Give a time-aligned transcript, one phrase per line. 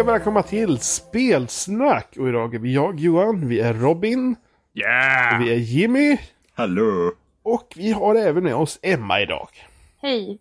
[0.00, 2.16] Och välkomna till Spelsnack!
[2.18, 4.36] Och idag är vi jag, Johan, vi är Robin,
[4.74, 5.42] Yeah!
[5.42, 6.18] vi är Jimmy
[6.54, 7.12] Hallå!
[7.42, 9.48] och vi har även med oss Emma idag.
[9.96, 10.38] Hej.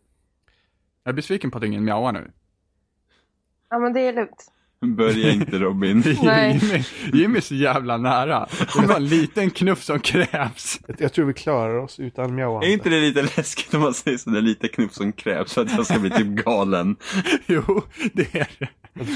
[1.04, 2.32] Jag är besviken på att ingen mjauar nu.
[3.70, 4.52] Ja men det är lugnt.
[4.86, 6.04] Börja inte Robin.
[6.24, 6.60] Nej.
[6.62, 6.84] Jimmy,
[7.14, 8.48] Jimmy är så jävla nära.
[8.82, 10.80] Det var en liten knuff som krävs.
[10.98, 12.68] Jag, tror vi klarar oss utan mjauande.
[12.68, 15.72] Är inte det lite läskigt om man säger sådär lite knuff som krävs för att
[15.72, 16.96] jag ska bli typ galen?
[17.48, 17.82] Jo,
[18.14, 18.70] det är det.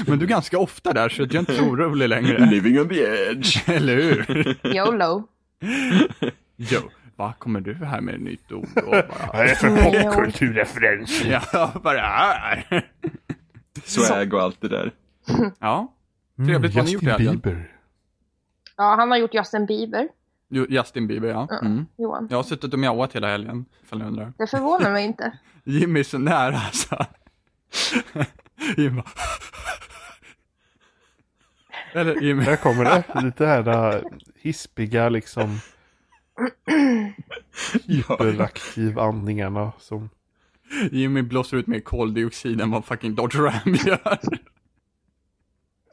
[0.06, 2.46] Men du är ganska ofta där så jag är inte så orolig längre.
[2.46, 3.62] Living on the edge.
[3.68, 4.56] Eller hur?
[4.76, 5.28] YOLO.
[6.56, 6.80] Jo,
[7.16, 9.02] vad kommer du här med ett nytt ord bara...
[9.32, 11.24] Vad är det för popkulturreferens?
[11.24, 12.84] Ja, vad det är.
[13.84, 14.92] Swag och allt det där.
[15.58, 15.94] Ja,
[16.36, 16.74] trevligt.
[16.74, 17.38] Vad har ni gjort i Justin helgen?
[17.38, 17.70] Bieber.
[18.76, 20.08] Ja, han har gjort Justin Bieber,
[20.48, 21.48] Jo, Justin Bieber, ja.
[21.62, 21.86] Mm.
[21.96, 22.28] Johan.
[22.30, 24.32] Jag har suttit och mjauat hela helgen, ifall ni undrar.
[24.38, 25.38] Det förvånar mig inte.
[25.64, 27.06] Jimmy är så nära alltså.
[28.76, 29.10] Jimmy bara...
[31.92, 32.44] Eller Jimmy.
[32.44, 33.04] Där kommer det.
[33.22, 34.02] Lite här
[34.36, 35.60] hispiga liksom
[37.86, 40.10] hyperaktiv andningarna som...
[40.90, 44.18] Jimmy blåser ut mer koldioxid än vad fucking Dodge Ram gör.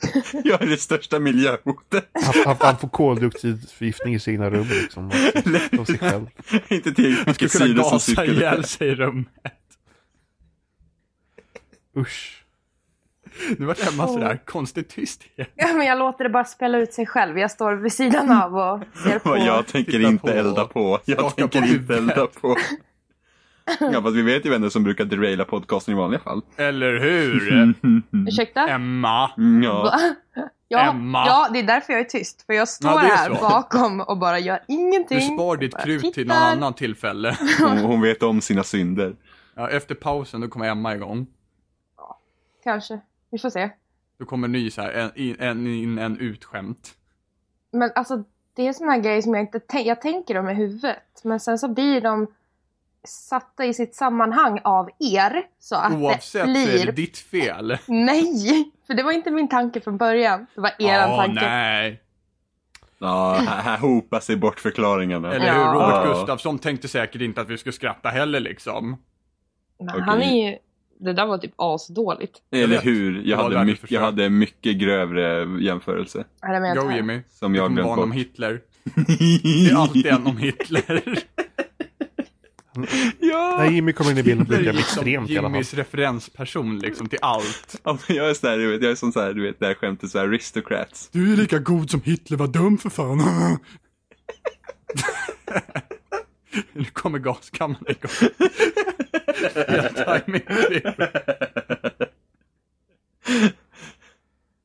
[0.43, 2.09] Jag är det största miljöhotet.
[2.23, 5.05] Han, han, han får koldioxidförgiftning i sina rum liksom.
[5.79, 6.27] Av, sig själv.
[6.67, 8.61] inte tillräckligt Han skulle mycket kunna syre som gasa ihjäl cirkulerar.
[8.61, 9.27] sig i rummet.
[11.97, 12.37] Usch.
[13.57, 15.49] Nu vart Emma sådär konstigt tyst igen.
[15.55, 17.39] Ja, men jag låter det bara spela ut sig själv.
[17.39, 19.29] Jag står vid sidan av och ser på.
[19.29, 20.29] Vad jag tänker Titta inte på.
[20.33, 20.99] elda på.
[21.05, 22.55] Jag tänker på inte elda på.
[23.79, 26.41] Ja, fast vi vet ju vem som brukar deraila podcasten i vanliga fall.
[26.57, 27.73] Eller hur?
[28.27, 28.67] Ursäkta?
[28.67, 29.31] Emma.
[29.37, 29.99] Mm, Ja.
[30.67, 31.23] Ja, Emma.
[31.27, 32.45] ja, det är därför jag är tyst.
[32.45, 33.41] För jag står Ja, det är här så.
[33.41, 35.17] bakom och bara gör ingenting.
[35.19, 36.33] Du spar ditt Bara krut till tittar.
[36.39, 37.37] någon annan tillfälle.
[37.59, 39.15] Hon, hon vet om sina synder.
[39.55, 41.27] Ja, efter pausen då kommer Emma igång.
[42.63, 42.99] Kanske.
[43.31, 43.69] Vi får se.
[44.19, 46.91] Då kommer ny så här, en in, en, in, en utskämt.
[47.71, 48.23] Men alltså,
[48.55, 49.87] det är såna här grejer som jag inte tänker.
[49.89, 50.97] Jag tänker dem i huvudet.
[51.23, 52.27] Men sen så blir de
[53.07, 55.43] satta i sitt sammanhang av er.
[55.59, 56.85] Så att Oavsett det så är blir...
[56.85, 57.77] det ditt fel.
[57.87, 58.71] Nej!
[58.87, 60.45] För det var inte min tanke från början.
[60.55, 61.41] Det var eran Åh, tanke.
[61.41, 62.01] nej.
[62.99, 65.33] Ja, här, här hopar sig bort förklaringarna.
[65.33, 65.59] Eller hur?
[65.59, 65.73] Ja.
[65.73, 66.13] Robert Ja.
[66.13, 68.97] Gustafsson tänkte säkert inte att vi skulle skratta heller liksom.
[69.79, 70.01] Men Okej.
[70.01, 70.57] Han är ju...
[70.99, 72.37] Det där var typ asdåligt.
[72.51, 73.21] Eller hur?
[73.25, 76.23] Jag hade, mycket, jag hade mycket grövre jämförelse.
[76.75, 76.91] Go?
[76.91, 77.21] Jimmy.
[77.29, 78.17] Som jag glömt en om bort.
[78.17, 78.61] Hitler.
[78.95, 81.01] Det är alltid en om Hitler.
[83.19, 83.55] Ja!
[83.57, 85.51] När Jimmy kommer in i bilden blir är det liksom extremt i alla fall.
[85.51, 87.75] Jimmys referensperson liksom till allt.
[87.83, 89.59] Ja, men jag är sån där, du vet, jag är som så här, du vet,
[89.59, 91.09] det här skämtet så här, aristocrats.
[91.11, 93.17] Du är lika god som Hitler, var dum för fan.
[96.73, 98.11] nu kommer gaskammaren igång.
[99.53, 100.93] Fel.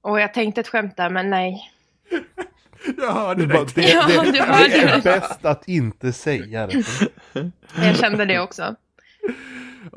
[0.03, 1.73] Och jag tänkte ett skämt där, men nej.
[2.99, 3.75] Jag hörde Det, bara, det.
[3.75, 5.03] det, Ja, det, det är det.
[5.05, 6.85] bäst att inte säga det.
[7.77, 8.63] Jag kände det också.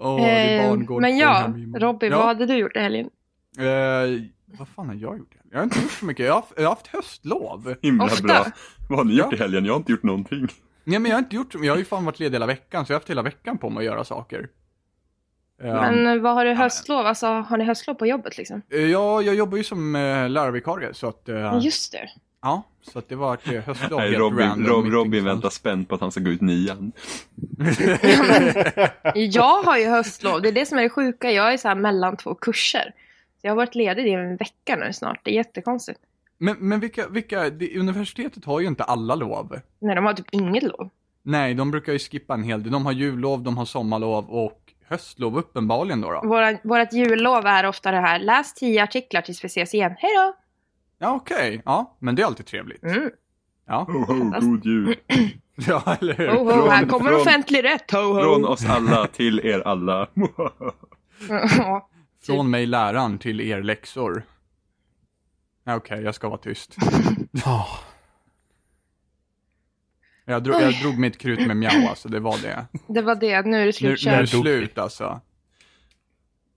[0.02, 1.54] Är Eh, men ja.
[1.76, 2.18] Robin, Ja.
[2.18, 3.10] vad hade du gjort i helgen?
[3.58, 3.66] Eh,
[4.46, 5.32] vad fan har jag gjort?
[5.52, 6.26] Jag har inte gjort så mycket.
[6.26, 7.76] Jag har, jag har haft höstlov.
[7.82, 8.24] Himla Ofta.
[8.24, 8.46] bra.
[8.90, 9.38] Vad har ni gjort Ja.
[9.38, 9.66] i helgen?
[9.66, 10.48] Jag har inte gjort någonting.
[10.84, 12.92] Nej, men jag har inte gjort Jag har ju fan varit ledig hela veckan, så
[12.92, 14.48] jag har haft hela veckan på mig att göra saker.
[15.64, 17.06] Eh, Men eh, vad har du höstlov?
[17.06, 18.62] Alltså, har ni höstlov på jobbet liksom?
[18.70, 21.30] eh, ja, jag jobbar ju som uh, lärarvikarie, så att...
[21.30, 22.10] eh, Just det.
[22.42, 25.96] Ja, så att det var ett eh, höstlov Nej, Robin, Rob, Robin väntar spänt på
[25.96, 26.92] att han ska gå ut nian.
[29.16, 30.42] Jag har ju höstlov.
[30.42, 31.32] Det är det som är det sjuka.
[31.32, 32.94] Jag är så här mellan två kurser.
[33.42, 35.20] Så jag har varit ledig i en vecka nu snart.
[35.24, 36.00] Det är jättekonstigt.
[36.38, 39.60] Men, men vilka, vilka, det, universitetet har ju inte alla lov.
[39.80, 40.90] Nej, de har typ inget lov.
[41.24, 42.72] Nej, de brukar ju skippa en hel del.
[42.72, 46.12] De har jullov, de har sommarlov och höstlov uppenbarligen då.
[46.12, 46.22] då.
[46.28, 48.20] Våra, vårat jullov är ofta det här.
[48.20, 49.96] Läs tio artiklar tills vi ses igen.
[49.98, 50.34] Hej då!
[51.00, 51.62] Ja, okej.
[51.66, 52.84] Ja, men det är alltid trevligt.
[52.84, 53.10] Mm.
[53.68, 53.84] Ja.
[53.90, 54.96] Ho, ho, god jul.
[55.56, 56.28] ja, eller hur?
[56.28, 57.92] Ho, ho, Från- här kommer från- offentlig rätt.
[57.92, 58.22] Ho, ho.
[58.24, 60.08] Från oss alla till er alla.
[61.58, 61.90] Ja.
[62.26, 64.24] Från mig läraren till er läxor.
[65.64, 66.76] Ja, Okej, jag ska vara tyst.
[67.46, 67.68] Ja.
[70.26, 72.66] Jag drog, jag drog mitt krut med mjau, alltså det var det.
[72.88, 73.42] Det var det.
[73.42, 74.06] Nu är det Nu, slut.
[74.06, 75.22] nu är det slut alltså.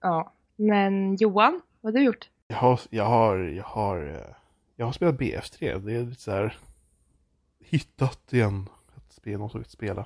[0.00, 0.32] Ja.
[0.56, 2.28] Men Johan, vad har du gjort?
[2.52, 4.34] Jag har, jag har, jag har, eh,
[4.76, 5.78] jag har spelat BF3.
[5.78, 6.56] Det är lite så här
[7.64, 10.04] hittat igen ett spel någon som vill spela.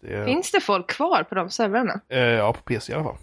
[0.00, 2.00] Det Finns det folk kvar på de servrarna?
[2.08, 3.16] eh, ja, på PC i alla fall.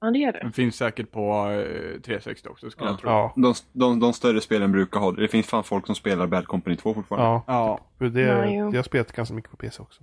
[0.00, 0.38] Ja, det gör det.
[0.38, 2.92] Den finns säkert på eh, 360 också skulle Ja.
[2.92, 3.10] jag tro.
[3.10, 5.22] Ja, De, de, de större spelen brukar ha det.
[5.22, 7.26] Det finns fan folk som spelar Bad Company 2 fortfarande.
[7.26, 7.44] ja.
[7.46, 8.66] Ja, För det, Ja, jo.
[8.70, 10.02] jag har spelat ganska mycket på PC också.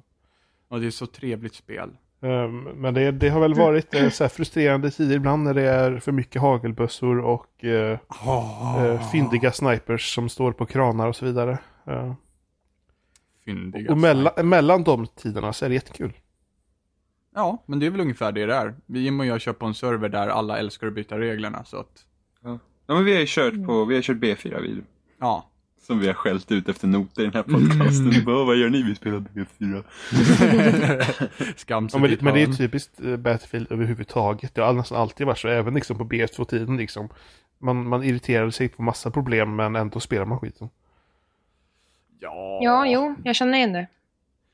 [0.67, 1.89] och det är så trevligt spel.
[2.21, 5.69] Ehm, Men det, det har väl varit eh, så här frustrerande tider ibland när det
[5.69, 11.25] är för mycket hagelbössor och eh, Oh, fyndiga snipers som står på kranar och så
[11.25, 11.57] vidare.
[11.88, 12.13] Eh,
[13.45, 16.13] Fyndiga och mellan, mellan de tiderna så är det jättekul.
[17.36, 18.75] Ja, men det är väl ungefär det det är.
[18.86, 21.77] Vi Jim och jag kör på en server där alla älskar att byta reglerna, så
[21.77, 22.06] att,
[22.42, 22.60] Ja,
[22.95, 24.83] men vi har ju kört på, vi har kört B4 vid
[25.19, 25.49] ja.
[25.81, 28.09] Som vi har skällt ut efter noter i den här podcasten.
[28.11, 28.25] Mm.
[28.25, 28.83] Bara, vad gör ni?
[28.83, 29.83] Vi spelar B4.
[31.57, 34.55] Skamset Ja, men, men det är typiskt eh, Battlefield överhuvudtaget.
[34.55, 37.09] Det har nästan alltid varit så, även liksom på BF2-tiden liksom.
[37.61, 40.69] Man, man irriterade sig på massa problem men ändå spelar man skiten.
[42.19, 42.59] Ja.
[42.63, 43.87] Ja, jo, jag känner igen det.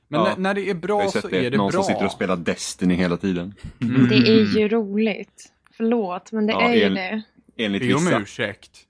[0.08, 0.26] Men Ja.
[0.30, 1.50] när, när det är bra så sett är det.
[1.50, 1.84] det Någon bra.
[1.84, 3.54] som sitter och spelar Destiny hela tiden.
[3.82, 4.08] Mm.
[4.10, 5.52] Det är ju roligt.
[5.78, 7.22] Förlåt, men det Ja, är ju en- det.
[7.58, 8.20] Enligt Be om vissa.
[8.20, 8.85] ursäkt.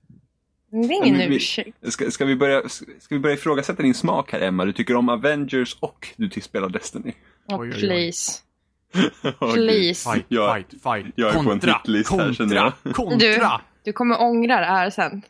[0.88, 1.78] Det är ingen vi- ursäkt.
[1.94, 4.66] Ska, ska, vi börja, ska vi börja ifrågasätta din smak här Emma?
[4.66, 7.14] Du tycker om Avengers och du till spelar Destiny.
[7.48, 7.80] Oh, Oj, oj, oj.
[7.82, 8.42] please.
[9.54, 10.12] Please.
[10.14, 11.14] Fight, Jag- fight, fight.
[11.16, 12.74] jag är på en kontra, hitlist här, kontra, känner jag.
[12.96, 13.18] kontra.
[13.18, 13.40] Du.
[13.84, 15.22] Du kommer ångra det här sen.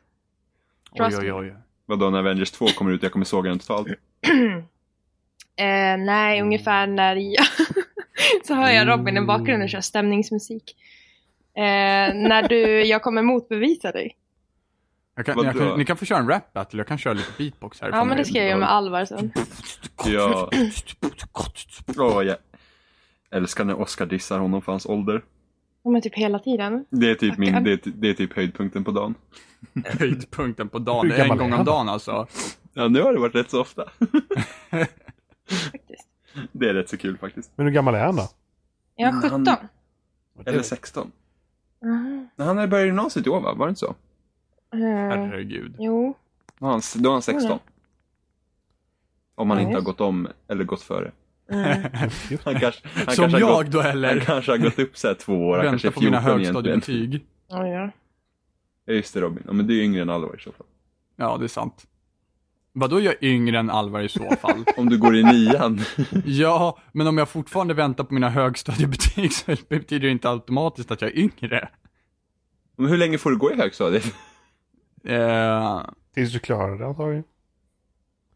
[0.91, 1.55] Oj, oj, oj.
[1.85, 3.03] Vadå när Avengers 2 kommer ut?
[3.03, 3.87] Jag kommer såga den totalt.
[5.57, 7.45] Eh, nej, ungefär när jag...
[8.47, 10.75] så hör jag Robin i bakgrunden köra stämningsmusik.
[11.57, 11.61] Eh,
[12.15, 14.15] när du, jag kommer motbevisa dig.
[15.15, 17.31] Jag kan, jag kan, ni kan få köra en rap battle, jag kan köra lite
[17.37, 17.89] beatbox här.
[17.89, 19.31] Ja, men det ska jag göra med Alvar sen.
[20.05, 20.49] Ja.
[21.97, 22.37] Åh, jag
[23.31, 25.23] älskar när Oscar dissar honom för hans ålder.
[25.83, 26.85] Ja, men typ hela tiden.
[26.89, 29.15] Det är typ, min, det är, det är typ höjdpunkten på dagen.
[29.85, 31.65] Höjdpunkten på dagen, det är en gång om han?
[31.65, 32.27] dagen alltså.
[32.73, 33.89] Ja, nu har det varit rätt så ofta.
[35.71, 36.07] Faktiskt.
[36.51, 37.51] Det är rätt så kul faktiskt.
[37.55, 38.23] Men hur gammal är han då?
[38.95, 39.45] Jag är Mm, 17.
[39.47, 41.11] han- Eller 16.
[41.81, 42.29] Mhm.
[42.35, 43.53] När han hade börjat gymnasiet i år va?
[43.53, 43.95] Var det inte så?
[44.75, 45.75] Eh, Herregud.
[45.79, 46.13] jo.
[46.59, 47.59] Då var han, då han 16.
[49.35, 51.11] Om han Ja, inte har gått om eller gått före.
[51.51, 51.67] Mm.
[52.43, 54.19] Han kanske, han Som kanske har jag gått, då Han eller?
[54.19, 56.39] kanske har gått upp så här två år, han kanske Vänta är på mina 14
[56.41, 56.75] egentligen.
[56.75, 57.25] högstadiebetyg.
[57.49, 57.89] Ja, ja.
[58.85, 60.65] Ja just det Robin, ja, men du är yngre än Alvar i så fall.
[61.15, 61.85] Ja, det är sant.
[62.73, 64.63] Vadå jag är yngre än Alvar i så fall?
[64.77, 65.79] Om du går i nian.
[66.25, 71.01] ja, men om jag fortfarande väntar på mina högstadiebetyg så betyder det inte automatiskt att
[71.01, 71.69] jag är yngre.
[72.77, 74.13] men hur länge får du gå i högstadiet?
[75.05, 75.81] Eh,
[76.13, 77.23] Tills du klarar det antagligen.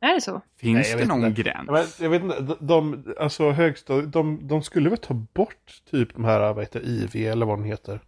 [0.01, 0.42] Är det så?
[0.57, 1.42] finns Nej, jag det vet någon inte.
[1.42, 1.66] gräns?
[1.68, 5.81] Ja, men, jag vet inte, de, de, alltså högstadiet, de, de skulle väl ta bort
[5.92, 8.00] typ de här, vad heter IV eller vad den heter.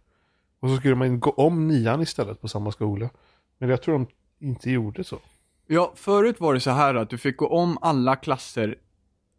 [0.60, 3.10] Och så skulle man gå om nian istället på samma skola.
[3.58, 4.06] Men jag tror de
[4.46, 5.18] inte gjorde så.
[5.66, 8.78] Ja, förut var det så här att du fick gå om alla klasser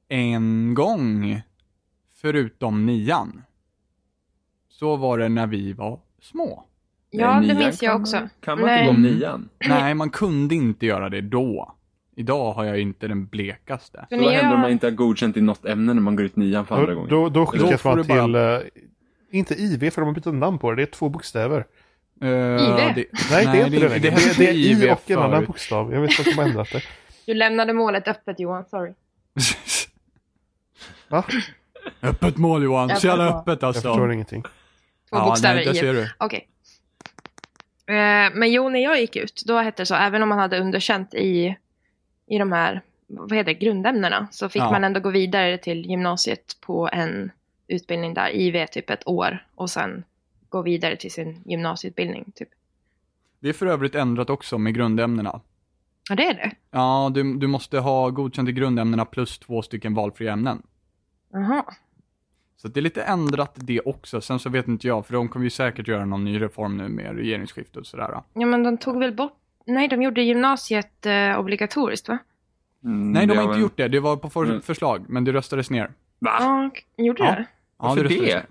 [0.07, 1.41] en gång,
[2.13, 3.41] förutom nian.
[4.67, 6.63] Så var det när vi var små.
[7.15, 8.15] Ja, Nej, det minns jag kan också.
[8.15, 8.79] Man, kan man Nej.
[8.89, 9.49] inte gå om nian?
[9.67, 11.75] Nej, man kunde inte göra det då.
[12.15, 14.05] Idag har jag inte den blekaste.
[14.09, 16.35] Så vad händer om man inte har godkänt i något ämne när man går ut
[16.35, 17.09] nian för andra Då, gången?
[17.09, 18.59] då, då skickas man du bara- till, eh,
[19.39, 21.65] inte IV för de har bytt namn på det, det är två bokstäver.
[22.23, 22.35] Uh, IV?
[22.69, 23.05] Nej, det
[23.61, 23.99] är inte det.
[23.99, 25.93] Det, hette det, är I IV och en annan bokstav.
[25.93, 26.81] Jag vet inte vad som har ändrat det.
[27.25, 28.93] Du lämnade målet öppet Johan, sorry.
[31.07, 31.25] Va?
[32.01, 33.81] öppet mål Johan, så jävla Öppet öppet Jag alltså.
[33.81, 34.41] förstår ingenting.
[34.41, 34.49] Två
[35.11, 35.73] ja, bokstäver nej, i.
[35.75, 36.09] ser du.
[36.17, 36.47] Okej.
[37.85, 40.59] Eh, men jo, när jag gick ut, då hette det så, även om man hade
[40.59, 41.55] underkänt i,
[42.27, 44.71] i de här, vad heter det, grundämnena, så fick Ja.
[44.71, 47.31] man ändå gå vidare till gymnasiet på en
[47.67, 50.03] utbildning där, IV typ ett år, och sen
[50.49, 52.49] gå vidare till sin gymnasieutbildning typ.
[53.39, 55.41] Det är för övrigt ändrat också med grundämnena.
[56.09, 56.51] Ja, det är det.
[56.71, 60.63] Ja, du, du måste ha godkänt i grundämnena plus två stycken valfria ämnen.
[61.31, 61.63] Jaha.
[62.63, 64.21] Så det är lite ändrat det också.
[64.21, 66.89] Sen så vet inte jag, för de kommer ju säkert göra någon ny reform nu
[66.89, 68.21] med regeringsskifte och sådär.
[68.33, 69.33] Ja, men de tog väl bort,
[69.65, 72.17] nej, de gjorde gymnasiet eh, obligatoriskt va?
[72.83, 73.87] Mm, Nej, de det har inte gjort det.
[73.87, 74.61] Det var på för Mm.
[74.61, 75.91] förslag, men det röstades ner.
[76.19, 76.31] Va?
[76.39, 76.71] Ja,
[77.03, 77.31] gjorde Ja.
[77.35, 77.45] det?
[77.77, 78.45] Varför röstades det?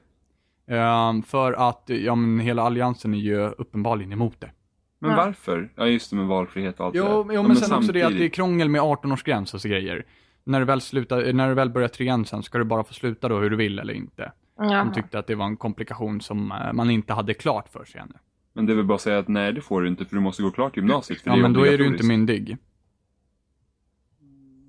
[0.66, 0.78] ner.
[0.78, 4.50] Ehm, för att, ja men hela alliansen är ju uppenbarligen emot det.
[4.98, 5.16] Men Ja.
[5.16, 5.72] varför?
[5.76, 7.88] Ja just det med valfrihet och allt Jo, det jo men, Ja, sen också det
[7.88, 10.04] att det är samtidigt- krångel med 18-årsgräns och så grejer.
[10.44, 13.28] När du väl slutar, när du väl börjar trean sen ska du bara få sluta
[13.28, 14.32] då hur du vill eller inte.
[14.58, 14.94] De Jaha.
[14.94, 18.14] tyckte att det var en komplikation som eh, man inte hade klart för sig ännu.
[18.52, 20.50] Men det väl bara säga att nej det får du inte för du måste gå
[20.50, 21.20] klart gymnasiet.
[21.20, 22.56] För Ja men då är du inte myndig.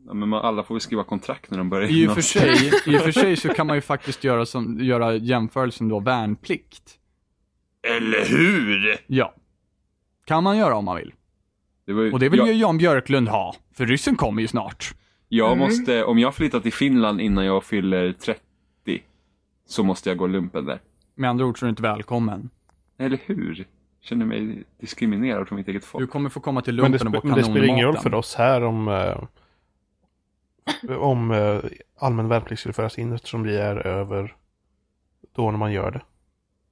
[0.07, 2.71] Ja, men man, alla får väl skriva kontrakt när de börjar I och för sig,
[2.85, 6.99] i och för sig så kan man ju faktiskt göra, som, göra jämförelsen då värnplikt.
[7.97, 8.97] Eller hur?
[9.07, 9.33] Ja.
[10.25, 11.13] Kan man göra om man vill.
[11.85, 13.55] Det var ju, Och det vill jag, ju Jan Björklund ha.
[13.73, 14.93] För ryssen kommer ju snart.
[15.37, 15.59] Jag Mm.
[15.59, 18.39] måste, om jag flyttar till Finland innan jag fyller 30
[19.65, 20.79] så måste jag gå lumpen där.
[21.15, 22.49] Med andra ord så är du inte välkommen.
[22.97, 23.67] Eller hur?
[24.01, 26.09] Känner mig diskriminerad från mitt eget Du folk.
[26.11, 28.11] kommer få komma till lumpen och spe, få men det spelar ingen roll kanonmaten.
[28.11, 29.23] för oss här om, eh,
[30.97, 31.59] om eh,
[31.99, 34.35] allmän värnplikt skulle föras in eftersom vi är över
[35.35, 36.01] då när man gör det.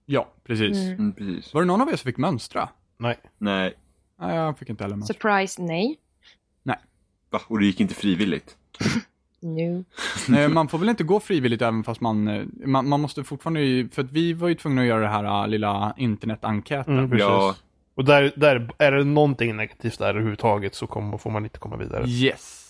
[0.05, 0.77] Ja, precis.
[0.77, 0.93] Mm.
[0.99, 1.53] Mm, precis.
[1.53, 2.69] Var det någon av er som fick mönstra?
[2.97, 3.17] Nej.
[3.37, 3.73] Nej.
[4.19, 5.13] Nej, jag fick inte heller mönstra.
[5.13, 5.97] Surprise, nej.
[7.31, 7.41] Va?
[7.47, 8.55] Och det gick inte frivilligt?
[9.39, 9.83] Nu.
[10.27, 13.87] Nej, man får väl inte gå frivilligt även fast man, eh, man, man måste fortfarande,
[13.91, 16.97] för att vi var ju tvungna att göra det här äh, lilla internetenkäten.
[16.97, 17.21] Mm, precis.
[17.21, 17.55] Ja.
[17.95, 21.77] Och där, där, är det någonting negativt där överhuvudtaget så kommer, får man inte komma
[21.77, 22.05] vidare.
[22.07, 22.67] Yes,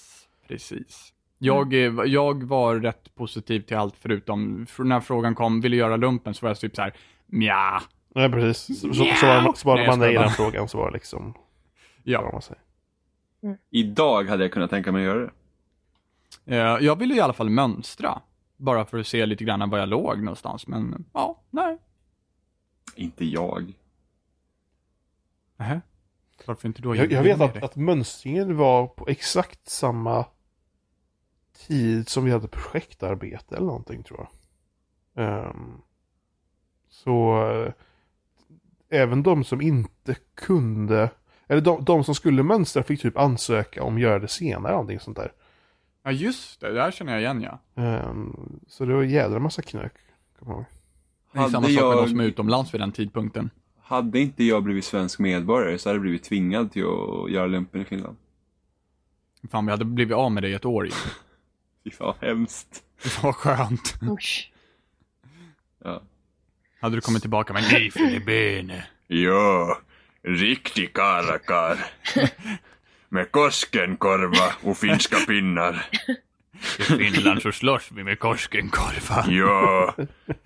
[0.47, 1.13] precis.
[1.37, 5.77] Jag, eh, jag var rätt positiv till allt förutom, för när frågan kom, vill du
[5.77, 6.33] göra lumpen?
[6.33, 6.93] Så var jag typ så här,
[7.25, 7.81] Mja.
[8.15, 8.81] Nej, precis.
[8.81, 10.87] Så, så, så var, så var Nej, jag man nej i den frågan så var
[10.87, 11.33] det liksom,
[12.03, 12.21] Ja.
[12.21, 12.61] vad man säger.
[13.69, 15.19] Idag hade jag kunnat tänka mig att göra
[16.45, 16.55] det.
[16.55, 18.21] Eh, Jag ville i alla fall mönstra.
[18.57, 21.77] Bara för att se lite grann var jag låg någonstans, men ja, nej.
[22.95, 23.73] Inte jag.
[25.57, 25.81] Nähä.
[26.45, 26.95] Varför inte då?
[26.95, 30.25] Jag, jag vet att, att mönstringen var på exakt samma
[31.67, 34.29] tid som vi hade projektarbete eller någonting tror jag.
[35.25, 35.81] Ehm,
[36.89, 37.73] så eh,
[38.89, 41.09] även de som inte kunde,
[41.51, 44.99] eller de, de som skulle mönstra fick typ ansöka om att göra det senare, någonting
[44.99, 45.31] sånt där.
[46.03, 46.73] Ja, just det.
[46.73, 47.59] Det här känner jag igen, ja.
[47.83, 49.93] Ehm, så det var en jädra massa knök.
[50.39, 50.65] kommer jag ihåg.
[51.33, 53.49] Det är samma Hade sak med jag- de som är utomlands vid den tidpunkten.
[53.81, 57.81] Hade inte jag blivit svensk medborgare så hade jag blivit tvingad till att göra lumpen
[57.81, 58.17] i Finland.
[59.51, 60.85] Fan, vi hade blivit av med det i ett år.
[60.85, 60.91] ju.
[61.83, 62.83] Fy fan hemskt.
[63.03, 63.95] Det var skönt.
[64.11, 64.51] Usch.
[65.83, 66.01] Ja.
[66.81, 68.85] Hade du kommit tillbaka med Nathan i bene.
[69.07, 69.77] Ja,
[70.27, 71.77] riktig karakar.
[73.09, 75.85] Med Koskenkorva och finska pinnar.
[76.79, 79.25] I Finland så slåss vi med Koskenkorva.
[79.27, 79.95] Ja,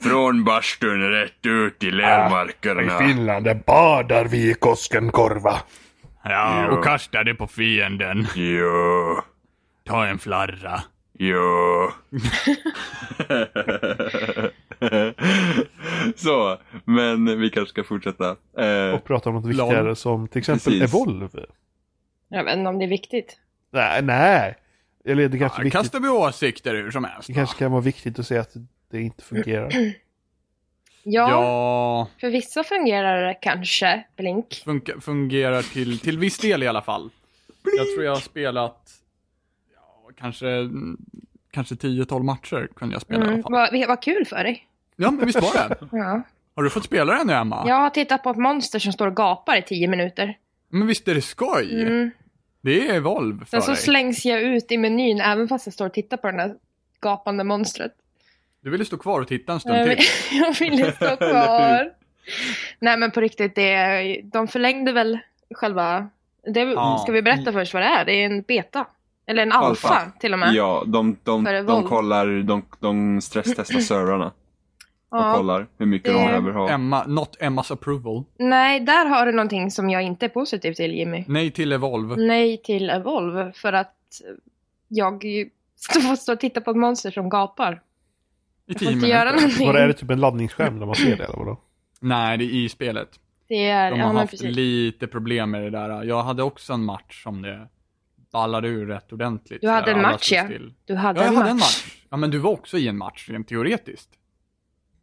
[0.03, 2.98] från bastun rätt ut i I lermarkerna.
[3.00, 5.62] Finland där badar vi i Koskenkorva.
[6.24, 8.27] Ja, och kasta det på fienden.
[8.36, 9.24] Ja,
[9.88, 10.82] Ta en flarra.
[11.17, 11.94] ja.
[16.15, 18.36] Så, men vi kanske ska fortsätta.
[18.58, 20.94] Eh, Och prata om något viktigare som till exempel Precis.
[20.94, 21.46] Evolve.
[22.27, 23.38] Jag vet inte om det är viktigt.
[23.72, 24.56] Nej, nej.
[25.06, 27.27] Eller det kanske, är Ja, viktigt, kastar vi åsikter hur som helst.
[27.27, 27.38] det va?
[27.39, 28.54] kanske kan vara viktigt att säga att
[28.92, 29.72] det inte fungerar.
[31.08, 34.54] Ja, Ja, för vissa fungerar det kanske, Blink.
[34.65, 37.10] funka, fungerar till, till viss del i alla fall.
[37.77, 38.92] Jag tror jag har spelat,
[39.75, 40.48] ja, kanske,
[41.51, 43.44] kanske 10-12 matcher kunde jag spela i alla Mm.
[43.44, 43.51] fall.
[43.51, 44.65] Vad vad kul för dig.
[44.96, 45.78] Ja, men visst var det?
[45.92, 46.22] Ja.
[46.56, 47.64] Har du fått spela den nu, Emma?
[47.68, 50.38] Jag har tittat på ett monster som står och gapar i tio minuter.
[50.70, 51.82] Men visst är det skoj?
[51.82, 52.12] Mm.
[52.62, 53.82] Det är Evolve för Sen så dig.
[53.82, 56.56] slängs jag ut i menyn även fast jag står och tittar på den här
[57.02, 57.92] gapande monstret.
[58.62, 59.96] Du ville stå kvar och titta en stund Jag till.
[59.98, 61.92] vill, jag ville stå kvar.
[62.80, 65.20] Nej men på riktigt, det är, de förlängde väl
[65.56, 66.08] själva...
[66.54, 67.00] Det, Ja.
[67.04, 68.06] Ska vi berätta först vad det är?
[68.06, 68.88] Det är en beta.
[69.28, 70.12] Eller en alfa, Alfa.
[70.20, 70.54] till och med.
[70.54, 74.32] ja, de, de, de, kollar, de, de stresstestar servrarna
[75.15, 75.34] och Ja.
[75.38, 76.69] kollar hur mycket de Det- behöver ha.
[76.69, 78.24] Emma, not Emmas approval.
[78.38, 81.24] Nej, där har du någonting som jag inte är positiv till Jimmy.
[81.27, 82.15] Nej till Evolve.
[82.15, 83.95] Nej till Evolve för att
[84.88, 85.24] jag
[85.75, 87.81] står stå och tittar på ett monster som gapar.
[88.67, 89.41] I tio får göra minuter.
[89.41, 89.67] någonting.
[89.67, 91.57] Var är det typ en laddningsskärm där man ser det eller vadå?
[92.00, 93.10] Nej, det är i spelet.
[93.48, 94.55] Det är, De ja har men haft precis.
[94.55, 96.03] lite problem med det där.
[96.03, 97.67] Jag hade också en match som det
[98.31, 99.62] ballade ur rätt ordentligt.
[99.62, 100.48] Du hade en match, ja.
[100.86, 102.01] Du hade, Ja, jag en, hade match en match.
[102.10, 104.10] Ja, men du var också i en match, rent teoretiskt.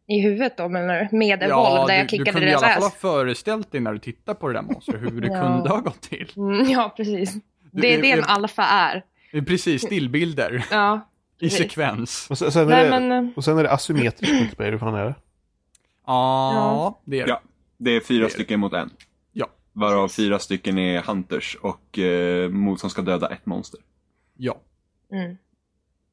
[0.07, 1.17] I huvudet då menar du?
[1.17, 2.95] Med Evolve där jag du, du kickade kunde i deras alla fall ha ass.
[2.95, 5.41] föreställt dig när du tittar på det där monstret, hur det Ja.
[5.41, 6.31] kunde ha gått till.
[6.37, 7.33] Mm, ja, precis.
[7.71, 9.03] Det är det en alfa är.
[9.45, 11.09] Precis, stillbilder Ja.
[11.39, 12.27] i sekvens.
[12.29, 14.79] Och sen, sen, är, Nej, det, men, eh, och sen är det asymmetriskt multiplayer, hur
[14.79, 15.15] fan är det?
[16.07, 17.29] Ja, det är det.
[17.29, 17.41] Ja,
[17.77, 18.33] det är fyra Det är det.
[18.33, 18.89] stycken mot en.
[19.31, 19.47] Ja.
[19.73, 23.79] Varav fyra stycken är hunters och eh, mot som ska döda ett monster.
[24.37, 24.55] ja.
[25.11, 25.37] mm.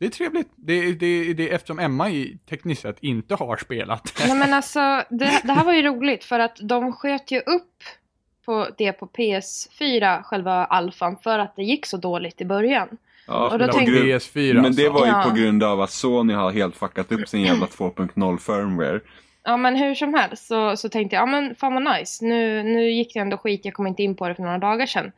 [0.01, 0.49] Det är trevligt.
[0.57, 4.15] Det, är- det, är- det, är eftersom Emma i, tekniskt sett inte har spelat.
[4.27, 4.81] Nej men alltså,
[5.11, 7.73] det, det här var ju roligt för att de sköt ju upp
[8.45, 12.89] på det på PS4, själva alfan, för att det gick så dåligt i början.
[13.27, 14.83] Ja, Och då på tänkte- grund- PS4 men alltså.
[14.83, 15.25] det var ju Ja.
[15.29, 19.01] på grund av att Sony har helt fuckat upp sin jävla 2.0 firmware.
[19.43, 22.63] Ja men hur som helst så, så tänkte jag, ja men fan vad nice, nu,
[22.63, 25.13] nu gick det ändå skit, jag kom inte in på det för några dagar sedan.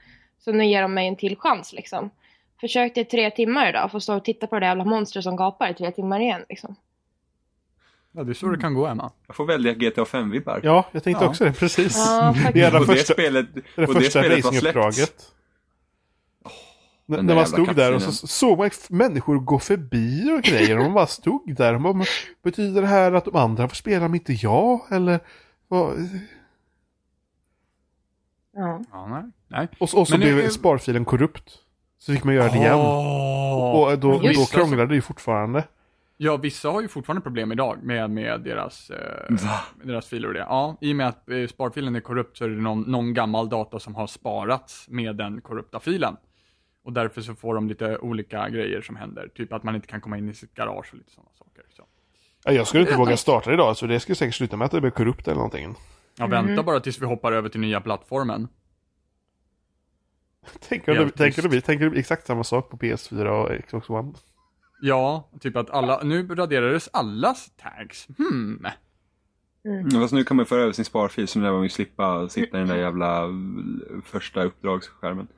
[0.45, 2.11] Så nu ger de mig en till chans liksom.
[2.63, 5.71] Försökte i tre timmar idag, få stå och titta på det jävla monstret som gapar
[5.71, 6.77] i tre timmar igen liksom.
[8.13, 9.11] Ja, det är så det kan gå, Emma.
[9.27, 10.61] Jag får välja GTA 5-vibbar.
[10.63, 11.29] Ja, jag tänkte Ja.
[11.31, 11.97] också det, precis.
[11.97, 15.33] Ja, Det är det och det första, spelet, det och det spelet var släppt.
[17.07, 20.83] När där man stod där och så såg man människor gå förbi och grejer och
[20.85, 22.07] man bara stod där och man, bara,
[22.43, 24.81] betyder det här att de andra får spela men inte jag?
[24.91, 25.21] Eller
[25.69, 25.95] vad?
[28.53, 28.81] Ja.
[28.93, 29.23] Ja, nej.
[29.49, 29.69] nej.
[29.81, 31.59] Och, så- och så Men blev det- sparfilen korrupt.
[32.03, 32.75] Så fick man göra det igen.
[32.75, 33.93] Åh.
[33.93, 34.63] Och då, Just då det.
[34.63, 35.65] krånglade det ju fortfarande.
[36.17, 39.31] Ja, vissa har ju fortfarande problem idag med, med, deras, eh,
[39.77, 40.41] med deras filer och det.
[40.41, 43.49] Ja, i och med att eh, sparfilen är korrupt så är det någon, någon gammal
[43.49, 46.17] data som har sparats med den korrupta filen.
[46.85, 49.29] Och därför så får de lite olika grejer som händer.
[49.35, 51.65] Typ att man inte kan komma in i sitt garage och lite sådana saker.
[51.77, 51.83] Så.
[52.45, 54.81] Ja, jag skulle inte våga starta idag, så det skulle säkert sluta med att det
[54.81, 55.75] blir korrupt eller någonting.
[56.19, 58.49] Ja, vänta bara tills vi hoppar över till nya plattformen.
[60.69, 64.13] Tänker du, tänker du tänker du exakt samma sak på PS4 och Xbox One?
[64.81, 68.09] Ja, typ att alla, nu raderades allas tags.
[68.19, 68.67] Hmm.
[69.65, 72.29] Mm, Fast nu kan man föra över sin sparfil så nu lär man ju slippa
[72.29, 73.29] sitta i den där jävla eh,
[74.05, 75.29] första uppdragsskärmen.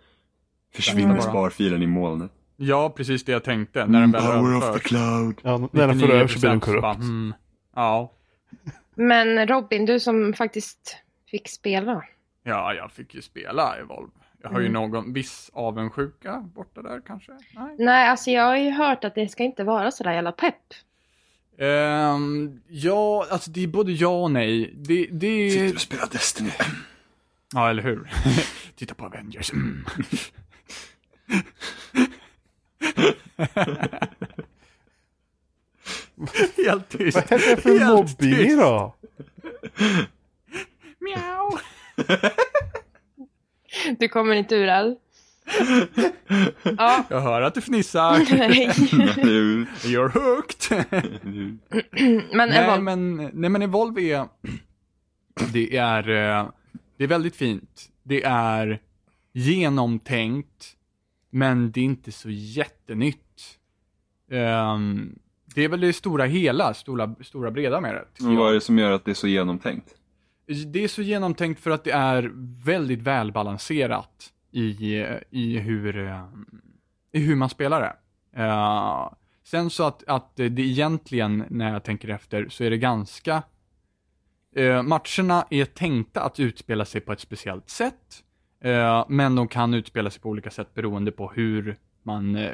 [0.75, 1.23] Försvinner Mm.
[1.23, 2.31] sparfilen i molnet.
[2.57, 3.87] Ja, precis det jag tänkte.
[3.87, 5.41] När den väl Power of the cloud.
[5.43, 7.01] Ja, när den får över så blir den 99% så bara, korrupt.
[7.05, 7.35] hmm.
[7.75, 8.13] Ja.
[8.95, 10.97] Men Robin, du som faktiskt
[11.31, 12.03] fick spela.
[12.43, 14.11] Ja, jag fick ju spela Evolve.
[14.45, 14.91] Jag har ju Mm.
[14.91, 17.33] någon viss avundsjuka borta där kanske.
[17.33, 17.77] Nej.
[17.79, 20.75] Nej, alltså jag har ju hört att det ska inte vara sådär jävla pepp.
[21.59, 24.73] Ehm, ja, alltså det är både ja och nej.
[24.77, 25.51] Det, det...
[25.51, 26.51] Sitter och spelar Destiny.
[27.55, 28.11] Ja, eller hur?
[28.77, 29.53] Titta på Avengers.
[29.53, 29.85] Mm.
[36.57, 37.17] Helt tyst.
[37.17, 38.93] Vad är det för mobbing idag?
[40.99, 41.59] Mjau.
[43.99, 44.97] Du kommer inte ur det.
[46.79, 48.19] Ja, Jag hör att du fnissar.
[48.39, 48.69] nej.
[49.85, 50.87] You're hooked.
[52.33, 54.29] Men nej, Evolve, men, nej, men Evolve är...
[55.53, 56.49] Det är, eh,
[56.99, 57.89] det är väldigt fint.
[58.03, 58.81] Det är
[59.33, 60.77] genomtänkt,
[61.31, 63.59] men det är inte så jättenytt.
[64.31, 65.19] Ehm,
[65.55, 68.05] det är väl det stora hela, stora, stora breda med det.
[68.25, 69.95] Men vad är det som gör att det är så genomtänkt?
[70.47, 72.33] Det är så genomtänkt för att det är
[72.65, 76.25] väldigt välbalanserat i, i, hur, eh,
[77.13, 77.97] i hur man spelar det.
[78.43, 79.13] Uh,
[79.45, 83.43] sen så att, att det egentligen, när jag tänker efter, så är det ganska...
[84.57, 88.25] Uh, matcherna är tänkta att utspela sig på ett speciellt sätt,
[88.65, 92.49] uh, men de kan utspela sig på olika sätt beroende på hur man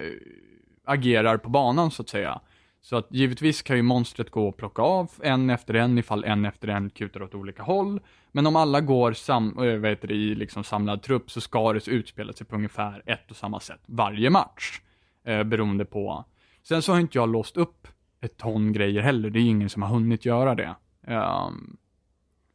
[0.84, 2.40] agerar på banan, så att säga.
[2.82, 6.44] Så att givetvis kan ju monstret gå och plocka av en efter en ifall en
[6.44, 8.00] efter en kutar åt olika håll.
[8.32, 12.32] Men om alla går sam, heter det, i liksom samlad trupp så ska det utspela
[12.32, 14.80] sig på ungefär ett och samma sätt varje match.
[15.24, 16.24] Eh, beroende på.
[16.62, 17.88] Sen så har inte jag låst upp
[18.20, 19.30] ett ton grejer heller.
[19.30, 20.74] Det är ingen som har hunnit göra det.
[21.06, 21.76] Ehm,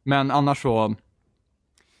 [0.02, 0.94] men annars så.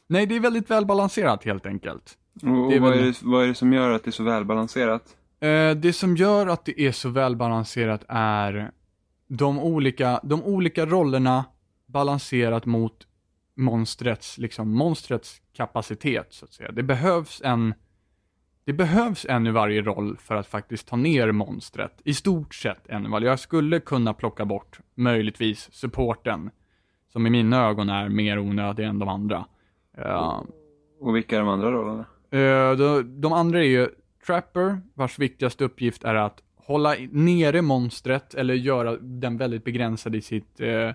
[0.06, 2.18] Nej, det är väldigt välbalanserat helt enkelt.
[2.34, 4.12] Och, Det är vad, väl- är det, vad är det som gör att det är
[4.12, 5.16] så välbalanserat?
[5.40, 8.70] Eh, det som gör att det är så välbalanserat är
[9.28, 11.44] de olika, de olika rollerna
[11.86, 13.06] balanserat mot
[13.56, 16.72] monstrets, liksom monstrets kapacitet så att säga.
[16.72, 17.74] Det behövs en,
[18.64, 22.00] det behövs en i varje roll för att faktiskt ta ner monstret.
[22.04, 23.28] I stort sett en i varje.
[23.28, 26.50] Jag skulle kunna plocka bort möjligtvis supporten,
[27.12, 29.46] som i mina ögon är mer onödig än de andra.
[29.98, 30.40] Eh,
[31.00, 32.04] Och vilka är de andra rollerna?
[32.30, 33.88] Eh, de, de andra är ju
[34.26, 40.20] Trapper, vars viktigaste uppgift är att hålla nere monstret eller göra den väldigt begränsad i
[40.20, 40.90] sitt eh,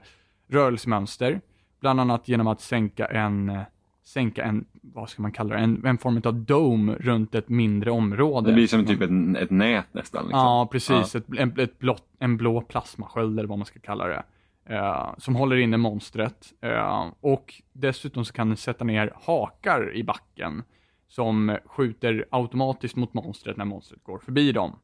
[0.47, 1.41] rörelsemönster.
[1.79, 3.61] Bland annat genom att sänka en, eh,
[4.03, 7.91] sänka en, vad ska man kalla det, en, en form av dome runt ett mindre
[7.91, 8.49] område.
[8.49, 10.23] Det blir som typ ett, ett nät nästan.
[10.23, 10.39] Liksom.
[10.39, 11.15] Ja, precis.
[11.15, 14.23] Ett, en, ett blått, en blå plasmasköld eller vad man ska kalla det.
[14.65, 16.53] Eh, som håller inne monstret.
[16.61, 20.63] Eh, och dessutom så kan den sätta ner hakar i backen.
[21.11, 24.79] Som skjuter automatiskt mot monstret när monstret går förbi dem.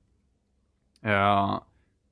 [1.06, 1.60] Uh,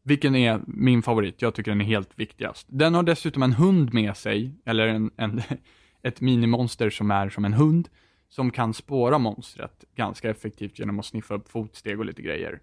[0.03, 1.41] vilken är min favorit?
[1.41, 2.67] Jag tycker den är helt viktigast.
[2.69, 5.41] Den har dessutom en hund med sig, eller en, en,
[6.01, 7.89] ett minimonster som är som en hund.
[8.29, 12.61] Som kan spåra monstret ganska effektivt genom att sniffa upp fotsteg och lite grejer.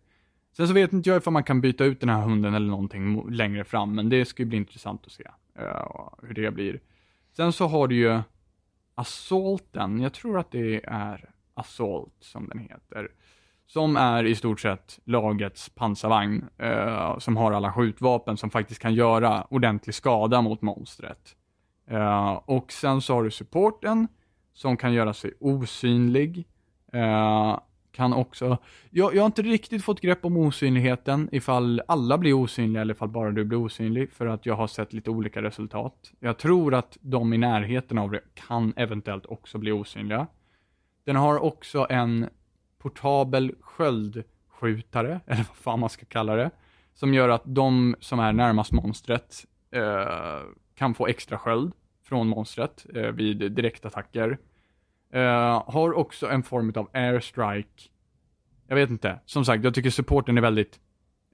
[0.56, 3.30] Sen så vet inte jag ifall man kan byta ut den här hunden eller någonting
[3.30, 5.24] längre fram, men det ska ju bli intressant att se
[5.58, 6.80] uh, hur det blir.
[7.36, 8.20] Sen så har du ju
[8.94, 13.08] Assaulten, jag tror att det är Assault som den heter.
[13.66, 18.94] Som är i stort sett lagets pansarvagn, eh, som har alla skjutvapen som faktiskt kan
[18.94, 21.36] göra ordentlig skada mot monstret.
[21.86, 24.08] Eh, och sen så har du supporten,
[24.52, 26.46] som kan göra sig osynlig.
[26.92, 27.58] Eh,
[27.92, 28.58] kan också,
[28.90, 33.08] jag, jag har inte riktigt fått grepp om osynligheten, ifall alla blir osynliga eller ifall
[33.08, 36.12] bara du blir osynlig, för att jag har sett lite olika resultat.
[36.20, 40.26] Jag tror att de i närheten av det kan eventuellt också bli osynliga.
[41.04, 42.28] Den har också en
[42.78, 46.50] portabel sköldskjutare, eller vad fan man ska kalla det,
[46.94, 50.40] som gör att de som är närmast monstret eh,
[50.74, 54.38] kan få extra sköld från monstret eh, vid direktattacker.
[55.12, 57.88] Eh, har också en form av airstrike.
[58.66, 59.20] Jag vet inte.
[59.26, 60.80] Som sagt, jag tycker supporten är väldigt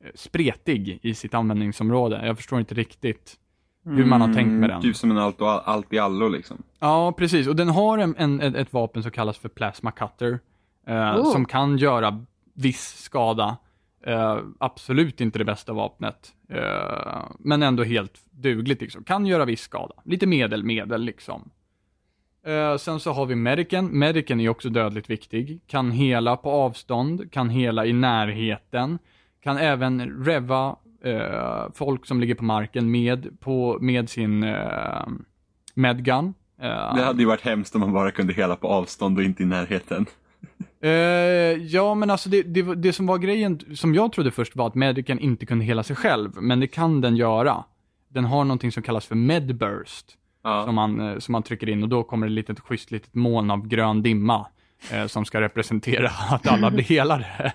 [0.05, 2.27] eh, spretig i sitt användningsområde.
[2.27, 3.39] Jag förstår inte riktigt
[3.85, 4.83] hur man har tänkt med den.
[4.83, 6.63] Typ som en allt, och allt i allo liksom.
[6.79, 7.47] Ja, precis.
[7.47, 10.39] Och den har en, en, ett- ett vapen som kallas för Plasma Cutter.
[10.87, 11.33] Eh, Oh.
[11.33, 13.57] Som kan göra viss skada.
[14.07, 16.33] Eh, absolut inte det bästa vapnet.
[16.51, 19.05] Eh, men ändå helt dugligt liksom.
[19.05, 19.95] Kan göra viss skada.
[20.05, 21.51] Lite medel, medel liksom.
[22.47, 23.99] Eh, sen så har vi Medicen.
[23.99, 25.61] Medicen är också dödligt viktig.
[25.67, 28.99] Kan hela på avstånd, kan hela i närheten.
[29.43, 35.07] Kan även reva eh, folk som ligger på marken med, på, med sin eh,
[35.75, 36.35] medgun.
[36.61, 39.43] Eh, Det hade ju varit hemskt om man bara kunde hela på avstånd och inte
[39.43, 40.07] i närheten.
[40.83, 40.91] Eh,
[41.63, 44.75] ja, men alltså det, det, det som var grejen, som jag trodde först var att
[44.75, 47.65] Medicen inte kunde hela sig själv, men det kan den göra.
[48.09, 50.65] Den har någonting som kallas för Medburst, Ja.
[50.65, 53.15] som, man, eh, som man trycker in och då kommer det ett litet schysst litet
[53.15, 54.47] moln av grön dimma.
[54.93, 57.53] Eh, som ska representera att alla blir helade.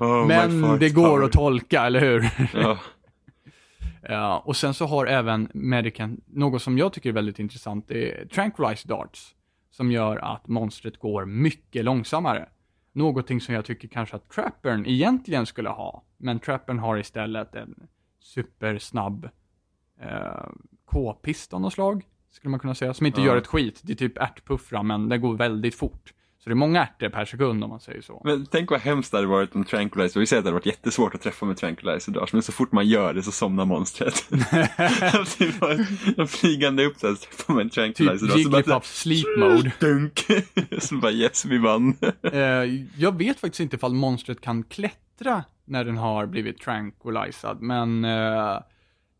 [0.00, 1.24] Oh, men det går power.
[1.24, 2.30] att tolka, eller hur?
[2.54, 2.78] Ja.
[4.08, 8.12] Ja, och sen så har även Medicen något som jag tycker är väldigt intressant, det
[8.20, 9.34] är Tranquilize Darts.
[9.70, 12.48] Som gör att monstret går mycket långsammare.
[12.92, 16.04] Någonting som jag tycker kanske att Trappern egentligen skulle ha.
[16.18, 17.74] Men Trappern har istället en
[18.20, 19.28] supersnabb
[20.00, 20.46] eh,
[20.84, 22.94] K-piston och slag, skulle man kunna säga.
[22.94, 23.26] Som inte Ja.
[23.26, 23.80] gör ett skit.
[23.82, 26.12] Det är typ ärtpuffra, men det går väldigt fort.
[26.42, 28.22] Så det är många ärtor per sekund om man säger så.
[28.24, 30.66] Men tänk vad hemskt det hade varit om Tranquilizer, vi säger att det hade varit
[30.66, 34.24] jättesvårt att träffa med Tranquilizer Dars, men så fort man gör det så somnar monstret.
[36.18, 38.42] en flygande upp så här, så träffar man en Typ Tranquilizer Dars.
[38.42, 39.72] så bara- Jigglypuffs sleep mode.
[39.80, 40.26] Dunk!
[40.78, 41.96] så bara yes, vi vann.
[42.22, 42.40] Eh,
[42.96, 48.58] jag vet faktiskt inte ifall monstret kan klättra när den har blivit tranquilized, men eh,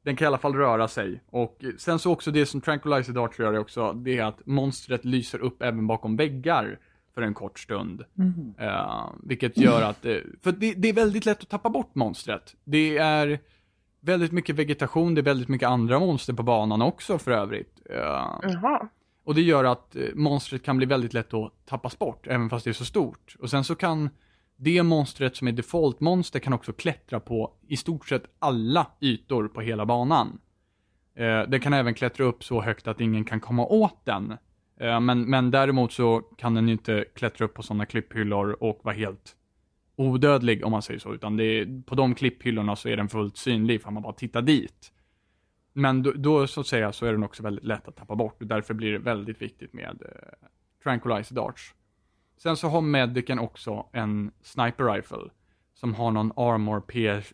[0.04, 1.22] den kan i alla fall röra sig.
[1.30, 5.04] Och sen så också det som tranquilizer darts gör är också, det är att monstret
[5.04, 6.78] lyser upp även bakom väggar
[7.14, 8.04] för en kort stund.
[8.58, 12.56] Eh, vilket gör att, eh, för det, det är väldigt lätt att tappa bort monstret.
[12.64, 13.38] Det är
[14.00, 17.80] väldigt mycket vegetation, det är väldigt mycket andra monster på banan också för övrigt.
[18.42, 18.88] Jaha.
[19.24, 22.70] och det gör att monstret kan bli väldigt lätt att tappas bort, även fast det
[22.70, 23.36] är så stort.
[23.38, 24.10] Och sen så kan
[24.56, 29.60] det monstret som är default-monster kan också klättra på i stort sett alla ytor på
[29.60, 30.40] hela banan.
[31.14, 34.36] Eh, den kan även klättra upp så högt att ingen kan komma åt den.
[34.76, 38.80] Eh, men, men däremot så kan den ju inte klättra upp på sådana klipphyllor och
[38.82, 39.36] vara helt
[39.96, 43.36] odödlig om man säger så, utan det är, på de klipphyllorna så är den fullt
[43.36, 44.92] synlig för man bara tittar dit.
[45.72, 48.42] Men då, då så att säga så är den också väldigt lätt att tappa bort
[48.42, 50.48] och därför blir det väldigt viktigt med eh,
[50.82, 51.74] tranquilizer darts.
[52.36, 55.30] Sen så har Medicen också en sniper rifle
[55.74, 56.80] som har någon armor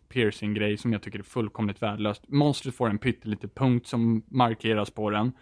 [0.08, 2.28] piercing grej som jag tycker är fullkomligt värdelöst.
[2.28, 5.32] Monstret får en pytteliten punkt som markeras på den.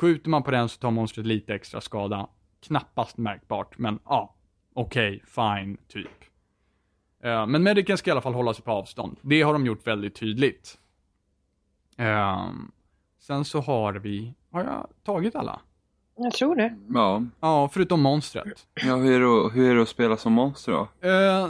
[0.00, 2.28] Skjuter man på den så tar monstret lite extra skada.
[2.60, 4.34] Knappast märkbart, men ja,
[4.74, 6.24] okej, fine, typ.
[7.22, 9.16] Eh, men Medicen ska i alla fall hålla sig på avstånd.
[9.22, 10.78] Det har de gjort väldigt tydligt.
[11.96, 12.70] Ehm,
[13.18, 15.60] sen så har vi, har jag tagit alla?
[16.16, 16.76] Jag tror det.
[16.94, 18.66] Ja, Ja, förutom monstret.
[18.74, 21.08] ja hur, är det, hur är det att spela som monster då?
[21.08, 21.48] Eh,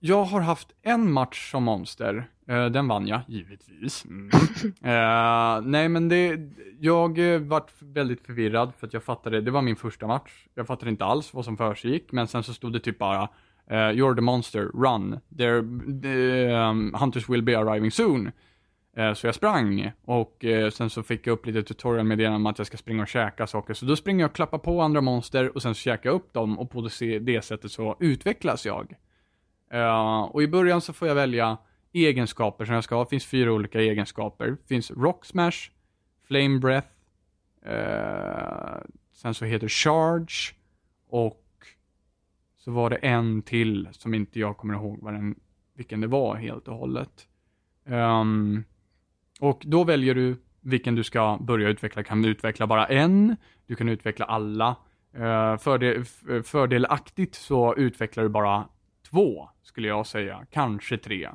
[0.00, 2.28] jag har haft en match som monster.
[2.48, 4.04] Eh, den vann jag, givetvis.
[4.04, 4.30] Mm.
[4.82, 6.38] Eh, nej, men det,
[6.80, 10.46] jag eh, vart väldigt förvirrad för att jag fattade, det var min första match.
[10.54, 13.28] Jag fattade inte alls vad som försiggick, men sen så stod det typ bara
[13.66, 15.20] eh, You're the monster, run.
[15.38, 15.62] There,
[16.02, 18.30] the, um, hunters will be arriving soon.
[19.14, 22.58] Så jag sprang och sen så fick jag upp lite tutorial med det om att
[22.58, 23.74] jag ska springa och käka saker.
[23.74, 26.32] Så då springer jag och klappar på andra monster och sen så käkar jag upp
[26.32, 28.94] dem och på det, det sättet så utvecklas jag.
[29.70, 31.58] Eh, och i början så får jag välja
[31.92, 33.04] egenskaper som jag ska ha.
[33.04, 34.46] Det finns fyra olika egenskaper.
[34.46, 35.70] Det finns Rock Smash,
[36.26, 36.88] Flame Breath,
[37.66, 40.54] uh, sen så heter Charge
[41.08, 41.46] och
[42.56, 45.34] så var det en till som inte jag kommer ihåg vad den,
[45.74, 47.28] vilken det var helt och hållet.
[47.84, 48.64] Um,
[49.40, 52.02] och då väljer du vilken du ska börja utveckla.
[52.02, 53.36] Kan du utveckla bara en?
[53.66, 54.76] Du kan utveckla alla.
[55.18, 56.04] Uh, fördel,
[56.44, 58.68] fördelaktigt så utvecklar du bara
[59.10, 60.46] två, skulle jag säga.
[60.50, 61.28] Kanske tre.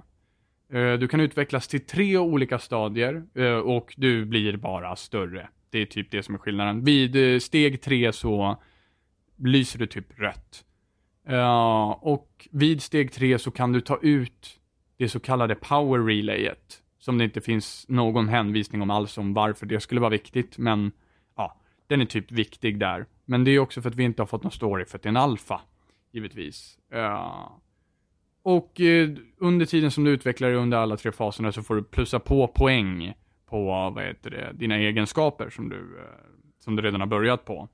[0.70, 5.50] Eh, du kan utvecklas till tre olika stadier eh, och du blir bara större.
[5.70, 6.84] Det är typ det som är skillnaden.
[6.84, 8.64] Vid eh, steg tre så
[9.38, 10.66] lyser du typ rött.
[12.00, 14.60] Och vid steg tre så kan du ta ut
[14.98, 16.82] det så kallade power relayet.
[17.00, 20.58] Som det inte finns någon hänvisning om alls om varför det skulle vara viktigt.
[20.58, 20.92] Men
[21.36, 23.06] ja, den är typ viktig där.
[23.26, 25.08] Men det är också för att vi inte har fått någon story för att det
[25.08, 25.62] är en alfa.
[26.12, 26.78] Givetvis.
[28.46, 31.84] Och eh, under tiden som du utvecklar dig under alla tre faserna så får du
[31.84, 33.14] plussa på poäng
[33.46, 36.04] på, vad heter det, dina egenskaper som du, eh,
[36.60, 37.70] som du redan har börjat på.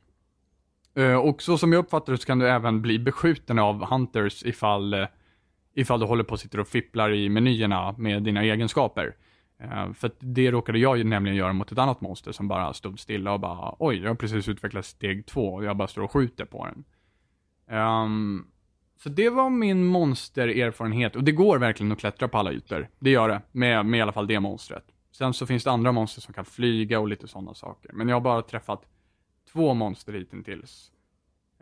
[0.96, 4.44] Eh, och så som jag uppfattar det så kan du även bli beskjuten av hunters
[4.44, 5.08] ifall, eh,
[5.74, 9.16] ifall du håller på och sitter och fipplar i menyerna med dina egenskaper.
[9.60, 13.00] Eh, för det råkade jag ju nämligen göra mot ett annat monster som bara stod
[13.00, 16.12] stilla och bara oj, jag har precis utvecklat steg två och jag bara står och
[16.12, 16.84] skjuter på den.
[17.78, 18.46] Ehm,
[19.04, 22.88] så det var min monstererfarenhet och det går verkligen att klättra på alla ytor.
[23.00, 24.84] Det gör det, med, med i alla fall det monstret.
[25.12, 27.92] Sen så finns det andra monster som kan flyga och lite sådana saker.
[27.94, 28.86] Men jag har bara träffat
[29.52, 30.92] två monster hittills.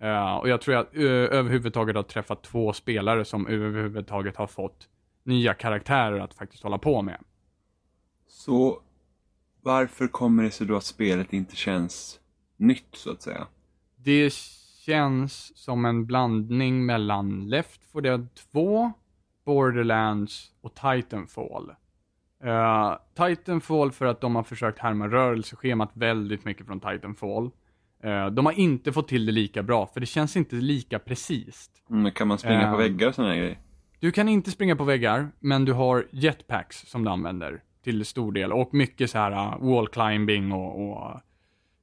[0.04, 4.88] Uh, och jag tror jag uh, överhuvudtaget har träffat två spelare som överhuvudtaget har fått
[5.23, 7.17] nya karaktärer att faktiskt hålla på med.
[8.28, 8.82] Så
[9.62, 12.19] varför kommer det sig då att spelet inte känns
[12.58, 13.47] nytt så att säga?
[13.95, 14.34] Det
[14.86, 18.92] känns som en blandning mellan Left 4 Dead 2,
[19.46, 21.72] Borderlands och Titanfall.
[22.46, 27.52] Uh, Titanfall för att de har försökt härma rörelseschemat väldigt mycket från Titanfall.
[28.06, 31.70] Uh, de har inte fått till det lika bra, för det känns inte lika precis.
[31.89, 33.60] Mm, kan man springa Uh, på väggar och sådana grejer?
[34.00, 38.32] Du kan inte springa på väggar, men du har jetpacks som du använder till stor
[38.32, 38.54] del.
[38.54, 41.22] Och mycket så här wall climbing och, och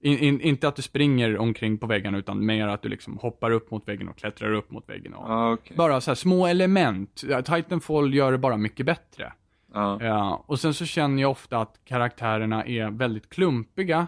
[0.07, 3.51] in, in, inte att du springer omkring på väggarna, utan mer att du liksom hoppar
[3.51, 5.15] upp mot väggen och klättrar upp mot väggen.
[5.15, 5.77] Och, Ja, okej.
[5.77, 7.25] Bara så här små element.
[7.45, 9.33] Titanfall gör det bara mycket bättre.
[9.75, 9.99] Ja.
[10.01, 14.07] Ja, och sen så känner jag ofta att karaktärerna är väldigt klumpiga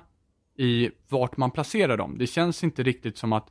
[0.56, 2.18] i vart man placerar dem.
[2.18, 3.48] Det känns inte riktigt som att...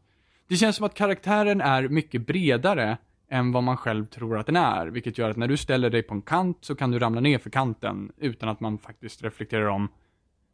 [0.48, 2.98] Det känns som att karaktären är mycket bredare
[3.30, 4.88] än vad man själv tror att den är.
[4.88, 7.38] Vilket gör att när du ställer dig på en kant så kan du ramla ner
[7.38, 9.90] för kanten utan att man faktiskt reflekterar om...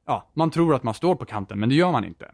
[0.06, 2.32] Ja, man tror att man står på kanten, men det gör man inte.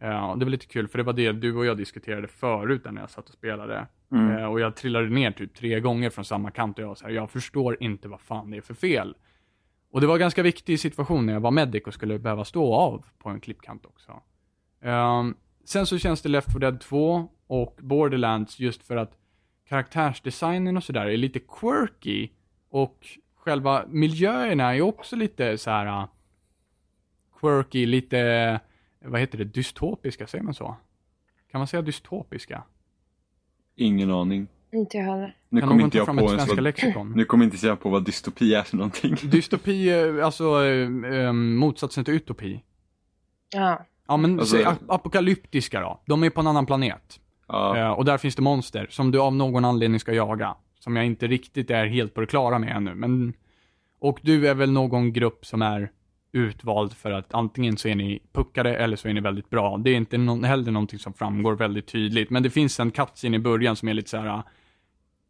[0.00, 3.00] Ja, det var lite kul, för det var det du och jag diskuterade förut när
[3.00, 3.86] jag satt och spelade.
[4.12, 4.36] Mm.
[4.36, 7.04] Eh, och jag trillade ner typ tre gånger från samma kant och jag var så
[7.04, 9.14] här, jag förstår inte vad fan det är för fel.
[9.90, 12.74] Och det var en ganska viktig situation när jag var medic och skulle behöva stå
[12.74, 14.12] av på en klippkant också.
[14.82, 19.12] Ehm, sen så känns det Left 4 Dead 2 och Borderlands just för att
[19.68, 22.28] karaktärsdesignen och sådär är lite quirky
[22.70, 26.06] och själva miljöerna är också lite så här uh,
[27.40, 28.60] quirky, lite,
[29.04, 30.76] vad heter det, dystopiska, säger man så?
[31.50, 32.62] Kan man säga dystopiska?
[33.76, 34.46] Ingen aning.
[34.72, 35.36] Inte jag heller.
[35.48, 37.12] Nu kommer inte jag på ett ens svenska lexikon?
[37.16, 39.16] nu kommer inte jag på vad dystopi är för någonting.
[39.30, 42.62] Dystopi, eh, alltså eh, motsatsen till utopi.
[43.54, 43.86] Ja.
[44.08, 46.00] Ja, men Alltså- säg ap- apokalyptiska då.
[46.06, 47.20] De är på en annan planet.
[47.48, 50.56] Ja, Eh, och där finns det monster som du av någon anledning ska jaga.
[50.78, 52.94] Som jag inte riktigt är helt på det klara med ännu.
[52.94, 53.32] Men,
[53.98, 55.90] och du är väl någon grupp som är
[56.38, 59.76] utvald för att antingen så är ni puckade eller så är ni väldigt bra.
[59.76, 62.30] Det är inte någon, heller någonting som framgår väldigt tydligt.
[62.30, 64.42] Men det finns en cutscene i början som är lite så här.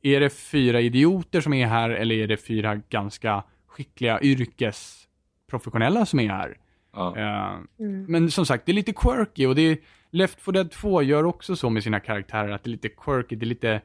[0.02, 6.20] Är det fyra idioter som är här eller är det fyra ganska skickliga yrkesprofessionella som
[6.20, 6.56] är här?
[6.92, 7.16] ja.
[7.16, 8.04] Eh, Mm.
[8.08, 9.78] men som sagt, det är lite quirky och det är,
[10.10, 13.36] Left 4 Dead 2 gör också så med sina karaktärer, att det är lite quirky,
[13.36, 13.80] det är lite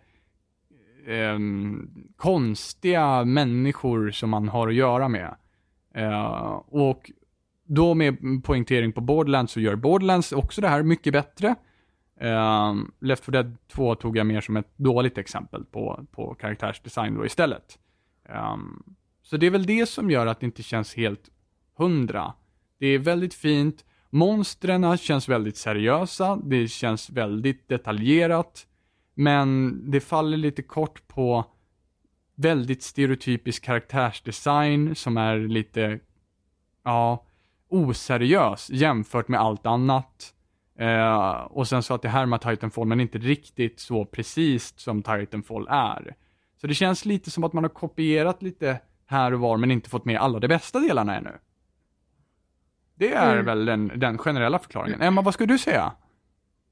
[1.08, 5.36] ehm, konstiga människor som man har att göra med.
[5.94, 7.12] Eh, och
[7.66, 11.56] då med poängtering på Borderlands så gör Borderlands också det här mycket bättre.
[12.22, 17.16] Um, Left 4 Dead 2 tog jag mer som ett dåligt exempel på, på karaktärsdesign
[17.16, 17.80] då istället.
[18.30, 18.84] Ehm,
[19.24, 21.30] så det är väl det som gör att det inte känns helt
[21.78, 22.34] hundra.
[22.80, 23.86] Det är väldigt fint.
[24.10, 26.36] Monstren känns väldigt seriösa.
[26.36, 28.68] Det känns väldigt detaljerat.
[29.14, 31.46] Men det faller lite kort på
[32.44, 36.00] väldigt stereotypisk karaktärsdesign som är lite,
[36.84, 37.26] ja,
[37.70, 40.34] oseriös jämfört med allt annat.
[40.80, 45.68] Eh, och sen så att det härmar Titanfall men inte riktigt så precis som Titanfall
[45.70, 46.16] är.
[46.62, 49.90] Så det känns lite som att man har kopierat lite här och var men inte
[49.90, 51.32] fått med alla de bästa delarna ännu.
[52.96, 53.46] Det är Mm.
[53.46, 55.02] väl den, den generella förklaringen.
[55.02, 55.92] Emma, vad skulle du säga?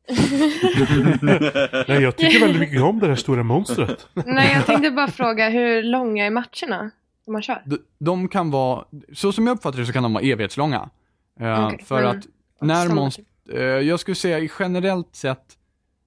[1.88, 4.08] Nej, jag tycker väldigt mycket om det här stora monstret.
[4.14, 6.92] Nej, jag tänkte bara fråga hur långa är matcherna
[7.28, 7.62] man kör?
[7.66, 10.90] De, de kan vara, så som jag uppfattar det så kan de vara evighetslånga.
[11.40, 12.26] Eh, Okej, för att
[12.62, 13.56] när monster, typ.
[13.58, 15.46] eh, jag skulle säga generellt sett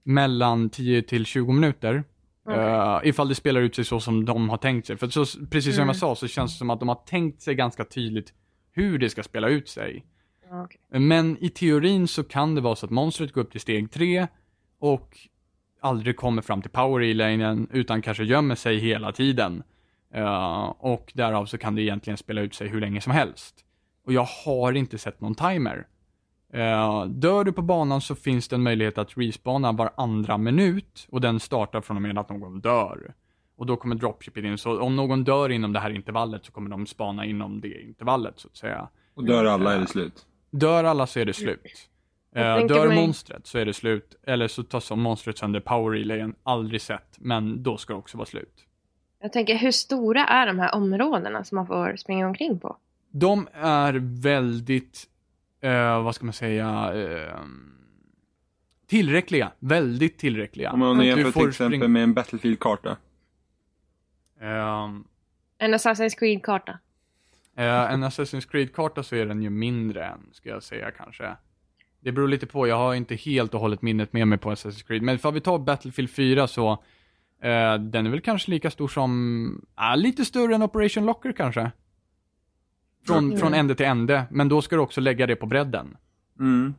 [0.04, 2.04] mellan 10 till 20 minuter.
[2.46, 2.60] Okej.
[2.64, 4.96] eh, ifall det spelar ut sig så som de har tänkt sig.
[4.96, 5.86] För så, precis som Mm.
[5.88, 8.32] jag sa så känns det som att de har tänkt sig ganska tydligt
[8.72, 10.04] hur det ska spela ut sig.
[10.54, 10.80] Ja, okej.
[10.88, 14.26] Men i teorin så kan det vara så att monstret går upp till steg 3
[14.78, 15.18] och
[15.80, 19.62] aldrig kommer fram till power e-lanen utan kanske gömmer sig hela tiden.
[20.14, 23.64] Eh, och därav så kan det egentligen spela ut sig hur länge som helst.
[24.06, 25.86] Och jag har inte sett någon timer.
[26.54, 31.06] Uh, dör du på banan så finns det en möjlighet att respawna var andra minut
[31.10, 33.14] och den startar från och med att någon dör.
[33.56, 36.70] Och då kommer dropshipet in, så om någon dör inom det här intervallet så kommer
[36.70, 38.88] de spana inom det intervallet så att säga.
[39.14, 40.26] Och dör alla är det slut.
[40.58, 41.88] Dör alla så är det slut.
[42.34, 44.14] Tänker dör mig- monstret så är det slut.
[44.26, 46.34] Eller så tas som monstret sönder power relayen.
[46.42, 48.64] Aldrig sett, men då ska det också vara slut.
[49.20, 52.76] Jag tänker, hur stora är de här områdena som man får springa omkring på?
[53.10, 55.04] De är väldigt,
[55.60, 57.38] eh, vad ska man säga, eh,
[58.86, 59.52] tillräckliga.
[59.58, 60.72] Väldigt tillräckliga.
[60.72, 62.96] Om man jämför får till exempel med en Battlefield-karta.
[64.40, 65.04] Ehm,
[65.58, 66.78] En Assassin's Creed-karta.
[67.56, 71.36] Eh, en Assassin's Creed-karta så är den ju mindre än, ska jag säga kanske.
[72.00, 74.86] Det beror lite på, jag har inte helt och hållet minnet med mig på Assassin's
[74.86, 75.02] Creed.
[75.02, 76.72] Men för vi tar Battlefield 4 så,
[77.42, 81.70] eh, den är väl kanske lika stor som, ah, lite större än Operation Locker kanske.
[83.06, 83.38] Från, Mm.
[83.38, 85.96] från ände till ände, men då ska du också lägga det på bredden.
[86.40, 86.74] Mm.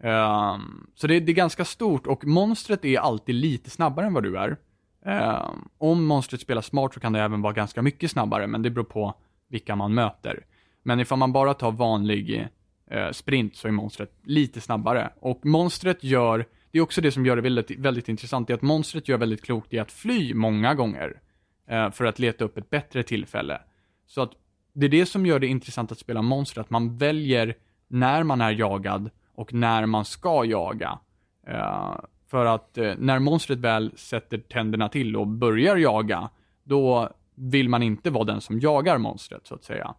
[0.00, 4.22] Ehm, så det, det är ganska stort och monstret är alltid lite snabbare än vad
[4.22, 4.56] du är.
[5.04, 8.70] Ehm, om monstret spelar smart så kan det även vara ganska mycket snabbare, men det
[8.70, 9.14] beror på
[9.48, 10.46] vilka man möter.
[10.82, 12.48] Men ifall man bara tar vanlig
[12.90, 15.10] eh, sprint så är monstret lite snabbare.
[15.20, 18.54] Och monstret gör, det är också det som gör det väldigt, väldigt intressant, det är
[18.54, 21.20] att monstret gör väldigt klokt i att fly många gånger.
[21.68, 23.60] eh, för att leta upp ett bättre tillfälle.
[24.06, 24.32] Så att
[24.72, 27.54] det är det som gör det intressant att spela monster, att man väljer
[27.88, 30.98] när man är jagad och när man ska jaga.
[31.46, 31.94] Eh,
[32.26, 36.30] för att eh, när monstret väl sätter tänderna till och börjar jaga,
[36.64, 39.94] då vill man inte vara den som jagar monstret, så att säga.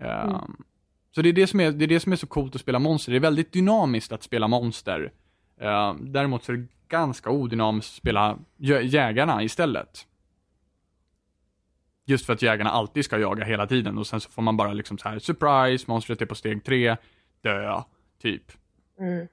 [0.00, 0.56] Mm.
[1.10, 2.78] Så det är det, som är, det är det som är så coolt att spela
[2.78, 3.12] monster.
[3.12, 5.12] Det är väldigt dynamiskt att spela monster.
[5.60, 10.06] Eh, däremot så är det ganska odynamiskt att spela jä- jägarna istället.
[12.04, 14.72] Just för att jägarna alltid ska jaga hela tiden och sen så får man bara
[14.72, 16.96] liksom så här surprise, monstret är på steg tre,
[17.40, 17.82] dö,
[18.22, 18.52] typ.
[18.98, 19.28] Mm.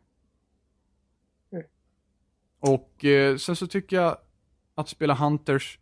[2.59, 4.17] Och eh, sen så tycker jag
[4.75, 5.79] att spela Hunters,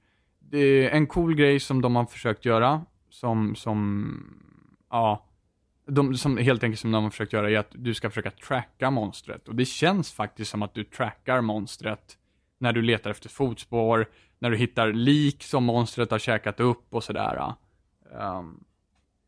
[0.91, 4.33] en cool grej som de har försökt göra, som, som,
[4.89, 5.25] ja,
[5.87, 8.91] de, som helt enkelt som de har försökt göra är att du ska försöka tracka
[8.91, 9.47] monstret.
[9.47, 12.17] Och det känns faktiskt som att du trackar monstret
[12.59, 17.03] när du letar efter fotspår, när du hittar lik som monstret har käkat upp och
[17.03, 17.53] sådär.
[18.19, 18.63] Um,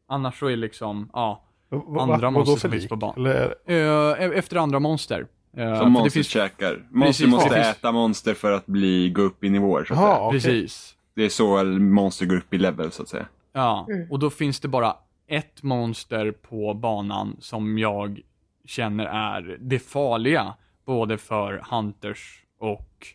[0.07, 3.55] annars så är liksom, ja, Va- Andra va- monster som finns på ban- Eller,
[4.21, 5.27] eh, efter andra monster.
[5.55, 6.87] För Som monster finns- käkar.
[6.91, 9.99] Monster Precis, måste finns- äta monster för att bli, gå upp i nivåer så att
[9.99, 10.17] säga.
[10.19, 10.31] okej.
[10.41, 10.95] Precis.
[11.15, 13.27] Det är så monster går upp i level så att säga.
[13.53, 14.11] Ja, Mm.
[14.11, 14.97] och då finns det bara
[15.27, 18.21] ett monster på banan som jag
[18.65, 20.53] känner är det farliga,
[20.85, 23.07] både för Hunters och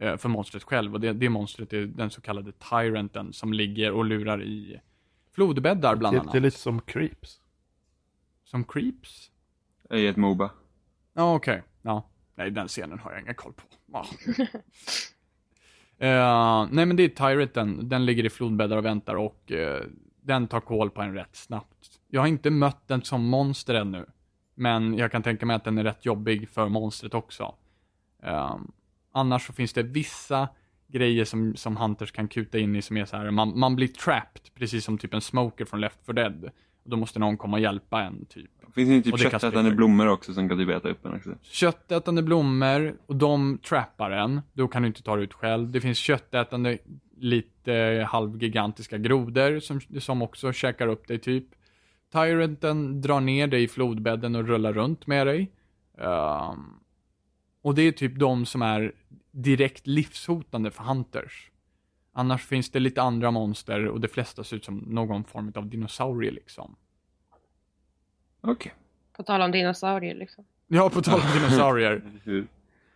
[0.00, 0.94] eh, för monstret själv.
[0.94, 4.80] Och det, det monstret är den så kallade Tyranten som ligger och lurar i
[5.34, 6.32] flodbäddar bland det, annat.
[6.32, 7.40] det är lite som creeps.
[8.44, 9.30] Som creeps?
[9.90, 10.50] I ett Moba.
[11.14, 11.62] Ja, okej.
[11.82, 12.08] Ja.
[12.34, 13.62] Nej, den scenen har jag ingen koll på.
[13.92, 14.06] Ja.
[16.02, 19.80] Uh, nej, men det är Tyreten, Den ligger i flodbäddar och väntar och uh,
[20.22, 22.00] den tar koll på en rätt snabbt.
[22.08, 24.06] Jag har inte mött den som monster ännu.
[24.54, 27.54] Men jag kan tänka mig att den är rätt jobbig för monstret också.
[28.26, 28.56] Uh,
[29.12, 30.48] annars så finns det vissa
[30.88, 33.88] grejer som, som Hunters kan kuta in i som är så här, man, man blir
[33.88, 36.50] trapped, precis som typ en smoker från Left 4 Dead.
[36.84, 38.50] Då måste någon komma och hjälpa en, typ.
[38.74, 41.30] Finns det inte typ köttätande blommor också som kan typ äta upp en också?
[41.42, 44.40] köttätande blommor och de trappar en.
[44.52, 45.70] Då kan du inte ta det ut själv.
[45.70, 46.78] Det finns köttätande
[47.16, 51.44] lite halvgigantiska grodor som, som också käkar upp dig typ.
[52.12, 55.52] Tyranten drar ner dig i flodbädden och rullar runt med dig.
[55.98, 56.82] Ehm,
[57.62, 58.92] och det är typ de som är
[59.30, 61.51] direkt livshotande för hunters.
[62.12, 65.66] Annars finns det lite andra monster och de flesta ser ut som någon form av
[65.66, 66.76] dinosaurie liksom.
[68.40, 68.74] Okej.
[69.16, 70.44] På tal om dinosaurier liksom.
[70.68, 72.02] Ja, på tal om dinosaurier.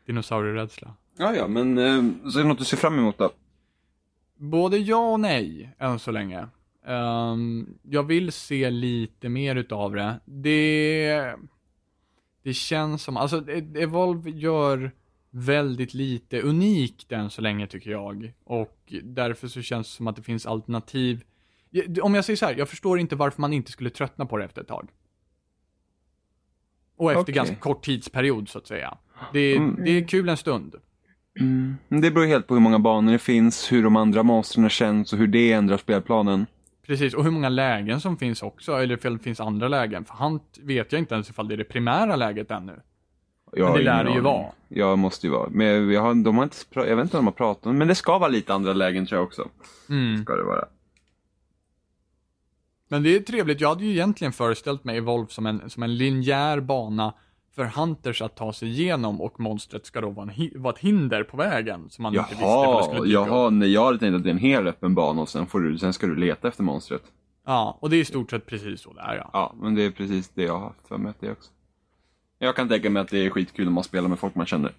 [0.06, 0.94] Dinosaurierädsla.
[1.18, 3.30] Ja, ja, men eh, så är det något du ser fram emot då?
[4.36, 6.48] Både ja och nej, än så länge.
[6.86, 10.20] Ehm, jag vill se lite mer utav det.
[10.24, 11.34] Det,
[12.42, 14.90] det känns som, alltså E- Evolve gör
[15.30, 18.32] väldigt lite unikt än så länge tycker jag.
[18.44, 21.24] Och därför så känns det som att det finns alternativ.
[22.02, 24.44] Om jag säger så här, jag förstår inte varför man inte skulle tröttna på det
[24.44, 24.88] efter ett tag.
[26.96, 27.34] Och efter Okej.
[27.34, 28.98] ganska kort tidsperiod så att säga.
[29.32, 29.84] Det, Mm.
[29.84, 30.74] det är kul en stund.
[31.40, 31.76] Mm.
[31.88, 35.18] Det beror helt på hur många banor det finns, hur de andra monstren känns och
[35.18, 36.46] hur det ändrar spelplanen.
[36.86, 40.04] Precis, och hur många lägen som finns också, eller ifall det finns andra lägen.
[40.04, 42.80] För han vet jag inte ens ifall det är det primära läget ännu.
[43.52, 44.46] Jag Men det lär det ju vara.
[44.68, 45.48] Ja, måste ju vara.
[45.50, 47.88] Men jag, har, de har inte, jag vet inte om de har pratat om men
[47.88, 49.48] det ska vara lite andra lägen tror jag också.
[49.88, 50.22] Mm.
[50.22, 50.64] Ska det vara.
[52.88, 55.96] Men det är trevligt, jag hade ju egentligen föreställt mig Evolve som en, som en
[55.96, 57.14] linjär bana
[57.54, 61.22] för Hunters att ta sig igenom och monstret ska då vara, en, vara ett hinder
[61.22, 61.90] på vägen.
[61.90, 64.28] Som man inte visste det Jaha, skulle dyka jaha nej, jag hade tänkt att det
[64.28, 67.02] är en hel öppen bana och sen, får du, sen ska du leta efter monstret.
[67.46, 69.30] Ja, och det är i stort sett precis så det är ja.
[69.32, 71.50] Ja, men det är precis det jag har haft för mig att det också.
[72.38, 74.72] Jag kan tänka mig att det är skitkul om man spelar med folk man känner.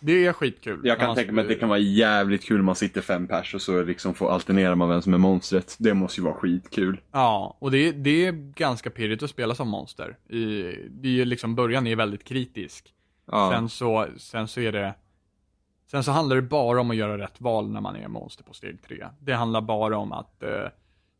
[0.00, 0.80] Det är skitkul.
[0.84, 3.54] Jag kan tänka mig att det kan vara jävligt kul om man sitter fem pers
[3.54, 5.76] och så liksom får alternera man vem som är monstret.
[5.78, 7.00] Det måste ju vara skitkul.
[7.12, 10.16] Ja, och det, det är ganska pirrigt att spela som monster.
[10.28, 12.94] I, det är ju liksom, början är väldigt kritisk.
[13.26, 13.50] Ja.
[13.54, 14.94] Sen, så, sen så är det
[15.92, 18.54] Sen så handlar det bara om att göra rätt val när man är monster på
[18.54, 19.06] steg tre.
[19.20, 20.68] Det handlar bara om att eh,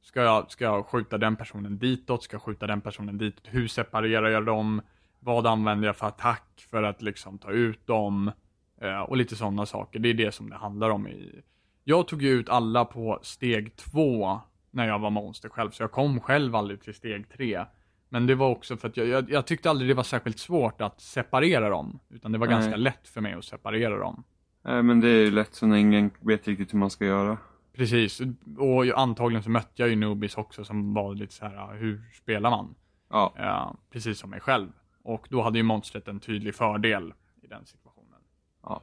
[0.03, 3.69] ska, jag, ska jag skjuta den personen ditåt, ska jag skjuta den personen ditåt, hur
[3.69, 4.83] separerar jag dem,
[5.25, 8.33] vad använder jag för attack för att liksom ta ut dem
[8.81, 9.99] eh, och lite sådana saker.
[9.99, 11.09] Det är det som det handlar om.
[11.09, 11.43] i
[11.85, 15.93] Jag tog ju ut alla på steg två när jag var monster själv, så jag
[15.93, 17.65] kom själv aldrig till steg tre.
[18.09, 20.81] Men det var också för att jag, jag, jag tyckte aldrig det var särskilt svårt
[20.81, 21.99] att separera dem.
[22.11, 22.57] Utan det var Nej.
[22.57, 24.25] ganska lätt för mig att separera dem.
[24.65, 27.39] Nej, men det är ju lätt så när ingen vet riktigt hur man ska göra.
[27.73, 28.21] Precis,
[28.59, 32.51] och antagligen så mötte jag ju Nubis också som var lite så här, hur spelar
[32.51, 32.75] man?
[33.11, 33.33] Ja.
[33.37, 34.69] Ja, precis som mig själv.
[35.03, 38.21] Och då hade ju monstret en tydlig fördel i den situationen.
[38.63, 38.83] Ja.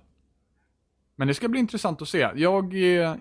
[1.16, 2.30] Men det ska bli intressant att se.
[2.36, 3.16] Jag, eh,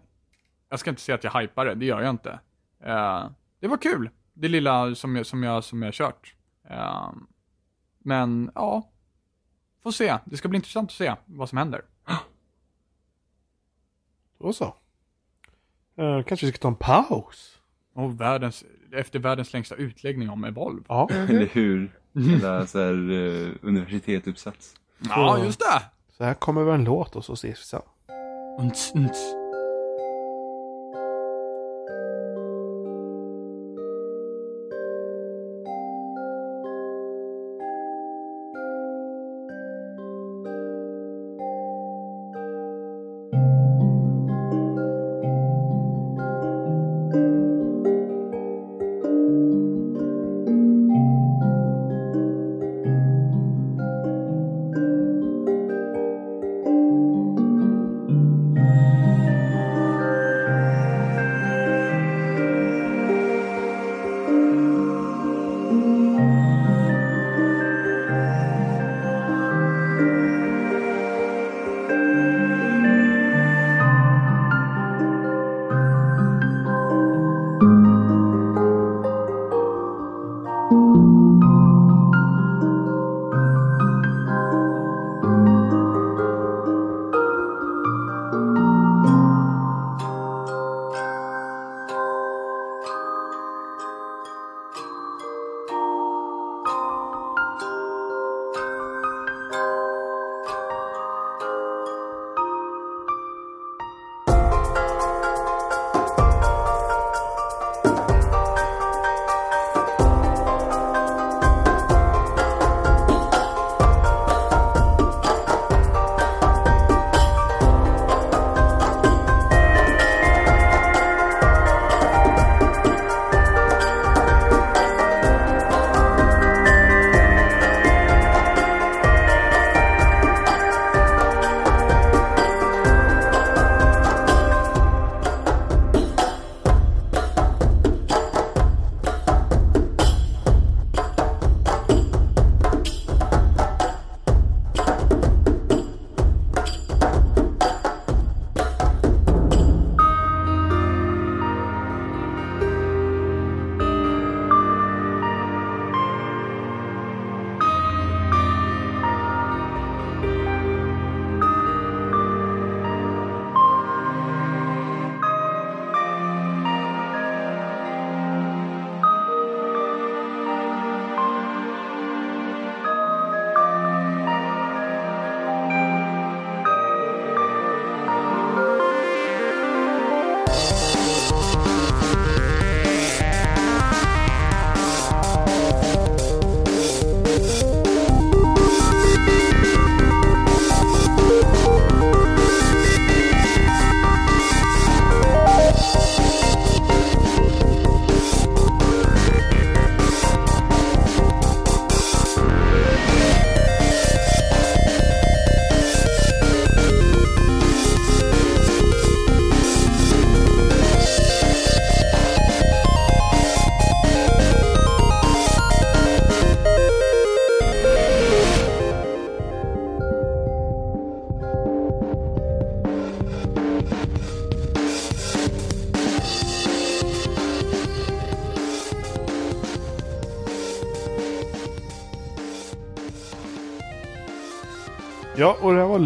[0.69, 2.41] jag ska inte säga att jag hypar det, det gör jag inte.
[2.81, 3.31] Eh,
[3.61, 6.35] det var kul, det lilla som jag, som jag, som jag kört.
[6.71, 7.13] Eh,
[7.99, 8.91] men ja,
[9.83, 10.19] får se.
[10.25, 11.83] Det ska bli intressant att se vad som händer.
[14.39, 14.75] Då så.
[15.97, 17.61] Eh, kanske vi ska ta en paus?
[17.93, 20.85] Och världens, efter världens längsta utläggning om Evolve.
[20.89, 21.09] Ja.
[21.13, 21.99] Eller hur?
[22.19, 24.75] Eller så här, uh, universitetsuppsats.
[24.99, 25.83] Ja, just det!
[26.17, 27.81] Så här kommer väl en låt och så ses vi sen.
[28.61, 29.35] Unts, unts.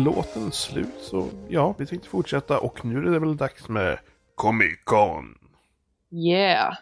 [0.04, 0.94] Låten slut.
[1.00, 2.58] Så ja, vi tänkte fortsätta.
[2.60, 3.98] Och nu är det väl dags med
[4.34, 5.38] Comic Con.
[6.10, 6.74] Yeah.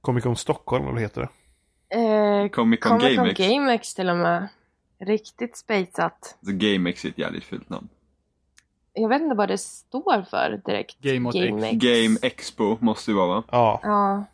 [0.00, 1.28] Comic Con Stockholm, vad heter det?
[1.98, 3.38] Eh, Comic Con GameX.
[3.40, 4.48] GameX till och med.
[5.00, 6.36] Riktigt spejsat.
[6.40, 7.88] GameX är ett jävligt fult namn.
[8.92, 10.98] Jag vet inte vad det står för direkt.
[11.00, 11.46] Game åt X.
[11.46, 11.72] GameX.
[11.76, 13.42] Game Expo måste det vara va?
[13.50, 14.24] Ja, Ja,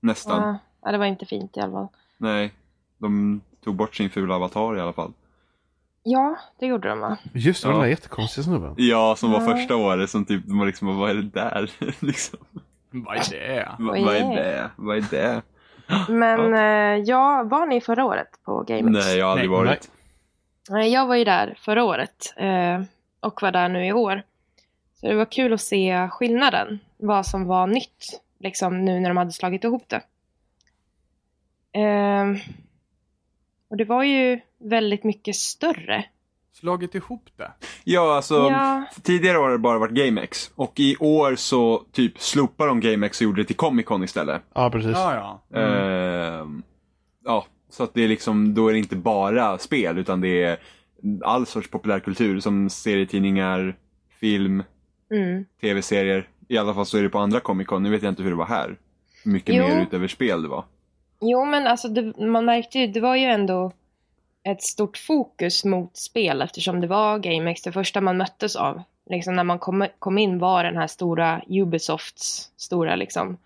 [0.00, 0.42] Nästan.
[0.42, 0.58] ja.
[0.82, 1.88] ja, det var inte fint i alla fall.
[2.16, 2.52] Nej,
[2.98, 5.12] de tog bort sin fula avatar i alla fall.
[6.10, 7.16] Ja, det gjorde de va?
[7.34, 7.72] just det, Ja.
[7.72, 8.74] den där jättekonstiga snubben.
[8.76, 9.46] Ja, som var Ja.
[9.46, 11.70] första året som typ, var liksom, vad är det där?
[12.06, 12.38] liksom.
[12.90, 13.68] Vad är det?
[13.78, 14.70] Va, Vad är det?
[14.76, 15.42] Vad är det?
[16.08, 19.06] Men eh, ja, var ni förra året på GameX?
[19.06, 19.58] Nej, jag har aldrig Nej.
[19.58, 19.90] varit.
[20.70, 22.82] Nej, Jag var ju där förra året eh,
[23.20, 24.22] och var där nu i år.
[25.00, 26.78] Så det var kul att se skillnaden.
[26.96, 30.02] Vad som var nytt liksom nu när de hade slagit ihop det.
[33.70, 36.04] Och det var ju väldigt mycket större.
[36.52, 37.52] Slagit ihop det?
[37.84, 38.84] Ja, alltså Ja.
[39.02, 40.50] tidigare har det bara varit GameX.
[40.54, 44.42] Och i år så typ slopade de GameX och gjorde det till Comic Con istället.
[44.54, 44.90] Ja, precis.
[44.92, 45.14] Ja,
[45.50, 45.58] ja.
[45.60, 46.40] Mm.
[46.40, 46.62] Ehm,
[47.24, 50.58] ja, så att det är liksom, då är det inte bara spel utan det är
[51.24, 53.76] all sorts populärkultur som serietidningar,
[54.20, 54.62] film,
[55.10, 55.44] Mm.
[55.60, 56.28] tv-serier.
[56.48, 57.82] I alla fall så är det på andra Comic Con.
[57.82, 58.76] Nu vet jag inte hur det var här.
[59.24, 59.62] Mycket Jo.
[59.62, 60.64] mer utöver spel det var.
[61.20, 63.72] Jo, men alltså det, man märkte ju, det var ju ändå
[64.42, 68.82] ett stort fokus mot spel eftersom det var GameX det första man möttes av.
[69.10, 73.36] Liksom när man kom, kom in var den här stora Ubisofts stora liksom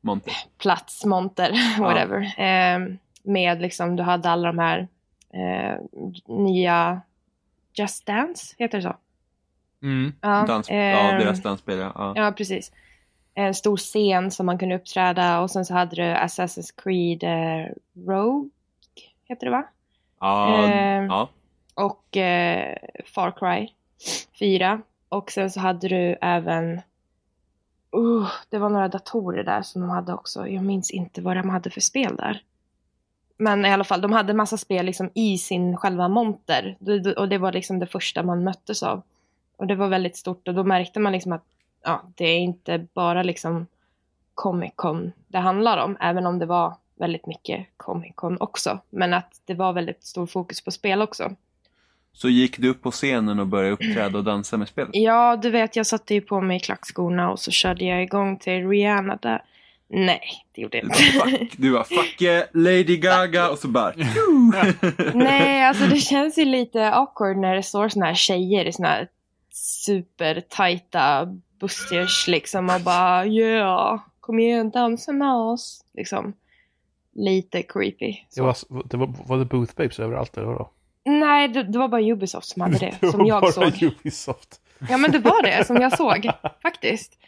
[0.00, 0.30] Monte.
[0.58, 2.40] plats, monter, whatever.
[2.40, 2.78] Eh,
[3.22, 4.88] med liksom, du hade alla de här
[5.32, 5.78] eh,
[6.26, 7.00] nya
[7.72, 8.96] Just Dance, heter det så?
[9.82, 10.12] Mm.
[10.20, 11.92] Ja, Dans, ja, ehm, deras dansspel ja.
[11.94, 12.12] ja.
[12.16, 12.72] Ja, precis.
[13.38, 17.72] En stor scen som man kunde uppträda och sen så hade du Assassin's Creed eh,
[18.06, 18.50] Rogue,
[19.24, 19.64] heter det va?
[20.20, 21.28] Ja, ehm, ja.
[21.74, 22.76] Och eh,
[23.14, 23.68] Far Cry
[24.38, 24.82] 4.
[25.08, 26.80] Och sen så hade du även,
[27.96, 30.48] uh, det var några datorer där som de hade också.
[30.48, 32.42] Jag minns inte vad de hade för spel där.
[33.36, 36.76] Men i alla fall, de hade massa spel liksom i sin själva monter.
[37.16, 39.02] Och det var liksom det första man möttes av.
[39.56, 41.44] Och det var väldigt stort och då märkte man liksom att
[41.84, 43.66] ja, det är inte bara liksom
[44.34, 48.80] Comic Con det handlar om, även om det var väldigt mycket Comic Con också.
[48.90, 51.34] Men att det var väldigt stor fokus på spel också.
[52.12, 54.88] Så gick du upp på scenen och började uppträda och dansa med spel?
[54.92, 58.68] Ja, du vet, jag satte ju på mig klackskorna och så körde jag igång till
[58.68, 59.42] Rihanna där.
[59.90, 60.20] Nej,
[60.54, 60.96] det gjorde jag inte.
[60.98, 63.92] Fuck, du var fuck yeah, Lady Gaga och så bara
[65.14, 68.88] Nej, alltså det känns ju lite awkward när det står såna här tjejer i såna
[68.88, 69.08] här
[69.52, 71.28] supertajta
[71.58, 75.84] bustiers liksom och bara yeah, kom igen, dansa med oss.
[75.94, 76.32] Liksom.
[77.12, 78.16] Lite creepy.
[78.34, 78.56] Det var,
[78.88, 80.70] det var, var det Booth Babes överallt eller vadå?
[81.04, 83.82] Nej, det, det var bara Ubisoft som hade det, Det som jag bara såg.
[83.82, 84.60] Ubisoft.
[84.88, 86.30] Ja men det var det som jag såg
[86.62, 87.18] faktiskt.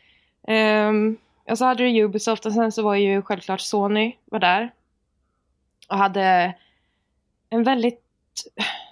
[0.48, 1.16] Um,
[1.50, 4.70] och så hade du Ubisoft och sen så var ju självklart Sony var där.
[5.88, 6.54] Och hade
[7.50, 8.02] en väldigt...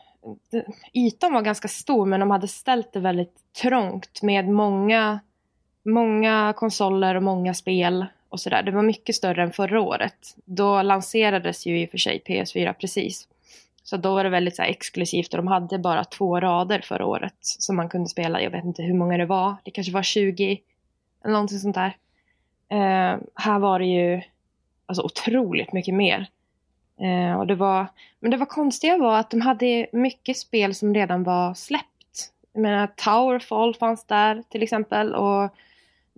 [0.92, 5.20] Ytan var ganska stor men de hade ställt det väldigt trångt med många,
[5.88, 8.62] många konsoler och många spel och sådär.
[8.62, 10.36] Det var mycket större än förra året.
[10.44, 13.28] Då lanserades ju i och för sig PS4 precis.
[13.82, 17.06] Så då var det väldigt så här exklusivt och de hade bara två rader förra
[17.06, 18.42] året som man kunde spela.
[18.42, 19.54] Jag vet inte hur många det var.
[19.64, 20.60] Det kanske var 20
[21.24, 21.96] eller någonting sånt där.
[22.70, 24.22] Eh, här var det ju
[24.86, 26.26] alltså otroligt mycket mer.
[27.00, 27.86] Eh, och det var,
[28.20, 32.32] men det var konstiga var att de hade mycket spel som redan var släppt.
[32.52, 35.54] Jag menar Towerfall fanns där till exempel och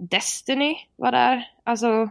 [0.00, 1.50] Destiny var där.
[1.64, 2.08] Alltså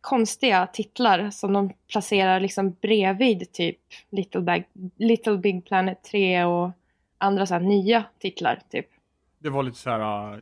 [0.00, 3.78] konstiga titlar som de placerar liksom bredvid typ
[4.10, 4.64] Little, Bag,
[4.96, 6.70] Little Big Planet 3 och
[7.18, 8.86] andra så här nya titlar typ.
[9.38, 10.40] Det var lite så här, uh,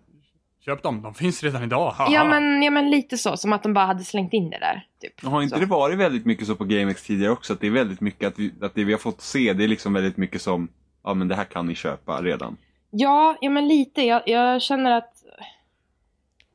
[0.65, 1.91] köp dem, de finns redan idag.
[1.91, 2.13] haha.
[2.13, 4.87] Ja men, ja men lite så, som att de bara hade slängt in det där.
[5.01, 5.25] Typ.
[5.25, 5.61] Har inte så.
[5.61, 7.53] det varit väldigt mycket så på GameX tidigare också?
[7.53, 9.69] Att det är väldigt mycket att, vi, att det vi har fått se, det är
[9.69, 10.69] liksom väldigt mycket som,
[11.05, 12.57] ja men det här kan ni köpa redan.
[12.91, 14.03] Ja, ja men lite.
[14.03, 15.22] Jag, jag känner att,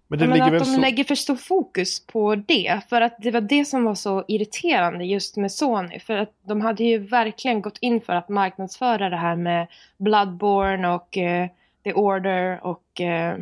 [0.07, 0.79] Men det jag ligger att de så...
[0.81, 2.81] lägger för stor fokus på det.
[2.89, 5.99] För att det var det som var så irriterande just med Sony.
[5.99, 10.87] För att de hade ju verkligen gått in för att marknadsföra det här med Bloodborne
[10.87, 11.47] och eh,
[11.83, 13.35] The Order och eh,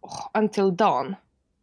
[0.00, 1.16] oh, Until Dawn.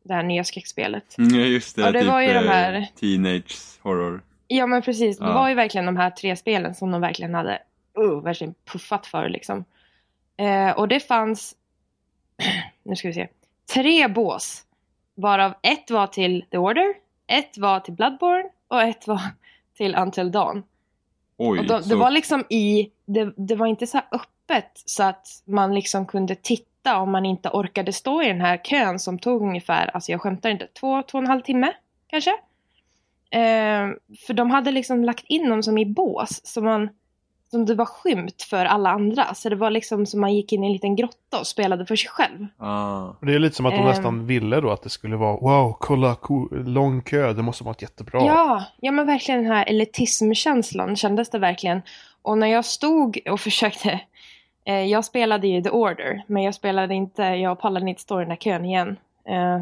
[0.04, 1.18] Det här nya skräckspelet.
[1.18, 4.22] Mm, Ja just det, Ja, det typ var ju de här- Teenage horror.
[4.48, 5.34] Ja men precis, det Ja.
[5.34, 7.60] var ju verkligen de här tre spelen som de verkligen hade
[8.00, 9.66] uh, verkligen puffat för liksom.
[10.76, 11.56] Och det fanns,
[12.84, 13.28] nu ska vi se,
[13.74, 14.62] tre bås.
[15.16, 16.94] Varav ett var till The Order,
[17.28, 19.22] ett var till Bloodborne och ett var
[19.78, 20.64] till Until Dawn.
[21.38, 24.72] Oj, Och de, så, det var liksom i det, det var inte så här öppet
[24.86, 29.00] så att man liksom kunde titta om man inte orkade stå i den här kön
[29.00, 31.74] som tog ungefär, alltså jag skämtar inte, två, två och en halv timme
[32.08, 32.32] kanske.
[33.30, 33.90] Eh,
[34.28, 36.90] för de hade liksom lagt in dem som i bås, så man,
[37.56, 39.34] som det var skymt för alla andra.
[39.34, 41.96] Så det var liksom som man gick in i en liten grotta och spelade för
[41.96, 42.48] sig själv.
[42.58, 43.08] Ah.
[43.22, 43.86] Det är lite som att de Ehm.
[43.86, 47.76] nästan ville då att det skulle vara wow, kolla, ko- lång kö, det måste vara
[47.80, 48.26] jättebra.
[48.26, 51.82] Ja, ja men verkligen den här elitismkänslan kändes det verkligen.
[52.22, 54.00] Och när jag stod och försökte,
[54.66, 58.24] eh, jag spelade ju The Order, men jag spelade inte, jag pallade inte stå i
[58.24, 58.98] den där kön igen.
[59.28, 59.62] Eh,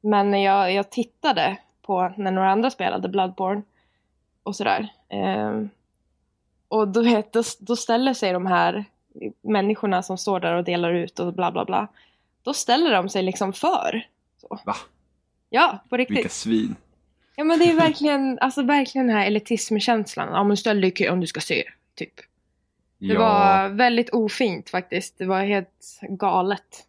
[0.00, 3.62] men när jag, jag tittade på när några andra spelade Bloodborne
[4.42, 4.88] och sådär.
[5.08, 5.60] Eh,
[6.70, 8.84] och då, vet, då, då ställer sig de här
[9.42, 11.88] människorna som står där och delar ut och bla bla bla.
[12.42, 14.06] Då ställer de sig liksom för.
[14.40, 14.58] Så.
[14.64, 14.76] Va?
[15.50, 16.16] Ja, på riktigt.
[16.16, 16.76] Vilka svin.
[17.36, 20.28] Ja men det är verkligen, alltså verkligen den här elitismkänslan.
[20.28, 21.64] Ja men ställ dig om du ska se,
[21.94, 22.14] typ.
[22.98, 23.18] Det ja.
[23.18, 25.18] var väldigt ofint faktiskt.
[25.18, 26.86] Det var helt galet.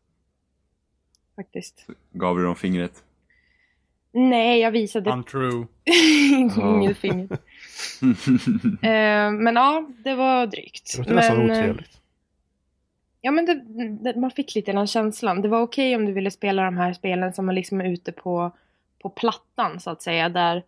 [1.35, 1.85] Faktiskt.
[2.11, 3.03] Gav du dem fingret?
[4.11, 5.67] Nej, jag visade Untrue.
[6.57, 7.37] inget finger.
[8.81, 10.93] Eh, men ja, det var drygt.
[10.93, 11.97] Det låter nästan Men, eh, otrevligt.
[13.21, 13.61] Ja men det,
[14.03, 15.41] det, man fick lite den känslan.
[15.41, 18.51] Det var okej om du ville spela de här spelen som var liksom ute på,
[19.01, 20.29] på plattan så att säga.
[20.29, 20.63] Där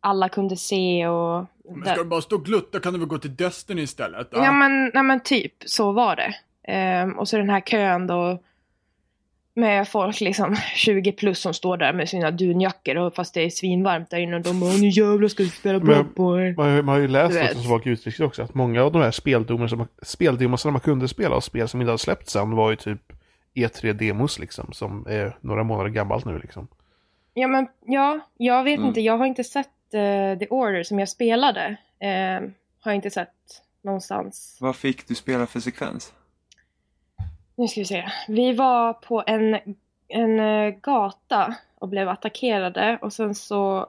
[0.00, 1.46] alla kunde se och...
[1.64, 4.28] Men där, ska du bara stå och glutta kan du väl gå till Destiny istället?
[4.30, 6.34] Ja men, ja, men typ så var det.
[6.72, 8.38] Ehm, och så den här kön då
[9.54, 13.50] med folk liksom 20 plus som står där med sina dunjackor och fast det är
[13.50, 16.54] svinvarmt där inne och de bara nu jävlar ska vi spela Men- Bloodborne.
[16.56, 17.52] Man, har- man har ju läst vet.
[17.52, 21.44] som svag uttryck också att många av de här speldomarna som, man kunde spela och
[21.44, 23.12] spel som inte hade släppts än var ju typ
[23.54, 26.68] E3-demos liksom som är några månader gammalt nu liksom.
[27.34, 28.88] Ja men ja, jag vet Mm.
[28.88, 31.76] inte, jag har inte sett eh, The Order som jag spelade.
[32.00, 33.34] Ehm, har jag inte sett
[33.84, 34.58] någonstans.
[34.60, 36.12] Vad fick du spela för sekvens?
[37.60, 38.08] Nu ska vi se.
[38.28, 39.58] Vi var på en,
[40.08, 43.86] en eh, gata och blev attackerade och sen så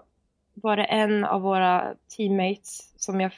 [0.53, 3.31] var det en av våra teammates som jag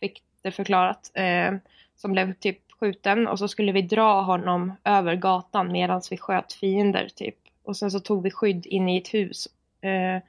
[0.00, 1.54] fick det förklarat eh,
[1.96, 6.52] som blev typ skjuten och så skulle vi dra honom över gatan medan vi sköt
[6.52, 7.38] fiender typ.
[7.62, 9.48] Och sen så tog vi skydd in i ett hus
[9.80, 10.22] eh,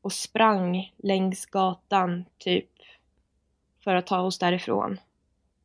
[0.00, 2.70] och sprang längs gatan typ
[3.84, 5.00] för att ta oss därifrån.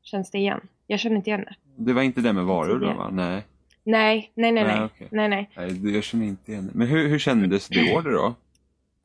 [0.02, 0.68] Känns det igen?
[0.88, 1.65] Jag känner inte igen det.
[1.76, 3.10] Det var inte det med varor då va?
[3.12, 3.44] Nej.
[3.84, 4.76] Nej, nej, nej, nej.
[4.78, 5.08] Nej, okej.
[5.12, 5.50] nej, nej.
[5.58, 6.72] Nej, det- jag känner inte igen.
[6.74, 8.36] Men hur, hur kändes det order då?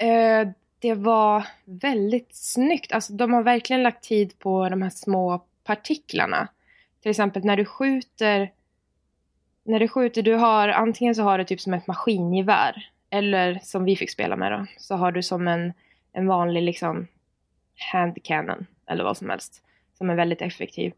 [0.07, 0.49] Eh,
[0.79, 2.93] det var väldigt snyggt.
[2.93, 6.49] Alltså, de har verkligen lagt tid på de här små partiklarna.
[7.03, 8.53] Till exempel när du skjuter.
[9.65, 12.91] När du skjuter, du har antingen så har du typ som ett maskingevär.
[13.11, 14.67] Eller som vi fick spela med då.
[14.79, 15.73] Så har du som en,
[16.13, 17.07] en vanlig liksom
[17.93, 18.67] hand cannon.
[18.87, 19.63] Eller vad som helst.
[19.99, 20.93] Som är väldigt effektiv.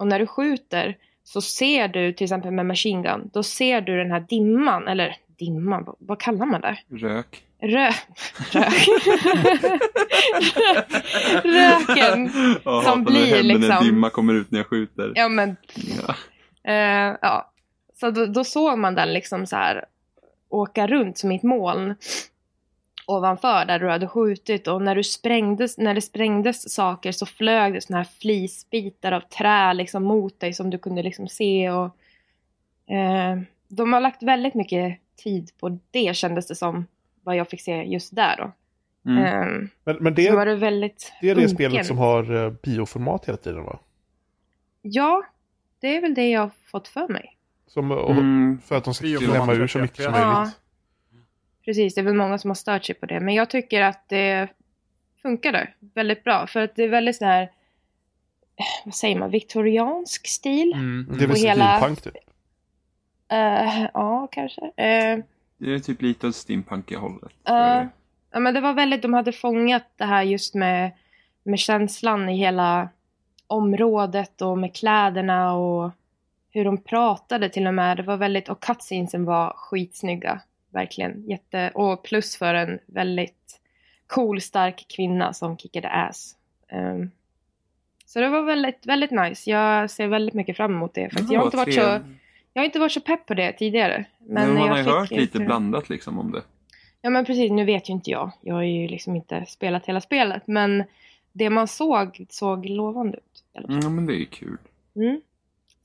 [0.00, 3.30] Och när du skjuter så ser du till exempel med machine gun.
[3.32, 4.88] Då ser du den här dimman.
[4.88, 6.78] Eller dimman, vad, vad kallar man det?
[6.90, 7.42] Rök?
[7.62, 7.90] Rö
[8.52, 8.88] rök.
[11.44, 12.30] Röken.
[12.64, 15.12] Ja, som blir händer när liksom- dimma kommer ut när jag skjuter.
[15.14, 16.14] Ja men, Ja.
[16.72, 17.52] eh, ja.
[18.00, 19.84] Så då, då såg man den liksom så här
[20.48, 21.94] åka runt som i ett moln
[23.10, 27.74] ovanför där du hade skjutit och när, du sprängdes, när det sprängdes saker så flög
[27.74, 31.96] det såna här flisbitar av trä liksom mot dig som du kunde liksom se och
[32.94, 33.38] eh,
[33.68, 36.86] de har lagt väldigt mycket tid på det kändes det som
[37.24, 38.52] vad jag fick se just där då.
[39.10, 39.24] Mm.
[39.24, 41.56] Eh, Men, men så var det, det väldigt det är det unken.
[41.56, 43.78] spelet som har uh, bioformat hela tiden va?
[44.82, 45.22] Ja,
[45.80, 47.36] det är väl det jag har fått för mig.
[47.66, 48.58] Som, och, Mm.
[48.64, 50.50] För att de ska klämma ur så mycket som Ja.
[51.64, 53.20] Precis, det är väl många som har stört sig på det.
[53.20, 54.48] Men jag tycker att det
[55.22, 56.46] funkade väldigt bra.
[56.46, 60.72] För att det är väldigt sån här, eh, vad säger man, viktoriansk stil.
[60.72, 61.06] Mm.
[61.18, 62.14] Det är väl hela- steampunk typ.
[63.28, 64.60] Eh, ja, kanske.
[64.64, 65.18] Eh,
[65.58, 67.20] Det är typ lite åt steampunkiga hållet.
[67.20, 67.88] tror Ja, jag.
[68.30, 70.90] ja, men det var väldigt, de hade fångat det här just med,
[71.42, 72.88] med känslan i hela
[73.46, 75.90] området och med kläderna och
[76.52, 77.96] hur de pratade till och med.
[77.96, 80.40] Det var väldigt, och cutscenesen var skitsnygga.
[80.70, 81.24] Verkligen.
[81.30, 83.60] Jätte, och plus för en väldigt
[84.06, 86.36] cool, stark kvinna som kickade ass.
[86.68, 87.10] Ehm,
[88.06, 89.50] så det var väldigt, väldigt nice.
[89.50, 91.10] Jag ser väldigt mycket fram emot det.
[91.10, 91.80] För att jag, har inte varit så,
[92.52, 94.04] jag har inte varit så pepp på det tidigare.
[94.18, 96.42] Men Men man har ju hört lite ett- blandat liksom om det.
[97.02, 98.30] Ja men precis, nu vet ju inte jag.
[98.40, 100.42] Jag har ju liksom inte spelat hela spelet.
[100.46, 100.84] Men
[101.32, 103.64] det man såg såg lovande ut.
[103.68, 104.56] Mm, men det är ju kul.
[104.96, 105.20] Mm.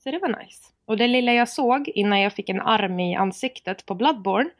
[0.06, 0.62] Så det var nice.
[0.84, 4.50] Och det lilla jag såg innan jag fick en arm i ansiktet på Bloodborne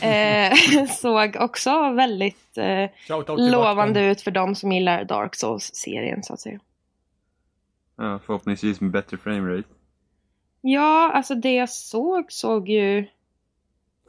[0.02, 2.90] eh, såg också väldigt eh,
[3.38, 6.60] lovande ut för de som gillar Dark Souls-serien så att säga.
[7.96, 9.68] Ja, förhoppningsvis med bättre framerate.
[10.60, 13.06] Ja, alltså det jag såg såg ju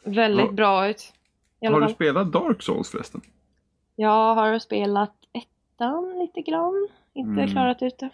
[0.03, 0.51] väldigt Ja.
[0.51, 1.13] bra ut.
[1.61, 3.21] Har du spelat Dark Souls förresten?
[3.95, 6.87] Jag har spelat ettan lite grann.
[7.13, 7.51] Inte Mm.
[7.51, 8.09] klarat ut det.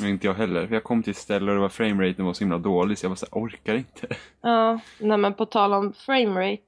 [0.00, 0.66] Nej, inte jag heller.
[0.66, 3.04] För jag kom till ett ställe och det var frameraten var så himla dålig så
[3.04, 4.06] jag var så här, orkar inte.
[4.42, 6.62] Ja, nej men på tal om framerate.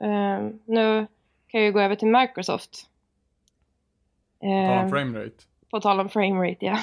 [0.00, 1.06] Eh, nu
[1.48, 2.86] kan jag ju gå över till Microsoft.
[4.40, 5.44] Ta Eh, framerate.
[5.70, 6.78] på tal om framerate, ja.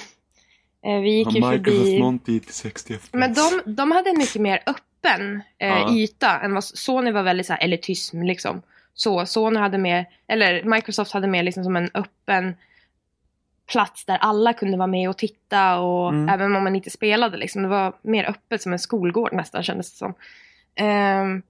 [0.86, 2.00] Eh, vi gick ju Har Microsoft förbi...
[2.00, 3.10] Monty till 60 FPS?
[3.14, 5.92] Men de, de hade en mycket mer öppen eh, Ja.
[5.96, 8.62] yta än vad Sony var väldigt så här elitism liksom.
[8.94, 12.56] Så Sony hade mer, eller Microsoft hade mer liksom som en öppen
[13.66, 16.30] plats där alla kunde vara med och titta och Mm.
[16.30, 17.62] även om man inte spelade liksom.
[17.62, 20.14] Det var mer öppet som en skolgård nästan kändes det som.
[20.76, 21.42] Ehm,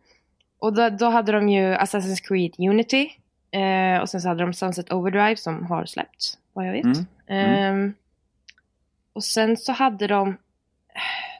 [0.59, 3.09] och då, då hade de ju Assassin's Creed Unity
[3.51, 6.83] eh, och sen så hade de Sunset Overdrive som har släppts vad jag vet.
[6.85, 7.05] Mm.
[7.27, 7.53] Mm.
[7.75, 7.93] Ehm,
[9.13, 10.37] och sen så hade de,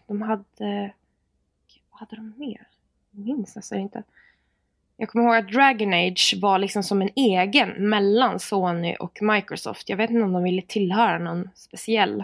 [0.07, 0.93] de hade,
[1.91, 2.67] vad hade de mer?
[3.11, 4.03] Jag minns nästan inte.
[4.97, 9.89] Jag kommer ihåg att Dragon Age var liksom som en egen mellan Sony och Microsoft.
[9.89, 12.23] Jag vet inte om de ville tillhöra någon speciell.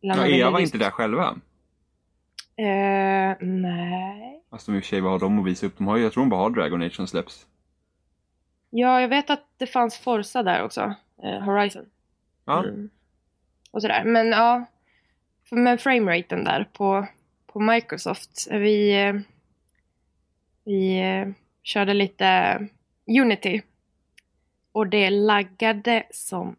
[0.00, 1.36] Ja, de EA var just- inte där själva.
[2.56, 4.42] Eh, nej.
[4.50, 5.78] Fast de i och för sig bara har dem att visa upp.
[5.78, 7.46] De har jag tror de bara har Dragon Age som släpps.
[8.70, 10.94] Ja, jag vet att det fanns Forza där också.
[11.22, 11.84] Eh, Horizon.
[12.44, 12.64] Ja.
[12.64, 12.90] Mm.
[13.70, 14.04] Och sådär.
[14.04, 14.64] Men ja,
[15.50, 17.06] med frameraten där på,
[17.46, 18.48] på Microsoft.
[18.50, 19.14] Vi, eh,
[20.64, 21.28] vi eh,
[21.70, 22.58] körde lite
[23.20, 23.62] Unity.
[24.72, 26.56] Och det laggade som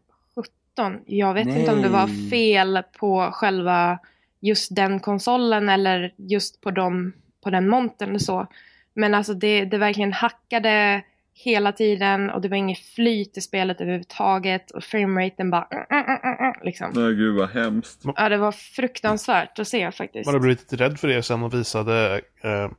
[0.74, 1.00] 17.
[1.06, 2.30] Jag vet inte om det var Nej.
[2.30, 3.98] fel på själva
[4.40, 7.12] just den konsolen eller just på, dem,
[7.44, 8.46] på den montern eller så.
[8.94, 11.02] Men alltså det, det verkligen hackade
[11.34, 16.20] hela tiden och det var inget flyt i spelet överhuvudtaget och frameraten bara mm, mm,
[16.24, 16.90] mm, mm, liksom.
[16.94, 18.02] Nej, gud vad hemskt.
[18.16, 20.26] Ja, det var fruktansvärt att se faktiskt.
[20.26, 22.70] Man har blivit rädd för det sen och visade eh,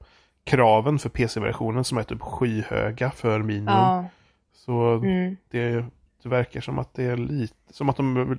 [0.43, 3.73] kraven för PC-versionen som är typ skyhöga för minimum.
[3.73, 4.05] Ja,
[4.53, 5.37] Så mm.
[5.49, 5.85] det,
[6.23, 8.37] det verkar som att det är lite, som att de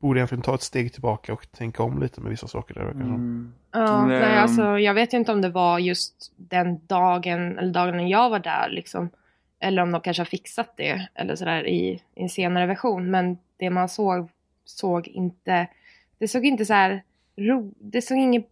[0.00, 2.84] borde egentligen ta ett steg tillbaka och tänka om lite med vissa saker där.
[2.84, 3.14] verkar som.
[3.14, 3.52] Mm.
[3.72, 7.96] ja nej, alltså, jag vet ju inte om det var just den dagen eller dagen
[7.96, 9.10] när jag var där liksom.
[9.60, 13.10] Eller om de kanske har fixat det eller sådär i, i en senare version.
[13.10, 14.28] Men det man såg
[14.64, 15.66] såg inte,
[16.18, 17.02] det såg inte så här
[17.36, 18.48] ro, det såg inget,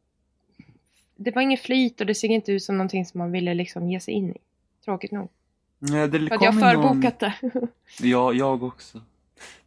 [1.24, 3.90] det var inget flyt och det såg inte ut som någonting som man ville liksom
[3.90, 4.36] ge sig in i.
[4.84, 5.28] Tråkigt nog.
[5.78, 7.34] Nej, det För att jag har någon- förbokat det.
[8.02, 9.00] Ja, jag också.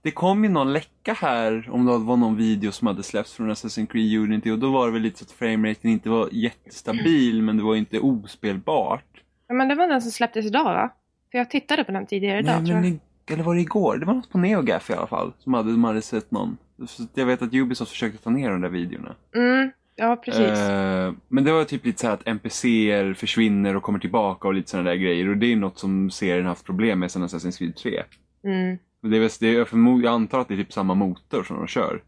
[0.01, 3.51] Det kom ju någon läcka här om det var någon video som hade släppts från
[3.51, 7.41] Assassin's Creed Unity och då var det väl lite så att frameraten inte var jättestabil
[7.41, 9.21] men det var inte ospelbart.
[9.47, 10.89] Ja, men det var den som släpptes idag va?
[11.31, 12.87] För jag tittade på den tidigare idag Nej, tror jag.
[12.87, 12.99] i,
[13.31, 13.97] eller var det igår?
[13.97, 16.57] Det var något på NeoGaf i alla fall som hade, de hade sett någon.
[16.87, 19.15] Så jag vet att Ubisoft försökte ta ner de där videorna.
[19.35, 20.59] Mm, ja precis.
[20.59, 24.53] Eh, men det var typ lite så här att NPCer försvinner och kommer tillbaka och
[24.53, 27.57] lite sådana där grejer och det är något som serien haft problem med sedan Assassin's
[27.57, 28.03] Creed 3.
[28.43, 28.77] Mm.
[29.01, 29.67] Det är, väl- det är, jag
[30.03, 32.01] jag antar att det är typ samma motor som de kör.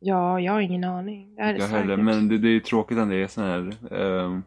[0.00, 1.34] Ja, jag har ingen aning.
[1.36, 3.72] Det är Jag heller, men det, det är ju tråkigt att det är såna här,
[4.00, 4.42] ehm,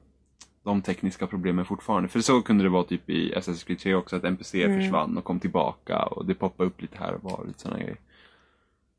[0.64, 2.10] de tekniska problemen fortfarande.
[2.10, 4.80] För så kunde det vara typ i Assassin's Creed 3 också, att NPC Mm.
[4.82, 7.97] försvann och kom tillbaka och det poppade upp lite här och var, lite sådana grejer.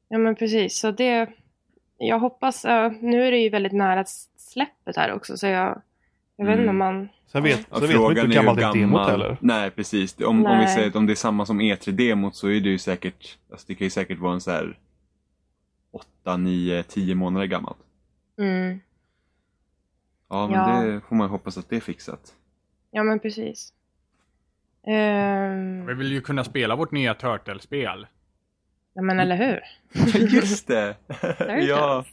[0.08, 1.28] Ja men precis, så det...
[1.98, 2.64] Jag hoppas...
[2.64, 4.04] ja, nu är det ju väldigt nära
[4.36, 5.82] släppet här också så jag...
[6.36, 6.96] Jag vet inte om Mm.
[6.96, 7.08] man...
[7.26, 9.36] Sen vet, Ja, sen vet man inte hur är gammalt är demot heller.
[9.40, 10.20] Nej, precis.
[10.20, 10.68] Om, om vi Nej.
[10.74, 13.74] säger att om det är samma som E3-demot så är det ju säkert, alltså det
[13.74, 14.78] kan ju säkert vara en så här
[15.92, 17.78] 8, 9, 10 månader gammalt.
[18.38, 18.80] Mm.
[20.30, 20.82] Ja, men Ja.
[20.92, 22.34] det får man ju hoppas att det är fixat.
[22.90, 23.72] Ja men precis.
[24.86, 28.06] Ehm, Vi vill ju kunna spela vårt nya Turtle-spel.
[28.94, 29.60] Ja men eller hur?
[30.18, 30.96] Just det!
[31.68, 32.04] Ja!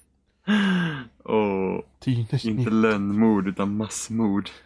[2.04, 4.50] Teenage inte lönnmord utan massmord.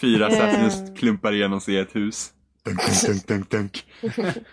[0.00, 0.32] Fyra Eh.
[0.32, 2.30] assassins klumpar igenom sig i ett hus.
[2.64, 3.84] Dunk, dunk, dunk, dunk, dunk.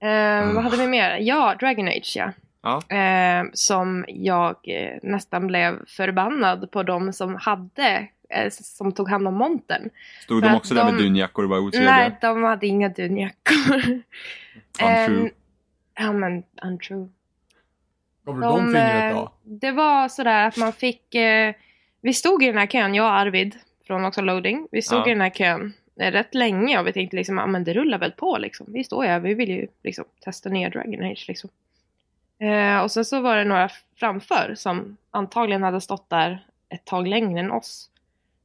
[0.00, 1.16] Ehm, vad hade vi mer?
[1.20, 2.32] Ja, Dragon Age ja.
[2.62, 2.82] Ja.
[2.96, 8.02] Ehm, som jag eh, nästan blev förbannad på de som hade, eh,
[8.50, 9.90] som tog hand om montern.
[10.22, 11.90] Stod För de också där med de- dunjackor och var otrevliga?
[11.92, 13.74] Nej, de hade inga dunjackor.
[14.82, 15.20] Untrue.
[15.20, 15.30] Ehm,
[15.98, 17.08] ja men untrue.
[18.24, 19.20] Gav du dem fingret då?
[19.20, 21.14] eh, Det var sådär att man fick...
[21.14, 21.54] Eh,
[22.00, 23.56] vi stod i den här kön, jag och Arvid
[23.86, 24.68] från också loading.
[24.70, 25.06] Vi stod Ja.
[25.06, 27.98] i den här kön eh, rätt länge och vi tänkte liksom, ja men det rullar
[27.98, 28.66] väl på liksom.
[28.72, 31.50] Vi står ju här, vi vill ju liksom testa nya Dragon Age liksom.
[32.40, 37.06] Eh, och sen så var det några framför som antagligen hade stått där ett tag
[37.08, 37.90] längre än oss.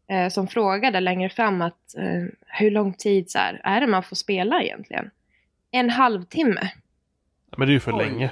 [0.07, 4.03] Eh, som frågade längre fram att eh, hur lång tid så här, är det man
[4.03, 5.09] får spela egentligen?
[5.71, 6.71] En halvtimme.
[7.57, 8.05] Men det är ju för Oj.
[8.05, 8.31] länge.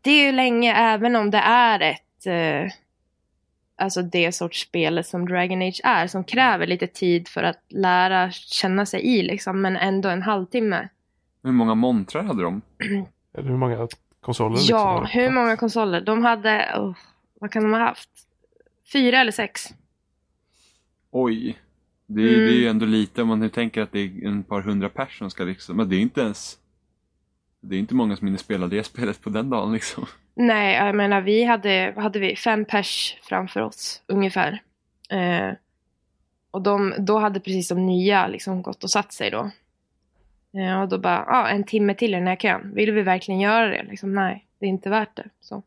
[0.00, 2.72] Det är ju länge även om det är ett eh,
[3.76, 8.30] alltså det sorts spel som Dragon Age är som kräver lite tid för att lära
[8.30, 10.88] känna sig i liksom men ändå en halvtimme.
[11.42, 12.62] Hur många montrar hade de?
[13.38, 13.88] Eller hur många
[14.20, 15.20] konsoler liksom Ja, det?
[15.20, 16.00] hur många konsoler?
[16.00, 16.96] De hade, oh,
[17.40, 18.10] vad kan de ha haft?
[18.92, 19.74] Fyra eller sex?
[21.22, 21.58] Oj.
[22.06, 22.40] Det, är- Mm.
[22.46, 24.88] det är ju ändå lite om man nu tänker att det är en par hundra
[24.88, 26.58] personer som ska liksom, men det är inte ens
[27.60, 30.06] det är inte många som hinner spela det spelet på den dagen liksom.
[30.34, 34.62] Nej, jag menar vi hade, hade vi, fem pers framför oss ungefär.
[35.10, 35.50] Eh,
[36.50, 39.50] och de, då hade precis de nya liksom gått och satt sig då.
[40.60, 42.74] Eh, och då bara, ja en timme till i den här kön.
[42.74, 43.82] Vill vi verkligen göra det?
[43.82, 45.28] Liksom, nej, det är inte värt det.
[45.40, 45.62] Så.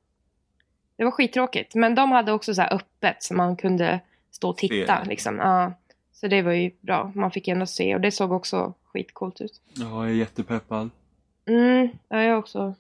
[0.96, 1.76] Det var skittråkigt.
[1.76, 4.00] Men de hade också så här öppet så man kunde
[4.42, 5.04] stå och titta.
[5.04, 5.38] Liksom.
[5.38, 5.74] Ja,
[6.12, 7.12] så det var ju bra.
[7.16, 9.62] Man fick ändå se och det såg också skitcoolt ut.
[9.74, 10.90] Ja, jag är jättepeppad.
[11.46, 12.74] Mm, ja, jag också.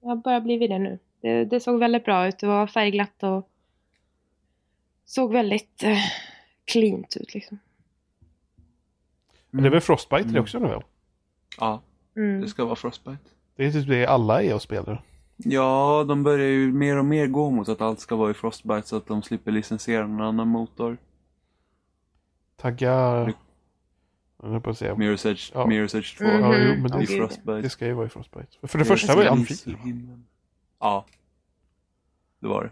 [0.00, 0.98] Jag har bara blivit det nu.
[1.20, 2.38] Det, det såg väldigt bra ut.
[2.38, 3.48] Det var färgglatt och
[5.04, 5.98] såg väldigt eh,
[6.64, 7.58] cleant ut liksom.
[9.50, 10.42] Men det är väl Frostbite det Mm.
[10.42, 10.82] också nu väl?
[11.60, 11.80] Ja,
[12.16, 12.40] Mm.
[12.40, 13.18] det ska vara Frostbite.
[13.56, 15.02] Det är typ det alla är och spelar.
[15.44, 18.82] Ja, de börjar ju mer och mer gå mot att allt ska vara i Frostbite
[18.88, 20.96] så att de slipper licensiera någon annan motor.
[22.56, 23.24] Tagga...
[23.24, 23.34] Det-
[24.42, 24.94] Jag höll på att säga.
[24.94, 25.66] Mirror's Edge, Ja.
[25.66, 26.40] Mirror's Edge 2 Mhm.
[26.40, 27.06] Ja, jo, men det.
[27.06, 27.60] Frostbite.
[27.60, 28.46] det ska ju vara i Frostbite.
[28.68, 30.26] För det Det första var bli himlen.
[30.78, 31.06] Ja.
[32.40, 32.70] Det var det.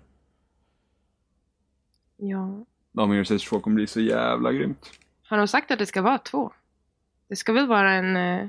[2.26, 2.64] Ja.
[2.92, 4.90] Ja, Mirror's Edge 2 kommer bli så jävla grymt.
[5.28, 6.52] Har de sagt att det ska vara två?
[7.28, 8.48] Det ska väl vara en, eh,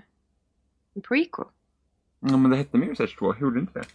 [0.93, 1.45] en prequel?
[2.19, 3.85] Ja, men det hette Mirror's Edge 2, gjorde det inte det?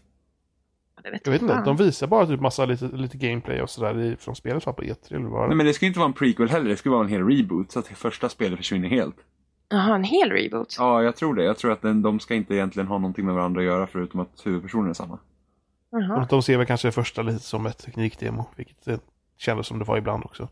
[1.06, 1.64] Det vet Jag vet inte, fan.
[1.64, 5.14] de visar bara typ massa lite, lite gameplay och sådär i- från spelet på E3
[5.16, 7.00] eller vad Nej, men det ska ju inte vara en prequel heller, det ska vara
[7.04, 9.16] en hel reboot så att det första spelet försvinner helt.
[9.68, 10.76] Jaha, en hel reboot?
[10.78, 11.44] Ja, jag tror det.
[11.44, 14.20] Jag tror att den, de ska inte egentligen ha någonting med varandra att göra förutom
[14.20, 15.18] att huvudpersonen är samma.
[15.90, 16.20] Jaha.
[16.22, 19.00] Och De ser väl kanske det första lite som ett teknikdemo, vilket det
[19.38, 20.48] kändes som det var ibland också.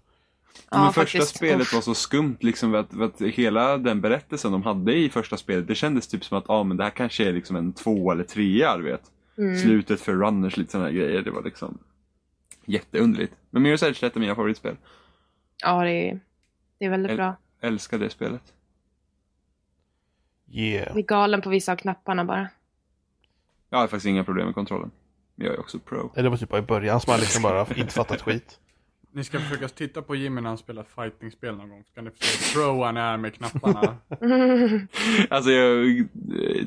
[0.70, 1.36] Ja, men första faktiskt.
[1.36, 5.08] spelet var så skumt liksom för att, för att hela den berättelsen de hade i
[5.08, 7.72] första spelet, det kändes typ som att ah, men det här kanske är liksom en
[7.72, 9.02] två eller trea, du vet.
[9.38, 9.58] Mm.
[9.58, 11.22] Slutet för runners, lite sådana här grejer.
[11.22, 11.78] Det var liksom
[12.64, 13.34] jätteunderligt.
[13.50, 14.76] Men Mirror's Edge är ett av mina favoritspel.
[15.62, 16.20] Ja, det är,
[16.78, 17.36] det är väldigt El- bra.
[17.60, 18.52] Älskar det spelet.
[20.50, 20.88] Yeah.
[20.88, 22.48] Jag är galen på vissa av knapparna bara.
[23.70, 24.90] Jag har faktiskt inga problem med kontrollen.
[25.34, 26.12] Men jag är också pro.
[26.14, 28.60] Det var typ bara i början som man liksom bara inte fattat skit.
[29.16, 31.84] Ni ska försöka titta på Jimmy när han spelar fightingspel någon gång.
[31.88, 33.96] Så kan ni se hur pro han är med knapparna.
[35.30, 36.04] Alltså jag, eh,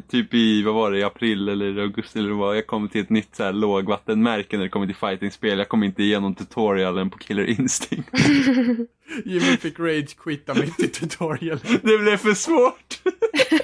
[0.09, 3.09] typ i, vad var det, i april eller augusti eller vad, jag kom till ett
[3.09, 5.57] nytt så här lågvattenmärke när det kommer till fightingspel.
[5.57, 8.09] Jag kom inte igenom tutorialen på Killer Instinct.
[9.25, 11.79] Jimmy fick rage quitta mitt i tutorialen.
[11.83, 13.01] Det blev för svårt!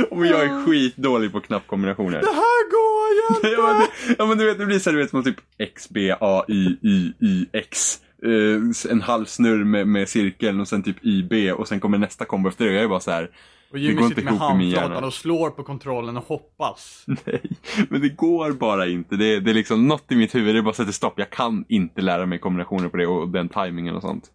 [0.10, 2.20] Och jag är skitdålig på knappkombinationer.
[2.20, 3.92] Det här går ju Ja men, inte!
[4.08, 6.14] det, ja men du vet, det blir så här, du vet som typ X, B,
[6.20, 8.00] A, Y, Y, Y, X.
[8.22, 11.98] Eh, en halv snurr med, med cirkeln och sen typ Y, B och sen kommer
[11.98, 12.72] nästa kombo efter det.
[12.72, 13.30] Jag är bara så här,
[13.72, 17.04] Och Jimmy går sitter inte med handflatan och slår på kontrollen och hoppas.
[17.24, 17.42] nej.
[17.88, 19.16] Men det går bara inte.
[19.16, 21.14] Det, det är liksom något i mitt huvud, det bara sätter stopp.
[21.16, 24.30] Jag kan inte lära mig kombinationer på det och den timingen och sånt.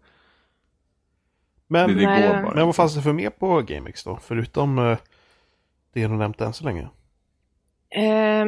[1.67, 4.19] Men, Det, det men vad fanns det för mer på GameX då?
[4.23, 4.97] Förutom eh,
[6.01, 6.87] det du nämnt än så länge.
[7.89, 8.45] Eh,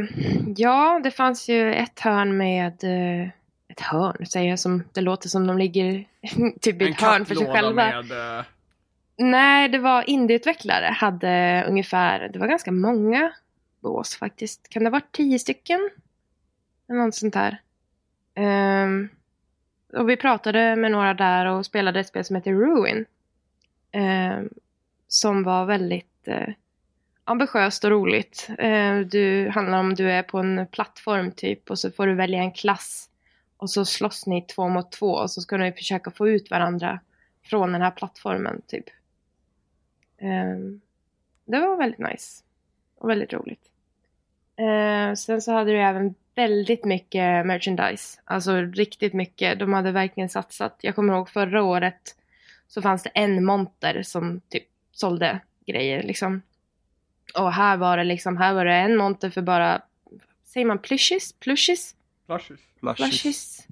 [0.56, 2.84] ja, det fanns ju ett hörn med...
[2.84, 3.30] Eh,
[3.68, 6.06] ett hörn, säger jag som det låter som de ligger
[6.62, 8.02] typ i ett hörn för sig själva.
[8.02, 8.40] med...
[8.40, 8.46] eh,
[9.18, 13.32] Nej, det var indieutvecklare hade ungefär, det var ganska många
[13.80, 14.70] bås faktiskt.
[14.70, 15.90] Kan det ha varit tio stycken?
[16.90, 17.62] Eller något sånt där.
[18.36, 19.10] Ehm,
[19.94, 23.06] och vi pratade med några där och spelade ett spel som heter Ruin.
[23.92, 24.50] Ehm,
[25.08, 26.50] som var väldigt eh,
[27.28, 28.50] ambitiöst och roligt.
[28.58, 32.40] Eh, du handlar om du är på en plattform typ och så får du välja
[32.40, 33.10] en klass.
[33.58, 37.00] Och så slåss ni två mot två och så ska ni försöka få ut varandra
[37.44, 38.86] från den här plattformen typ.
[40.18, 40.82] Ehm,
[41.46, 42.44] det var väldigt nice.
[42.98, 43.72] Och väldigt roligt.
[44.56, 48.20] Eh, sen så hade du även väldigt mycket merchandise.
[48.26, 49.60] Alltså riktigt mycket.
[49.60, 50.78] De hade verkligen satsat.
[50.82, 52.16] Jag kommer ihåg förra året
[52.68, 56.42] så fanns det en monter som typ sålde grejer liksom.
[57.38, 59.82] Och här var det liksom, här var det en monter för bara,
[60.46, 61.34] säger man plushies?
[61.40, 61.96] Plushies?
[62.28, 62.60] Plushies.
[62.96, 63.68] Plushies.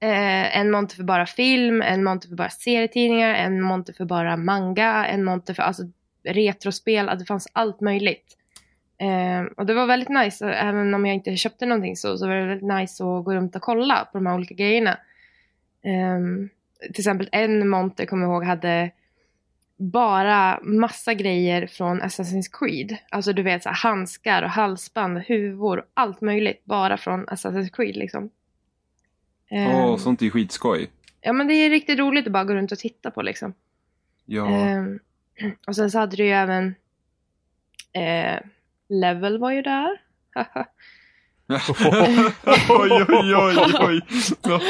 [0.00, 4.36] Eh, en monter för bara film, en monter för bara serietidningar, en monter för bara
[4.36, 5.82] manga, en monter för alltså,
[6.24, 7.08] retrospel.
[7.08, 8.36] Att det fanns allt möjligt.
[8.98, 10.52] Eh, och det var väldigt nice.
[10.52, 13.56] Även om jag inte köpte någonting så, så var det väldigt nice att gå runt
[13.56, 14.98] och kolla på de här olika grejerna.
[15.84, 16.20] Eh,
[16.92, 18.90] till exempel en monter, kommer jag ihåg, hade
[19.90, 22.96] bara massa grejer från Assassin's Creed.
[23.10, 27.96] Alltså du vet så här, handskar och halsband, huvor, allt möjligt bara från Assassin's Creed
[27.96, 28.30] liksom.
[29.50, 30.90] Åh, Ehm, sånt är skitskoj.
[31.20, 33.54] Ja men det är riktigt roligt att bara gå runt och titta på liksom.
[34.26, 34.48] Ja.
[34.48, 34.98] Ehm,
[35.66, 36.74] och sen så hade du ju även
[37.92, 38.40] eh,
[38.88, 40.00] Level var ju där.
[42.68, 44.00] oj, oj, oj, oj.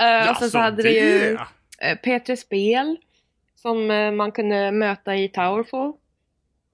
[0.00, 1.34] Eh, och sen så hade du ju
[1.78, 2.96] eh, P3 Spel
[3.66, 5.92] som eh, man kunde möta i Towerfall.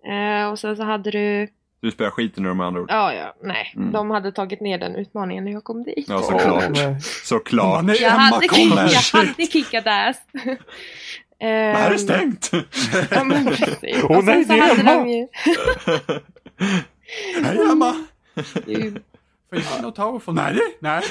[0.06, 1.48] Eh, och sen så hade du,
[1.80, 2.90] Du spelar skiten ur dem med andra ord.
[2.90, 3.92] ja ja, nej, Mm.
[3.92, 6.04] de hade tagit ner den utmaningen när jag kom dit.
[6.08, 6.64] Ja, såklart.
[6.70, 7.00] Nej.
[7.24, 7.84] Såklart.
[7.84, 8.76] Nej, Jag hade, kommer!
[9.12, 10.20] jag hade kickat ass.
[11.38, 12.50] Det här är stängt!
[13.10, 13.96] Ja men precis.
[14.04, 15.06] Åh, och nej, det är Emma.
[15.08, 15.28] ju,
[17.44, 17.94] Hej Emma!
[19.52, 20.34] Finns det något Towerfall?
[20.34, 21.02] Nej, det- nej.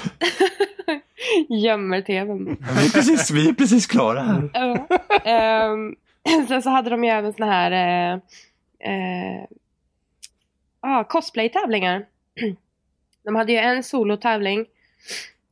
[1.64, 2.46] gömmer tvn.
[2.46, 4.50] Vi är precis, vi är precis klara här.
[4.54, 4.88] Ja.
[5.24, 5.96] Ehm,
[6.48, 8.14] sen så hade de ju även såna här eh,
[8.92, 9.44] eh,
[10.80, 12.06] ah, cosplay-tävlingar.
[13.24, 14.66] De hade ju en solotävling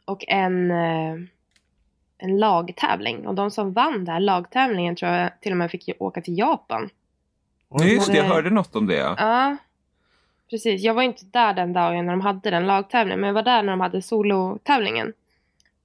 [0.05, 1.15] och en, eh,
[2.17, 3.27] en lagtävling.
[3.27, 6.21] Och de som vann den här lagtävlingen tror jag till och med fick ju åka
[6.21, 6.89] till Japan.
[7.69, 8.95] Ja, just det, jag Men- hörde något om det.
[9.17, 9.57] Ja.
[10.49, 10.81] Precis.
[10.81, 13.63] Jag var inte där den dagen när de hade den lagtävlingen, men jag var där
[13.63, 15.13] när de hade solotävlingen.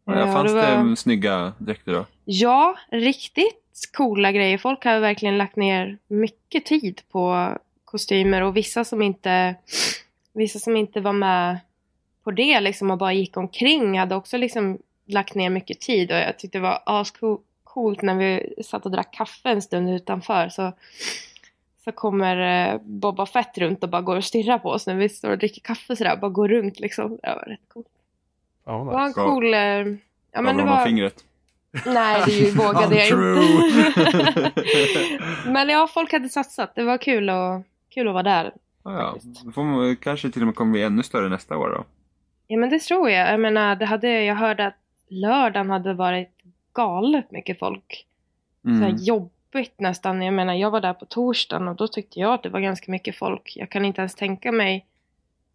[0.04, 2.06] Ja, Ja, fanns det det var- snygga dräkter då?
[2.24, 4.58] Ja, riktigt coola grejer.
[4.58, 7.48] Folk har verkligen lagt ner mycket tid på
[7.84, 9.54] kostymer och vissa som inte,
[10.32, 11.58] vissa som inte var med
[12.24, 16.18] på det liksom och bara gick omkring hade också liksom lagt ner mycket tid och
[16.18, 20.72] jag tyckte det var ascoolt när vi satt och drack kaffe en stund utanför så,
[21.84, 25.08] så kommer eh, Boba Fett runt och bara går och stirrar på oss när vi
[25.08, 27.18] står och dricker kaffe sådär, bara går runt liksom.
[27.22, 27.86] Det var rätt coolt.
[28.64, 29.20] Ja, Det var en nice.
[29.20, 29.26] Ja.
[29.26, 29.54] cool...
[29.54, 29.98] eh,
[30.34, 30.84] Ja, men det var...
[30.86, 31.24] fingret.
[31.86, 34.52] Nej, det vågade jag inte.
[35.50, 36.74] Men ja, folk hade satsat.
[36.74, 38.52] Det var kul, och, kul att vara där.
[38.84, 39.16] Ja,
[39.54, 39.62] ja.
[39.62, 41.84] Man, kanske till och med kommer bli ännu större nästa år då.
[42.46, 43.32] Ja, men det tror jag.
[43.32, 44.78] Jag menar, det hade, jag hörde att
[45.08, 46.30] lördagen hade varit
[46.72, 48.06] galet mycket folk.
[48.62, 48.96] Så här
[49.54, 50.22] Jobbigt nästan.
[50.22, 52.90] Jag menar, jag var där på torsdagen och då tyckte jag att det var ganska
[52.92, 53.52] mycket folk.
[53.56, 54.86] Jag kan inte ens tänka mig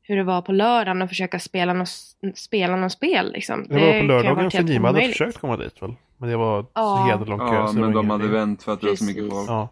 [0.01, 1.89] hur det var på lördagen och försöka spela något,
[2.35, 3.31] spela något spel.
[3.31, 3.65] Liksom.
[3.69, 5.93] Det var på lördagen för Nima hade försökt komma dit väl?
[6.17, 6.97] Men det var Ja.
[7.03, 7.55] så jävla lång kö.
[7.55, 8.39] Ja, så det men de hade ingenting.
[8.39, 9.33] vänt för att det var så mycket Precis.
[9.37, 9.49] folk.
[9.49, 9.69] Ja.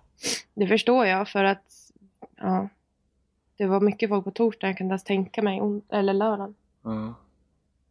[0.54, 1.64] Det förstår jag för att
[2.42, 2.70] ja,
[3.58, 4.70] det var mycket folk på torsdagen.
[4.70, 5.62] Jag kan inte ens tänka mig.
[5.92, 6.56] Eller lördagen.
[6.84, 7.14] Ja.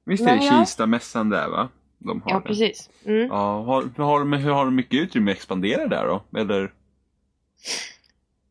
[0.05, 0.43] Visst är det.
[0.43, 1.69] Kista-mässan där va?
[2.07, 2.45] De har Ja, det.
[2.49, 2.91] precis.
[3.07, 3.27] Mm.
[3.27, 6.39] Ja, har, har, de- hur har de mycket utrymme att expandera där då?
[6.41, 6.73] Eller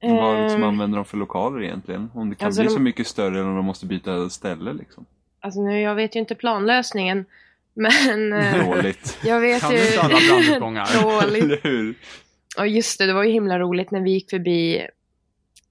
[0.01, 2.11] vad liksom använder de för lokaler egentligen?
[2.13, 4.73] Om det kan alltså bli de- så mycket större eller om de måste byta ställe
[4.73, 5.05] liksom.
[5.39, 7.25] Alltså nu, jag vet ju inte planlösningen.
[7.73, 9.17] Men eh, Dåligt.
[9.23, 9.77] jag vet Kan ju...
[9.77, 11.01] du inte alla brandutgångar?
[11.03, 11.43] Dåligt.
[11.43, 11.95] Eller hur?
[12.57, 14.87] Och just det, det var ju himla roligt när vi gick förbi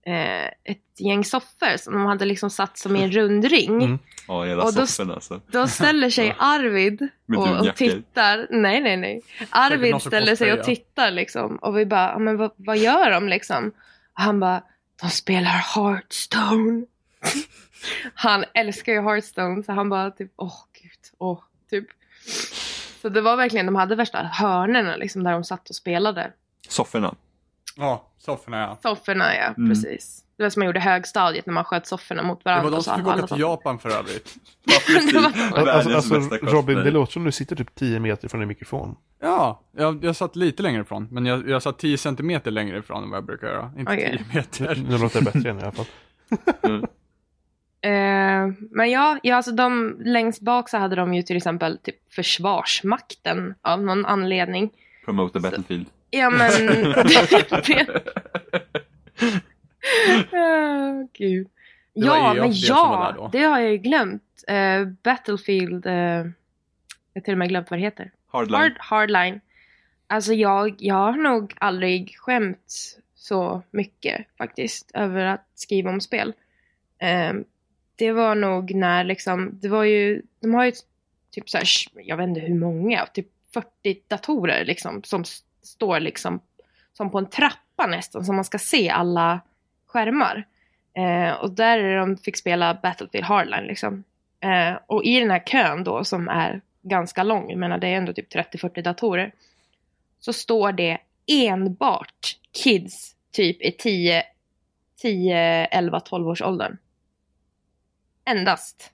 [0.07, 3.83] eh, ett gäng soffor som de hade liksom satt som i en rundring.
[3.83, 3.99] Mm.
[4.29, 5.41] Ja, hela Och då- sofforna alltså.
[5.47, 8.47] Då ställer sig Arvid och, och tittar.
[8.51, 9.21] Nej, nej, nej.
[9.51, 11.57] Arvid ställer sig och tittar liksom.
[11.57, 13.69] Och vi bara, "Ja, men vad, vad gör de liksom?
[14.15, 14.63] Och han bara,
[15.03, 16.85] de spelar Hearthstone.
[18.15, 21.39] han älskar ju Hearthstone så han bara typ, åh gud, åh,
[21.71, 21.87] typ.
[23.03, 26.33] Så det var verkligen, de hade värsta hörnerna liksom där de satt och spelade.
[26.69, 27.15] Sofforna.
[27.77, 28.79] Ja, sofforna ja.
[28.83, 29.69] Sofforna ja, Mm.
[29.71, 30.21] precis.
[30.37, 32.65] Det var som man gjorde i högstadiet när man sköt sofforna mot Det varandra.
[32.65, 34.35] var de så som fick åka till Japan för övrigt.
[34.65, 35.13] Ja, precis.
[35.13, 38.49] Det var- Alltså, alltså Robin, det låter som du sitter typ 10 meter från en
[38.49, 38.97] mikrofon.
[39.21, 41.09] Ja, jag, jag satt lite längre ifrån.
[41.11, 43.73] Men jag, jag satt 10 centimeter längre ifrån än vad jag brukar göra.
[43.79, 44.25] Inte Okej.
[44.33, 44.85] 10 meter.
[44.89, 45.87] Nu låter det bättre än i alla fall.
[46.63, 46.85] Mm.
[48.49, 52.13] Eh, men ja, ja alltså de, längst bak så hade de ju till exempel typ
[52.13, 54.71] Försvarsmakten av någon anledning.
[55.05, 55.87] Promote Battlefield.
[56.15, 56.87] Ja men...
[60.33, 61.47] oh, gud.
[61.95, 64.45] Det Ja, men ja, det har jag ju glömt.
[64.49, 66.33] Eh, Battlefield, eh, jag
[67.15, 68.11] har till och med glömt vad det heter.
[68.27, 68.61] Hardline.
[68.61, 69.41] Hard, hardline.
[70.07, 76.33] Alltså jag, jag har nog aldrig skämt så mycket faktiskt över att skriva om spel.
[76.99, 77.45] Ehm,
[77.97, 80.73] det var nog när liksom, det var ju, de har ju
[81.31, 85.25] typ så här, jag vet inte hur många, typ 40 datorer liksom som
[85.65, 86.41] står liksom
[86.93, 89.41] som på en trappa nästan, så man ska se alla
[89.87, 90.47] skärmar.
[90.97, 94.05] Eh, och där är de fick spela Battlefield Hardline liksom.
[94.41, 97.97] Eh, och i den här kön då som är ganska lång, jag menar det är
[97.97, 99.33] ändå typ 30-40 datorer.
[100.21, 104.23] Så står det enbart kids typ i 10,
[105.01, 106.77] 10 11, 12 års åldern.
[108.25, 108.94] Endast.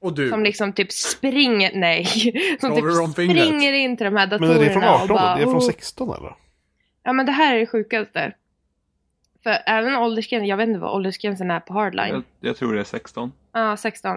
[0.00, 2.04] Och du, Som liksom typ springer, nej.
[2.60, 5.14] Som typ springer in till de här Men datorerna är det från 18 och då?
[5.14, 5.34] bara...
[5.36, 6.34] Det är från "Oh." 16 eller?
[7.02, 8.32] Ja men det här är det sjukaste.
[9.42, 12.12] För även åldersgränsen, jag vet inte vad åldersgränsen är på hardline.
[12.14, 13.32] Jag, jag tror det är 16.
[13.52, 14.16] Ja, 16.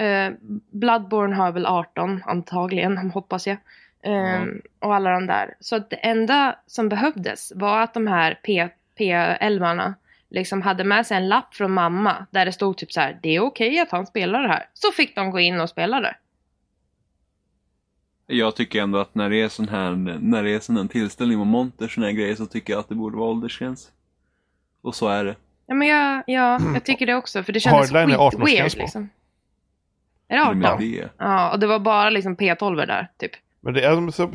[0.00, 0.30] Uh,
[0.70, 3.56] Bloodborne har väl 18 antagligen, hoppas jag.
[4.02, 5.54] Ehm, Och alla de där.
[5.60, 8.68] Så att det enda som behövdes var att de här P-
[8.98, 9.94] P11
[10.34, 13.36] liksom hade med sig en lapp från mamma där det stod typ så här, det
[13.36, 14.68] är okej att han spelar det här.
[14.74, 16.16] Så fick de gå in och spela det.
[18.26, 21.38] Jag tycker ändå att när det är sån här, när det är sån här tillställning
[21.38, 23.92] med monter såna här grejer så tycker jag att det borde vara åldersgräns.
[24.82, 25.36] Och så är det.
[25.66, 28.78] Ja men jag, ja, jag tycker det också för det kändes Hardline är 18 skit-weird
[28.78, 29.08] liksom.
[30.28, 30.80] Är det Till och med 18?
[30.80, 31.08] det.
[31.18, 33.32] Ja, och det var bara liksom P12 där typ.
[33.60, 34.32] Men det är så,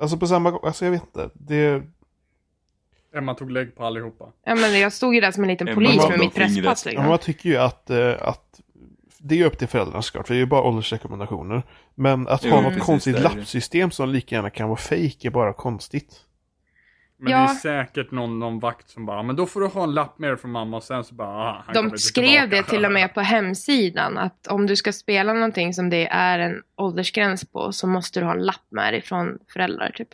[0.00, 1.30] alltså på samma gång, alltså jag vet inte.
[1.34, 1.82] Det,
[3.14, 4.32] Emma tog lägg på allihopa.
[4.44, 6.90] Ja men jag stod ju där som en liten Emma polis med mitt presspass ja,
[6.90, 6.94] liksom.
[7.02, 8.60] men man tycker ju att, eh, att
[9.18, 11.62] det är upp till föräldrarna såklart, för det är ju bara åldersrekommendationer.
[11.94, 15.52] Men att ha något precis, konstigt lappsystem som lika gärna kan vara fake är bara
[15.52, 16.20] konstigt.
[17.18, 17.38] Men Ja.
[17.38, 20.18] det är säkert någon, någon vakt som bara, men då får du ha en lapp
[20.18, 22.46] med dig från mamma och sen så bara, ah, han De skrev tillbaka.
[22.46, 26.38] det till och med på hemsidan att om du ska spela någonting som det är
[26.38, 30.08] en åldersgräns på så måste du ha en lapp med dig från föräldrar typ.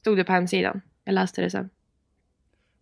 [0.00, 0.80] Stod det på hemsidan.
[1.04, 1.70] Jag läste det sen.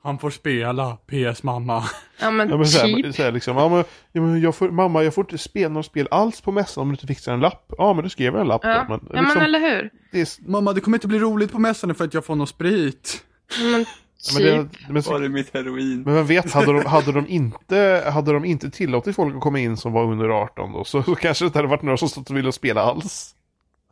[0.03, 1.85] Han får spela, PS mamma.
[2.21, 3.05] Ja men, Ja, men så typ.
[3.05, 5.69] här, så här liksom, ja, men, ja, men jag får, mamma jag får inte spela
[5.69, 7.73] något spel alls på mässan om du inte fixar en lapp.
[7.79, 8.87] Ja men du skrev en lapp Ja.
[8.89, 8.97] då.
[8.97, 9.91] Men, ja liksom, men eller hur.
[10.13, 12.47] det är, Mamma, det kommer inte bli roligt på mässan för att jag får någon
[12.47, 13.25] sprit.
[13.59, 13.87] Ja, men, ja,
[14.35, 14.89] men, det, typ.
[14.89, 16.03] men, Var det mitt heroin?
[16.03, 19.59] men vem vet, hade de, hade, de inte, hade de inte tillåtit folk att komma
[19.59, 22.09] in som var under 18 då så, så kanske det inte hade varit några som
[22.09, 23.35] stått och ville spela alls.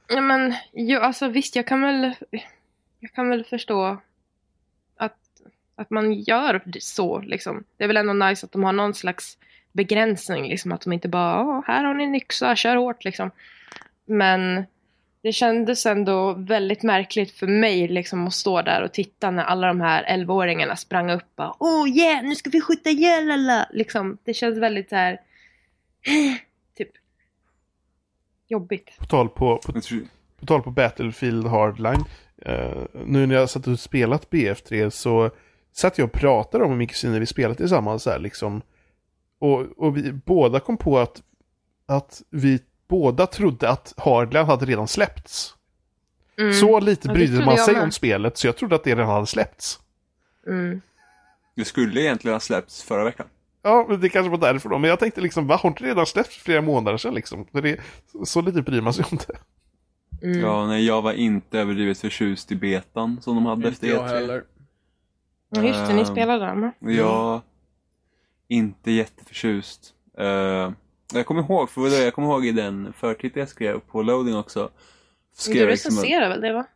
[0.08, 2.14] Ja men, jo, alltså visst jag kan väl,
[3.00, 4.00] jag kan väl förstå
[5.80, 7.64] att man gör så liksom.
[7.76, 9.38] Det är väl ändå nice att de har någon slags
[9.72, 10.72] begränsning liksom.
[10.72, 13.30] Att de inte bara, här har ni en yxa, kör hårt liksom.
[14.04, 14.64] Men
[15.22, 19.66] det kändes ändå väldigt märkligt för mig liksom att stå där och titta när alla
[19.66, 23.68] de här 11-åringarna sprang upp och oh yeah, nu ska vi skjuta ihjäl alla!
[23.72, 25.20] Liksom, det känns väldigt så här
[26.76, 26.90] typ
[28.48, 28.90] jobbigt.
[28.98, 29.72] På tal på, på,
[30.40, 32.04] på, tal på Battlefield Hardline.
[32.42, 35.30] eh, nu när jag satt och spelat BF3 så
[35.72, 38.62] satt jag och pratade om hur mycket kusiner vi spelat tillsammans här liksom.
[39.38, 41.22] Och, och vi båda kom på att,
[41.86, 45.54] att vi båda trodde att Hardline hade redan släppts.
[46.38, 46.52] Mm.
[46.52, 47.82] Så lite Ja, brydde trodde man sig med.
[47.82, 49.80] om spelet så jag trodde att det redan hade släppts.
[50.46, 50.80] Mm.
[51.56, 53.26] det skulle egentligen ha släppts förra veckan.
[53.62, 54.78] Ja, men det kanske var därför då.
[54.78, 57.46] Men jag tänkte liksom, va, har inte redan släppts för flera månader sedan liksom?
[57.52, 57.80] Det,
[58.24, 59.36] så lite bryr man sig om det.
[60.26, 60.40] Mm.
[60.40, 64.10] Ja, nej, jag var inte överdrivet förtjust i betan som de hade efter Inte jag
[64.10, 64.14] E3.
[64.14, 64.44] heller.
[65.51, 66.72] Ja, just det, ni Ehm, spelade den va?
[66.78, 67.40] Jag
[68.48, 69.94] inte jätteförtjust.
[70.20, 70.72] Uh,
[71.12, 74.70] jag kommer ihåg, för jag kommer ihåg i den förtitt jag skrev på loading också.
[75.32, 76.66] Skrev Du jag liksom väl det va?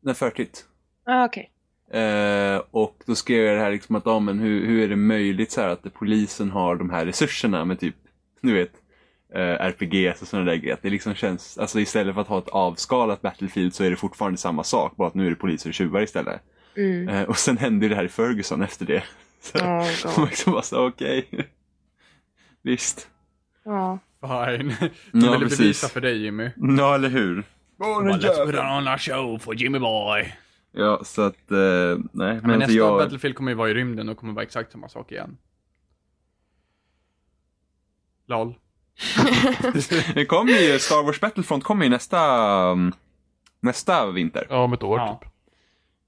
[0.00, 0.66] Nej, förtitt.
[1.04, 1.50] Ah, okej.
[1.92, 4.96] Eh, och då skrev jag det här liksom att, ja men hur, hur är det
[4.96, 7.96] möjligt så här att polisen har de här resurserna med typ,
[8.40, 8.72] du vet,
[9.34, 10.74] eh, RPGs och sådana där grejer.
[10.74, 13.96] Att det liksom känns, alltså istället för att ha ett avskalat Battlefield så är det
[13.96, 16.40] fortfarande samma sak, bara att nu är det poliser och tjuvar istället.
[16.76, 17.08] Mm.
[17.08, 19.04] Eh, och sen hände det här i Ferguson efter det.
[19.40, 21.28] Så Oh, man liksom bara så, okej.
[22.62, 23.08] Visst.
[23.64, 23.98] Ja.
[24.20, 24.74] Fine.
[24.80, 26.50] Ja, Du ville bevisa för dig Jimmy.
[26.78, 27.44] Ja, eller hur?
[27.78, 30.34] Bara, Let's put on a show for Jimmy boy.
[30.72, 31.98] Ja, så att, eh, nej.
[32.12, 34.72] Men, Men alltså nästa jag, Battlefield kommer ju vara i rymden och kommer vara exakt
[34.72, 35.38] samma sak igen.
[38.26, 38.54] LOL.
[40.14, 42.20] det kommer ju, Star Wars Battlefront kommer ju nästa,
[42.70, 42.92] um,
[43.60, 44.46] nästa vinter.
[44.50, 45.18] Ja, om ett år Ja.
[45.22, 45.31] typ.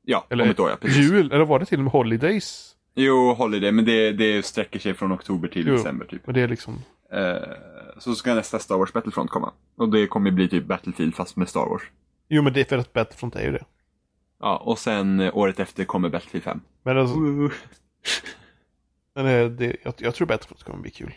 [0.07, 1.11] Ja, Eller om ett år ja, precis.
[1.11, 2.71] Jul, eller var det till och med Holidays?
[2.95, 5.75] Jo, Holiday, men det, det sträcker sig från oktober till Jo.
[5.75, 6.27] december typ.
[6.27, 6.83] Men det är liksom,
[7.13, 7.37] Eh,
[7.99, 9.53] så ska nästa Star Wars Battlefront komma.
[9.77, 11.83] Och det kommer bli typ Battlefield fast med Star Wars.
[12.29, 13.65] jo men det är för att Battlefront är ju det.
[14.41, 16.61] Ja, och sen eh, året efter kommer Battlefield 5.
[16.83, 17.17] Men, alltså,
[19.15, 21.15] men eh, det, jag, jag tror Battlefront kommer bli kul.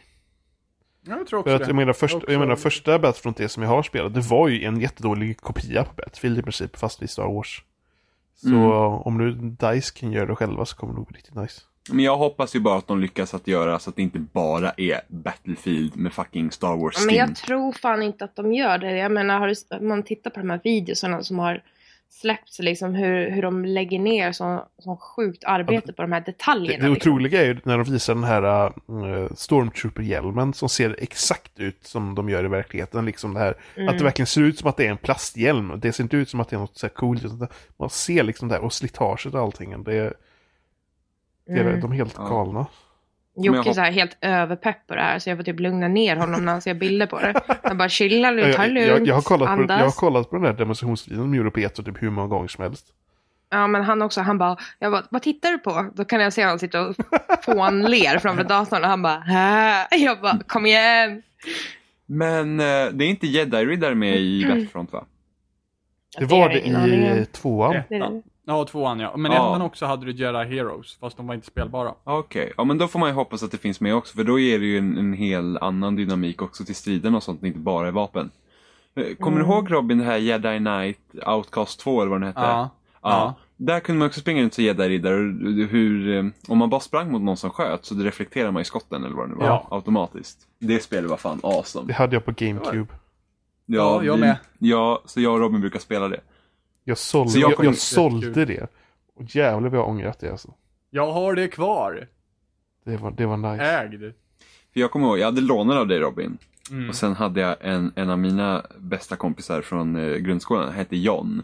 [1.07, 1.67] Ja, jag tror För också att det.
[1.67, 4.47] jag menar, först, Också- jag menar första Battlefront det som jag har spelat, det var
[4.47, 7.63] ju en jättedålig kopia på Battlefield i princip, fast i Star Wars.
[8.41, 8.61] Så Mm.
[9.01, 11.61] om nu DICE kan göra det själva så kommer det nog bli riktigt nice.
[11.89, 14.71] Men jag hoppas ju bara att de lyckas att göra så att det inte bara
[14.77, 17.17] är Battlefield med fucking Star Wars Ja, Men skin.
[17.17, 18.97] jag tror fan inte att de gör det.
[18.97, 21.63] Jag menar, har man tittar på de här videorna som har
[22.09, 26.25] släppts, liksom hur, hur de lägger ner så, så sjukt arbete på de här Det,
[26.31, 26.83] detaljerna.
[26.83, 27.11] det liksom.
[27.11, 32.15] otroliga är ju när de visar den här uh, Stormtrooper-hjälmen som ser exakt ut som
[32.15, 33.05] de gör i verkligheten.
[33.05, 33.89] Liksom det här, Mm.
[33.89, 35.79] Att det verkligen ser ut som att det är en plasthjälm.
[35.79, 37.25] Det ser inte ut som att det är något så här coolt.
[37.25, 37.47] utan det-
[37.77, 39.83] Man ser liksom det här och slitaget och allting.
[39.83, 40.13] Det, är-
[41.47, 41.81] det är, Mm.
[41.81, 42.27] De är helt Ja.
[42.29, 42.65] galna.
[43.37, 46.15] Jocke är så här helt överpepp på det här så jag får typ lugna ner
[46.15, 47.33] honom när han ser bilder på det.
[47.63, 49.91] Jag bara chilla nu, ta det Jag, lugnt, jag, jag, har kollat på, jag har
[49.91, 52.87] kollat på den där demonstrationsvideon ett och typ hur många gånger som helst.
[53.49, 55.91] Ja, men han också, han bara, jag bara, vad tittar du på?
[55.95, 56.95] Då kan jag se honom sitta och
[57.41, 59.87] fånler framför datorn och han bara, Hä?
[59.91, 61.23] Jag bara, kom igen.
[62.05, 65.05] Men eh, det är inte jedi-riddare med i Battlefront va?
[66.17, 66.75] Det var det i
[67.19, 67.25] om.
[67.31, 67.75] tvåan.
[67.75, 67.81] Eh.
[68.49, 69.17] Ja, tvåan ja.
[69.17, 69.37] Men Ja.
[69.49, 71.93] ettan också hade du Jedi Heroes, fast de var inte spelbara.
[72.03, 74.39] Okej, ja men då får man ju hoppas att det finns med också för då
[74.39, 77.87] är det ju en, en hel annan dynamik också till striden och sånt, inte bara
[77.87, 78.31] är vapen.
[78.95, 79.49] Eh, Kommer Mm.
[79.49, 82.39] du ihåg Robin det här Jedi Knight Outcast 2 eller vad den hette?
[82.41, 82.69] Ja.
[83.01, 83.33] Ja.
[83.57, 87.21] Där kunde man också springa runt som jedi-riddare hur, eh, om man bara sprang mot
[87.21, 89.67] någon som sköt så reflekterar man ju skotten eller vad det nu var, Ja.
[89.71, 90.37] automatiskt.
[90.59, 91.87] Det spelet var fan awesome.
[91.87, 92.93] Det hade jag på GameCube.
[93.65, 94.37] Ja, jag med.
[94.59, 96.19] Ja, så jag och Robin brukar spela det.
[96.87, 98.67] Jag sålde, Så jag jag, jag, sålde det.
[99.15, 100.53] Och jävlar vad jag har ångrat det alltså.
[100.89, 102.07] Jag har det kvar.
[102.85, 103.63] Det var, det var nice.
[103.63, 104.13] Ägd.
[104.73, 106.37] För jag kommer ihåg, jag hade lånat av dig Robin.
[106.71, 106.89] Mm.
[106.89, 110.97] Och sen hade jag en, en av mina bästa kompisar från eh, grundskolan, han hette
[110.97, 111.43] John.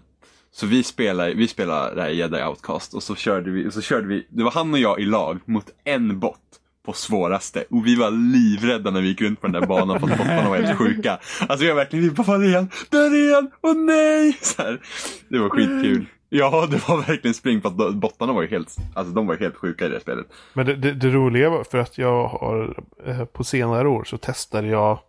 [0.52, 4.08] Så vi spelade, vi spelade det här Jedi Outcast och så körde vi, så körde
[4.08, 7.64] vi, det var han och jag i lag mot en bot på svåraste.
[7.70, 10.50] Och vi var livrädda när vi gick runt på den där banan för att bottarna
[10.50, 11.20] var helt sjuka.
[11.40, 12.70] Alltså vi var verkligen, vad är han?
[12.90, 13.52] Där är han!
[13.62, 14.38] Åh nej!
[14.42, 14.82] Så här.
[15.30, 16.06] Det var skitkul.
[16.30, 19.56] Ja, det var verkligen spring på att bottarna var ju helt, alltså de var helt
[19.56, 20.26] sjuka i det spelet.
[20.54, 24.18] Men det, det, det roliga var för att jag har eh, på senare år så
[24.18, 25.00] testade jag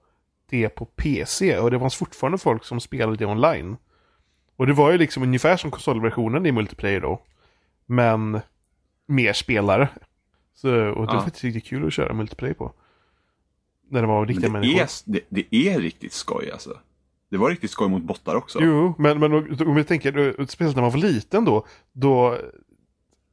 [0.50, 3.76] det på PC och det fanns fortfarande folk som spelade det online.
[4.56, 7.22] Och det var ju liksom ungefär som konsolversionen i multiplayer då.
[7.86, 8.40] Men
[9.06, 9.88] mer spelare.
[10.54, 11.22] Så, och det var Ja.
[11.22, 12.72] faktiskt riktigt kul att köra multiplayer på.
[13.88, 14.82] När det var riktiga Men det, människor.
[14.82, 16.78] är, det, det är riktigt skoj alltså.
[17.30, 18.58] Det var riktigt skoj mot bottar också.
[18.62, 19.32] Jo, men, men
[19.66, 22.38] om jag tänker, eh, speciellt när man var liten då, då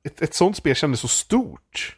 [0.04, 1.98] ett, ett sånt spel kändes så stort.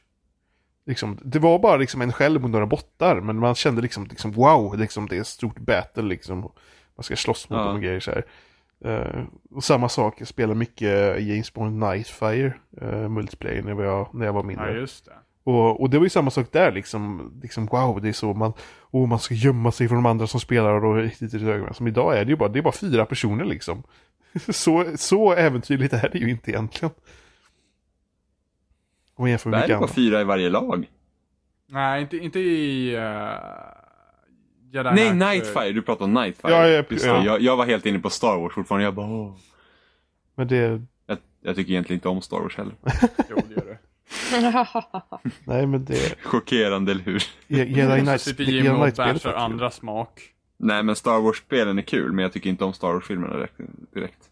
[0.86, 4.32] Liksom, det var bara liksom en själv mot några bottar, men man kände liksom, liksom
[4.32, 6.42] wow, liksom, det är ett stort battle liksom.
[6.96, 7.66] Man ska slåss mot Ja.
[7.66, 8.26] dem och grejer så här.
[8.84, 14.26] Eh, och samma sak, jag spelade mycket James Bond Nightfire uh, multiplayer när jag, när
[14.26, 14.74] jag var mindre.
[14.74, 15.12] Ja, just det.
[15.44, 18.54] Och, och det var ju samma sak där liksom, liksom wow, det är så man,
[18.92, 21.74] oh, man ska gömma sig från de andra som spelar och riktigt i ögonen.
[21.74, 23.84] Som idag är det ju bara, det är bara fyra personer liksom.
[24.50, 26.92] Så, så äventyrligt är det ju inte egentligen.
[29.16, 30.90] Om man jämför Det med mycket är bara fyra i varje lag.
[31.68, 32.96] Nej, inte, inte i...
[32.98, 33.83] Uh,
[34.74, 35.72] Jedi Nej, Knight, Nightfire.
[35.72, 36.52] Du pratar om Nightfire.
[36.52, 37.26] Ja, ja, Just ja.
[37.26, 38.84] Jag, jag var helt inne på Star Wars fortfarande.
[38.86, 39.36] Jag bara, åh.
[40.36, 42.74] Men det, Jag, jag tycker egentligen inte om Star Wars heller.
[43.30, 43.78] Jo, det gör det.
[45.46, 47.24] nej men det, Chockerande, eller hur?
[47.48, 50.22] Jedi Knight, sitter Jim och bashar andra smak.
[50.58, 53.48] Nej, men Star Wars-spelen är kul, men jag tycker inte om Star Wars-filmerna
[53.94, 54.30] direkt.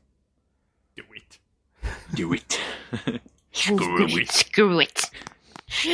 [0.95, 1.39] Do it.
[2.17, 2.59] Do it.
[3.53, 4.31] Screw it.
[4.31, 5.11] Screw it.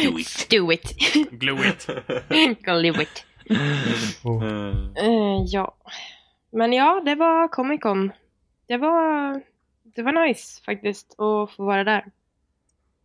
[0.03, 0.48] Do it.
[0.49, 0.95] Do it.
[1.32, 1.88] Glue it.
[2.65, 3.26] Go live it.
[4.95, 5.76] Eh, ja.
[6.52, 8.11] Men ja, det var Comic Con.
[8.68, 9.41] Det var,
[9.84, 12.06] det var nice faktiskt att få vara där.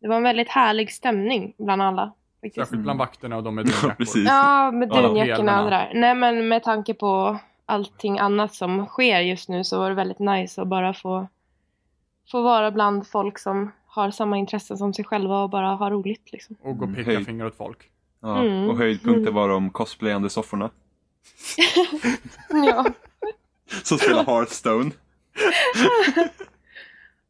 [0.00, 2.12] Det var en väldigt härlig stämning bland alla.
[2.40, 2.54] Faktiskt.
[2.54, 4.22] Särskilt bland vakterna och de med Ja, dunjackor.
[4.26, 5.92] Ja, med dunjackorna och det där.
[5.94, 10.18] Nej, men med tanke på allting annat som sker just nu så var det väldigt
[10.18, 11.26] nice att bara få,
[12.30, 16.32] få vara bland folk som har samma intressen som sig själva och bara ha roligt
[16.32, 16.56] liksom.
[16.62, 17.24] Och gå och peka Hej.
[17.24, 17.90] finger åt folk.
[18.22, 18.40] Ja.
[18.40, 18.68] Mm.
[18.70, 20.70] Och höjdpunkten var de cosplayande sofforna.
[22.48, 22.86] Ja,
[23.82, 24.90] Som spelar Hearthstone.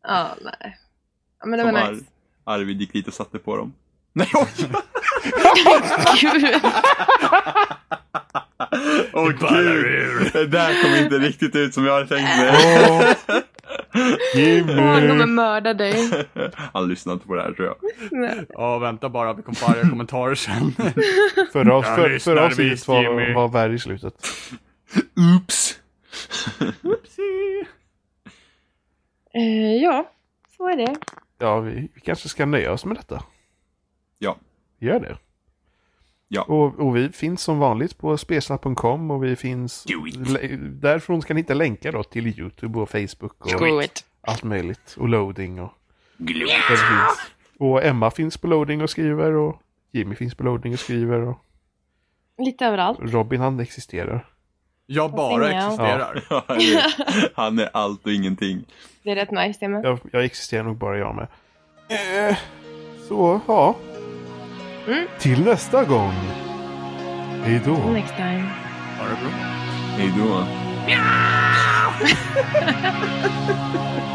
[0.02, 0.78] ja nej.
[1.40, 2.05] Ja, men det Som var Ar- nice.
[2.44, 3.74] Arvid gick dit och satte på dem.
[4.12, 4.48] Nej, oj!
[6.20, 6.60] Gud.
[9.12, 10.31] Åh gud!
[10.32, 13.14] Det där kom inte riktigt ut som jag hade tänkt mig.
[13.94, 14.01] Åh,
[14.77, 15.27] han kommer Jimmy!
[15.27, 16.27] mörda dig.
[16.73, 17.77] Han lyssnade inte på det här tror jag.
[18.11, 18.47] Nej.
[18.49, 19.32] Ja, vänta bara.
[19.32, 20.73] Vi kommer få arga kommentarer sen.
[21.53, 23.32] Förra, Jag för, lyssnar förra avsnittet visst, var, Jimmy.
[23.35, 24.15] var värre i slutet.
[25.36, 25.78] Oops!
[26.82, 27.66] Oopsie.
[29.35, 30.11] Eh, ja,
[30.57, 30.94] så är det.
[31.39, 33.23] Ja, vi, vi kanske ska nöja oss med detta.
[34.19, 34.36] Ja.
[34.78, 35.16] Gör det.
[36.34, 36.42] Ja.
[36.42, 39.84] Och, och vi finns som vanligt på spesnat.com och vi finns...
[40.59, 43.52] Därifrån ska ni hitta länkar då till YouTube och Facebook och
[44.20, 44.96] allt möjligt.
[44.98, 45.72] Och loading och
[46.68, 47.32] finns.
[47.59, 51.38] Och Emma finns på loading och skriver och Jimmy finns på loading och skriver och
[52.38, 52.98] Lite överallt.
[53.02, 54.26] Robin han existerar.
[54.86, 56.24] Jag bara existerar.
[56.28, 58.64] Han är, han är allt och ingenting.
[59.02, 59.84] Det är rätt nice det med.
[59.84, 61.26] Jag, jag existerar nog bara jag med.
[61.88, 62.36] Eh,
[63.09, 63.76] så, ja.
[64.86, 65.06] Mm.
[65.18, 66.14] Till nästa gång.
[67.44, 67.76] Hej då.
[67.76, 68.50] Next time.
[68.98, 69.30] Ha det bra.
[69.96, 70.46] Hej då.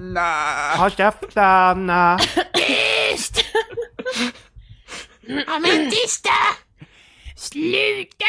[0.00, 0.80] käften.
[0.80, 1.92] Håll käften!
[2.54, 3.44] Tyst!
[5.20, 6.30] Ja men tysta!
[7.36, 8.26] Sluta!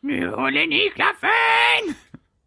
[0.00, 1.94] Nu håller ni klaffen!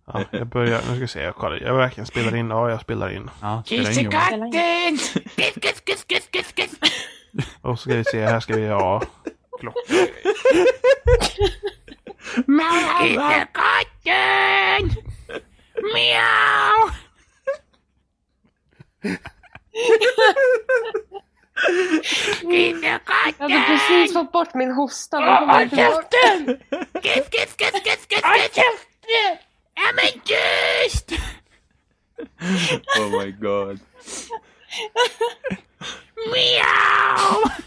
[0.07, 1.57] Ja, jag börjar, nu ska vi se, jag kollar.
[1.57, 2.49] Jag verkligen spelar in.
[2.49, 3.29] Ja, jag spelar in.
[3.41, 3.63] Ja,
[4.11, 4.97] katten!
[5.35, 6.91] Kuss, kuss, kuss, kuss, kuss, kuss.
[7.61, 9.01] Och så ska vi se, här ska vi ha
[9.59, 10.07] klockan.
[13.53, 14.89] Katten!
[15.93, 16.89] Miau!
[22.41, 23.33] Kinderkatten!
[23.37, 25.17] Jag hade precis fått bort min hosta.
[25.17, 26.59] Håll käften!
[27.03, 28.23] Kiff, kiff, kiff, kiff, kiff!
[28.23, 29.37] Håll käften!
[29.75, 31.11] Ja men tyst!
[32.99, 33.79] Oh my god.
[36.31, 37.51] Miau!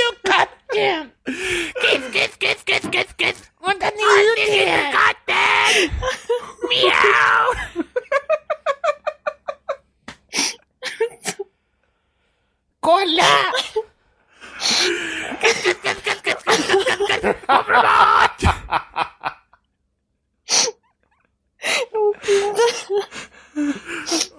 [0.00, 0.59] ju katten!
[0.70, 1.12] goddamn.
[1.26, 3.50] Give, give, give, give, give, give.
[3.60, 4.92] Und dann die Hüte.
[4.92, 5.90] Goddamn.
[6.68, 7.54] Miau.
[12.80, 13.52] Cola.
[15.40, 17.36] Give, give, give, give, give, give, give, give, give.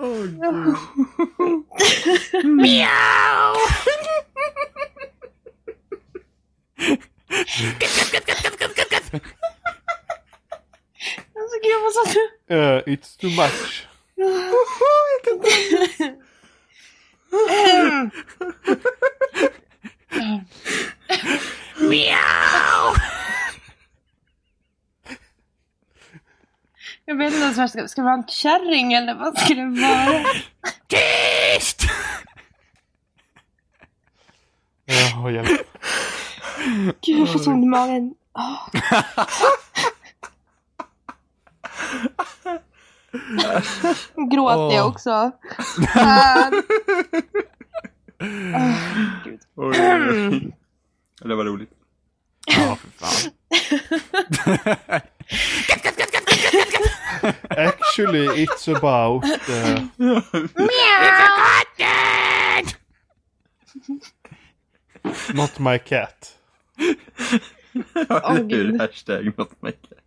[0.04, 0.42] Oh, God.
[2.44, 3.41] Meow.
[12.86, 13.88] It's too much.
[21.80, 22.96] Miau!
[27.06, 29.54] Jag vet inte ens vad jag ska, ska det vara en kärring eller vad ska
[29.54, 30.24] det vara?
[30.88, 31.84] Tyst!
[34.86, 35.50] Ja, hjälp.
[37.02, 38.14] Gud jag får så ont i magen.
[38.34, 38.58] Ah.
[44.32, 45.32] Gråter jag också.
[45.96, 46.52] Ah,
[49.24, 49.40] gud.
[49.56, 50.58] Oj, oj, oj.
[51.22, 51.70] Det var roligt.
[52.48, 53.32] Ja, för fan.
[57.50, 59.24] Actually, it's about...
[59.50, 59.88] Uh,
[61.78, 62.66] Katten!
[65.34, 66.38] not my cat.
[68.10, 68.82] Ja, det är gud.
[68.82, 70.02] hashtag not my cat.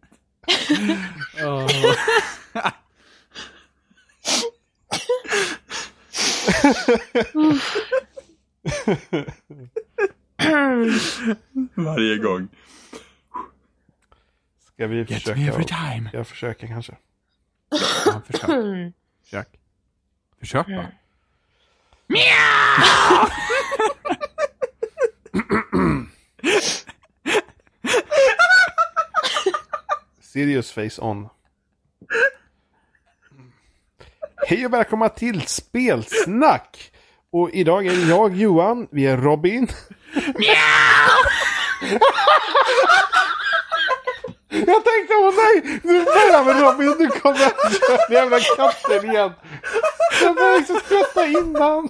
[11.74, 12.48] Varje gång.
[14.74, 15.40] Ska vi Get me försöka?
[15.40, 16.10] every time.
[16.12, 16.96] Jag försöker kanske.
[18.06, 18.92] Ja, försök.
[19.24, 19.48] Försök.
[20.40, 20.88] Försök bara.
[30.20, 31.28] Serious face on.
[34.46, 36.92] Hej och välkomna till Spelsnack!
[37.32, 39.68] Och idag är jag Johan, vi är Robin.
[44.48, 45.80] Jag tänkte, åh nej!
[45.82, 47.50] Nu börjar med Robin, nu kommer den
[48.10, 49.32] jävla katten igen.
[50.22, 51.88] Jag började liksom skratta innan.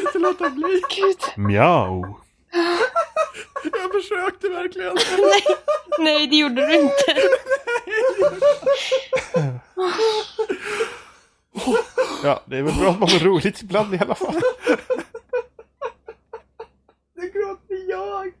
[0.00, 0.82] inte låta bli.
[1.36, 2.27] Mjau.
[3.72, 4.94] Jag försökte verkligen.
[5.18, 5.42] Nej,
[5.98, 7.16] nej det gjorde du inte.
[12.22, 14.40] Ja, det är väl bra att man har roligt ibland i alla fall.
[17.14, 18.32] Nu gråter jag.